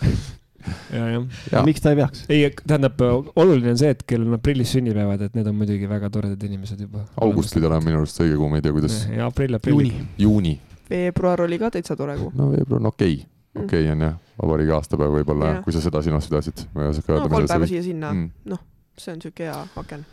[0.94, 1.04] ja,
[1.52, 1.66] jah.
[1.68, 2.24] miks ta ei peaks?
[2.32, 3.04] ei, tähendab,
[3.36, 6.88] oluline on see, et kellel on aprillis sünnipäevad, et need on muidugi väga toredad inimesed
[6.88, 7.04] juba.
[7.20, 9.02] august pidi olema minu arust õige kuu, ma ei tea, kuidas.
[9.28, 9.76] aprill, aprill.
[9.76, 10.08] juuni.
[10.24, 10.56] juuni.
[10.90, 12.32] Veebruar oli ka täitsa tore kuu.
[12.36, 13.66] no veebruar on okei okay., mm.
[13.66, 16.68] okei okay on jah, vabariigi aastapäev võib-olla, kui sa seda silmas pidasid.
[16.76, 18.64] no kolm päeva siia-sinna mm., noh,
[18.98, 20.08] see on siuke hea aken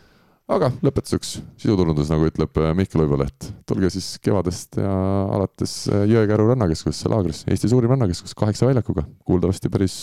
[0.47, 3.49] aga lõpetuseks sisuturundus, nagu ütleb äh, Mihkel Uiboleht.
[3.67, 4.93] tulge siis kevadest ja
[5.35, 9.97] alates äh, Jõekäru rannakeskusesse laagris, Eesti suurim rannakeskus, kaheksa väljakuga, kuuldavasti päris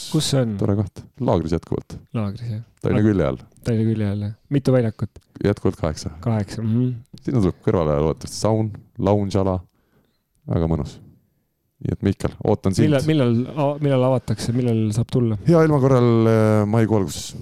[0.60, 1.96] tore koht, laagris jätkuvalt.
[2.16, 2.64] laagris jah.
[2.84, 3.40] Tallinna külje all.
[3.64, 5.22] Tallinna külje all jah, mitu väljakut?
[5.44, 6.12] jätkuvalt kaheksa.
[6.24, 6.74] kaheksa mm.
[6.74, 7.22] -hmm.
[7.24, 9.58] sinna tuleb kõrvale loodetavasti saun, lounge ala,
[10.50, 10.98] väga mõnus
[11.84, 12.86] nii et Mihkel, ootan sind.
[12.86, 15.38] millal, millal, millal avatakse, millal saab tulla?
[15.48, 17.34] hea ilma korral äh, maikuu alguses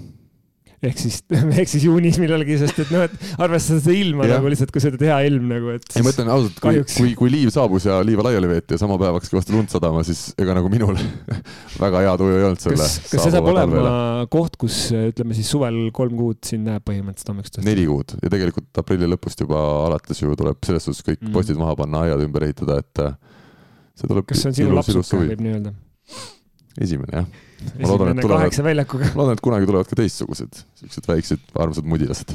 [0.87, 1.19] ehk siis,
[1.61, 4.37] ehk siis juunis millalgi, sest et noh, et arvestades seda ilma ja.
[4.37, 5.87] nagu lihtsalt, kui seda hea ilm nagu, et.
[5.95, 8.97] ei, ma ütlen ausalt, kui, kui, kui liiv saabus ja liiva laiali veeti ja sama
[9.01, 10.97] päev hakkas kõvasti lund sadama, siis ega nagu minul
[11.83, 12.79] väga hea tuju ei olnud selle.
[12.83, 13.95] kas, kas see saab olema
[14.33, 17.61] koht, kus ütleme siis suvel kolm kuud sind näeb põhimõtteliselt hommikust?
[17.65, 21.33] neli kuud ja tegelikult aprilli lõpust juba alates ju tuleb selles suhtes kõik mm.
[21.35, 23.05] postid maha panna, aiad ümber ehitada, et
[23.99, 24.27] see tuleb.
[24.29, 25.73] kas see on sinu lapsuke, võib nii öelda?
[26.81, 27.27] esimene jah.
[27.79, 32.33] Ma loodan, et tulevad, loodan, et kunagi tulevad ka teistsugused, siuksed väiksed armsad mudilased.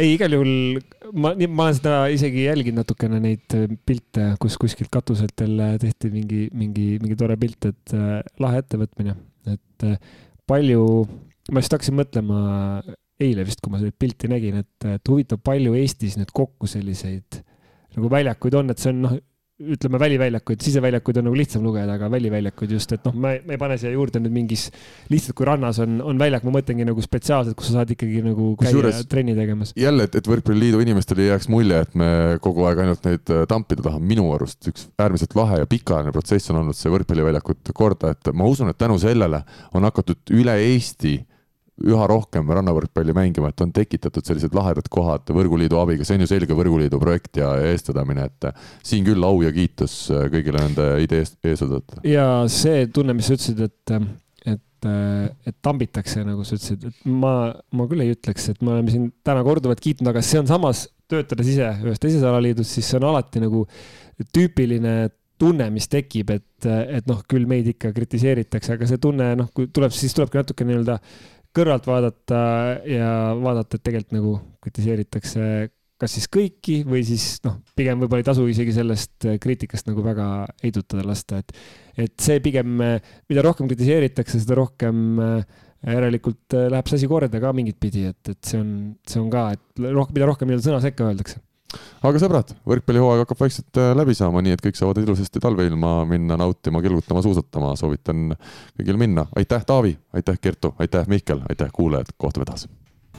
[0.00, 0.80] ei, igal juhul
[1.12, 6.12] ma, ma olen seda isegi jälginud natukene neid äh, pilte, kus kuskilt katuselt jälle tehti
[6.14, 9.16] mingi, mingi, mingi tore pilt, et äh, lahe ettevõtmine,
[9.52, 10.82] et äh, palju,
[11.52, 12.42] ma just hakkasin mõtlema
[13.22, 17.42] eile vist, kui ma seda pilti nägin, et, et huvitav, palju Eestis nüüd kokku selliseid
[17.96, 19.16] nagu väljakuid on, et see on noh,
[19.76, 23.60] ütleme väliväljakuid, siseväljakuid on nagu lihtsam lugeda, aga väliväljakuid just, et noh, ma, ma ei
[23.60, 24.66] pane siia juurde nüüd mingis,
[25.12, 28.52] lihtsalt kui rannas on, on väljak, ma mõtlengi nagu spetsiaalselt, kus sa saad ikkagi nagu
[28.60, 29.74] käia Kusjuures, trenni tegemas.
[29.78, 32.12] jälle, et, et Võrkpalliliidu inimestele ei jääks mulje, et me
[32.44, 36.52] kogu aeg ainult neid äh, tampida tahame, minu arust üks äärmiselt lahe ja pikaajaline protsess
[36.52, 41.20] on olnud see võrkpalliväljakute korda, et ma usun, et tänu sellele on hakatud üle Eesti
[41.80, 46.30] üha rohkem rannavõrkpalli mängima, et on tekitatud sellised lahedad kohad Võrguliidu abiga, see on ju
[46.30, 48.48] selge Võrguliidu projekt ja eestvedamine, et
[48.86, 49.96] siin küll au ja kiitus
[50.32, 52.04] kõigile nende idee eest, eestvedajatele.
[52.12, 53.94] ja see tunne, mis sa ütlesid, et,
[54.52, 54.90] et,
[55.48, 57.34] et tambitakse, nagu sa ütlesid, et ma,
[57.72, 60.84] ma küll ei ütleks, et me oleme siin täna korduvalt kiitnud, aga see on samas,
[61.12, 63.64] töötades ise ühes teises alaliidus, siis see on alati nagu
[64.32, 65.10] tüüpiline
[65.42, 69.66] tunne, mis tekib, et, et noh, küll meid ikka kritiseeritakse, aga see tunne, noh, kui
[69.74, 70.98] tuleb, siis tulebki natuke nii-öelda
[71.56, 72.40] kõrvalt vaadata
[72.88, 74.34] ja vaadata, et tegelikult nagu
[74.64, 75.46] kritiseeritakse
[76.02, 80.26] kas siis kõiki või siis noh, pigem võib-olla ei tasu isegi sellest kriitikast nagu väga
[80.64, 81.52] heidutada lasta, et,
[82.08, 82.74] et see pigem,
[83.30, 85.20] mida rohkem kritiseeritakse, seda rohkem
[85.86, 88.74] järelikult läheb see asi korda ka mingit pidi, et, et see on,
[89.06, 91.38] see on ka, et rohkem, mida rohkem nii-öelda sõna sekka öeldakse
[92.02, 96.38] aga sõbrad, võrkpallihooaeg hakkab vaikselt äh, läbi saama, nii et kõik saavad ilusasti talveilma minna
[96.40, 98.32] nautima, kelgutama, suusatama, soovitan
[98.78, 99.26] kõigil minna.
[99.36, 102.68] aitäh, Taavi, aitäh, Kertu, aitäh, Mihkel, aitäh, kuulajad, kohtume taas.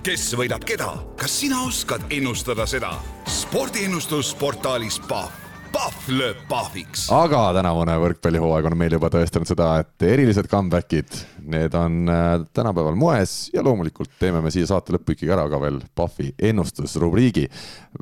[0.03, 2.93] kes võidab keda, kas sina oskad ennustada seda?
[3.29, 5.43] spordiennustus portaalis Pahv
[5.73, 7.07] Pahv lööb pahviks.
[7.09, 11.15] aga tänavune võrkpallihooaeg on meil juba tõestanud seda, et erilised comeback'id,
[11.47, 15.59] need on äh, tänapäeval moes ja loomulikult teeme me siia saate lõppu ikkagi ära ka
[15.61, 17.47] veel Pahvi ennustusrubriigi.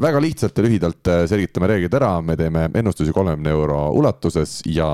[0.01, 4.87] väga lihtsalt ja lühidalt äh, selgitame reeglid ära, me teeme ennustusi kolmekümne euro ulatuses ja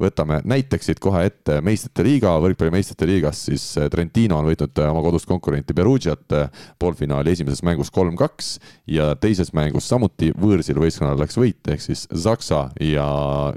[0.00, 3.44] võtame näiteks siit kohe ette meistrite liiga, võrkpalli meistrite liigas.
[3.50, 6.36] Siis äh, Trentino on võitnud oma kodust konkurenti Perugiat
[6.78, 8.54] poolfinaali esimeses mängus kolm-kaks
[8.90, 13.06] ja teises mängus samuti võõrsil võistkonnal läks võit, ehk siis Zaksa ja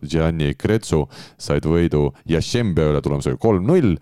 [0.03, 1.05] Gianni Kretsu
[1.37, 3.97] said võidu Jašembe üle tulemusega kolm-null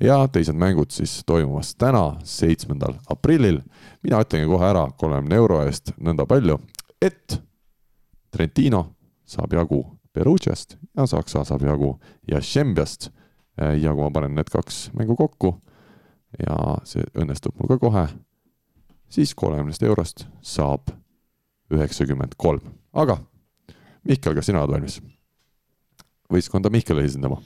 [0.00, 3.60] ja teised mängud siis toimumas täna, seitsmendal aprillil.
[4.02, 6.58] mina ütlengi kohe ära kolmekümne euro eest nõnda palju,
[7.02, 7.40] et
[8.30, 13.10] Trentino saab jagu Perugiast ja Saksa saab jagu Jašembiast.
[13.56, 15.54] ja kui ma panen need kaks mängu kokku
[16.38, 18.06] ja see õnnestub mul ka kohe,
[19.08, 20.92] siis kolmekümnest eurost saab
[21.72, 22.60] üheksakümmend kolm,
[22.92, 23.18] aga
[24.06, 25.00] Mihkel, kas sina oled valmis?
[26.30, 27.40] võistkonda Mihkel esindama?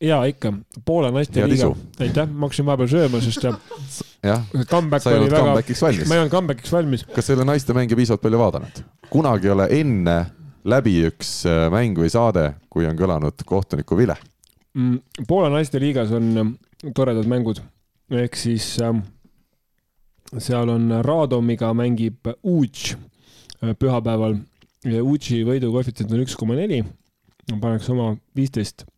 [0.00, 0.52] Ja ikka,
[0.84, 4.42] Poola naisteliiga, aitäh, ma hakkasin vahepeal sööma, sest jah,
[4.72, 5.54] comeback olnud väga...
[5.56, 7.06] ma ei olnud comeback'iks valmis.
[7.14, 8.82] kas ole naiste mänge piisavalt palju vaadanud?
[9.10, 10.16] kunagi ei ole enne
[10.66, 14.16] läbi üks äh, mäng või saade, kui on kõlanud kohtuniku vile.
[14.76, 14.98] Mm,.
[15.28, 16.50] Poola naisteliigas on ähm,
[16.94, 17.62] toredad mängud,
[18.10, 18.98] ehk siis äh,
[20.42, 24.36] seal on Radomiga mängib Uč äh, pühapäeval.
[24.86, 26.84] Ja Uchi võidu koefitsient on üks koma neli.
[27.48, 28.95] paneks oma viisteist äh,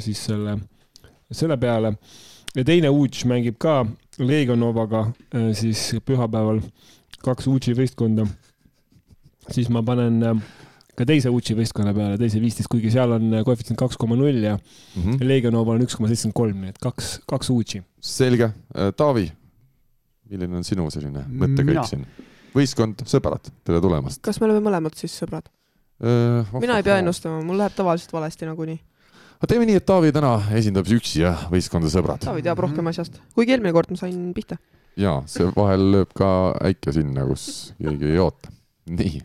[0.00, 0.58] siis selle,
[1.32, 1.94] selle peale
[2.56, 3.82] ja teine Uutš mängib ka
[4.18, 6.62] Legionovaga äh, siis pühapäeval
[7.22, 8.26] kaks Uutši võistkonda.
[9.50, 10.40] siis ma panen äh,
[10.98, 14.42] ka teise Uutši võistkonna peale, teise viisteist, kuigi seal on äh, koefitsient kaks koma null
[14.42, 15.28] ja mm -hmm.
[15.28, 17.82] Legionoval on üks koma seitsekümmend kolm, nii et kaks, kaks Uutši.
[18.00, 18.50] selge,
[18.96, 19.30] Taavi,
[20.30, 22.06] milline on sinu selline mõttekäik siin?
[22.54, 24.22] võistkond, sõbrad, tere tulemast!
[24.22, 25.46] kas me oleme mõlemad siis sõbrad?
[26.60, 28.78] mina ei pea ennustama, mul läheb tavaliselt valesti nagunii
[29.38, 32.22] aga teeme nii, et Taavi täna esindab üksi ja võistkonda sõbrad.
[32.24, 34.58] Taavi teab rohkem asjast, kuigi eelmine kord ma sain pihta.
[34.98, 36.30] ja see vahel lööb ka
[36.68, 38.52] äike sinna, kus keegi ei oota.
[38.90, 39.20] nii,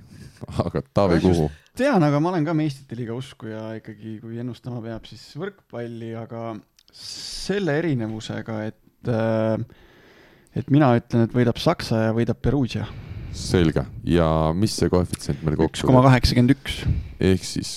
[0.66, 1.48] aga Taavi, kuhu?
[1.78, 6.54] tean, aga ma olen ka meistrite liiga uskuja ikkagi, kui ennustama peab, siis võrkpalli, aga
[6.94, 9.58] selle erinevusega, et äh,
[10.54, 12.86] et mina ütlen, et võidab Saksa ja võidab Perugia
[13.34, 16.84] selge ja mis see koefitsient meil kokku üks koma kaheksakümmend üks.
[17.18, 17.72] ehk siis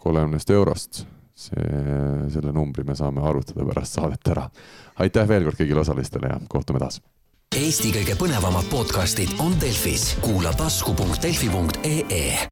[0.00, 1.04] kolmekümnest eurost,
[1.34, 1.82] see,
[2.30, 4.48] selle numbri me saame arvutada pärast saadet ära.
[5.02, 7.00] aitäh veel kord kõigile osalistele ja kohtume taas.
[7.54, 12.38] Eesti kõige põnevamad podcastid on Delfis, kuula tasku.delfi.ee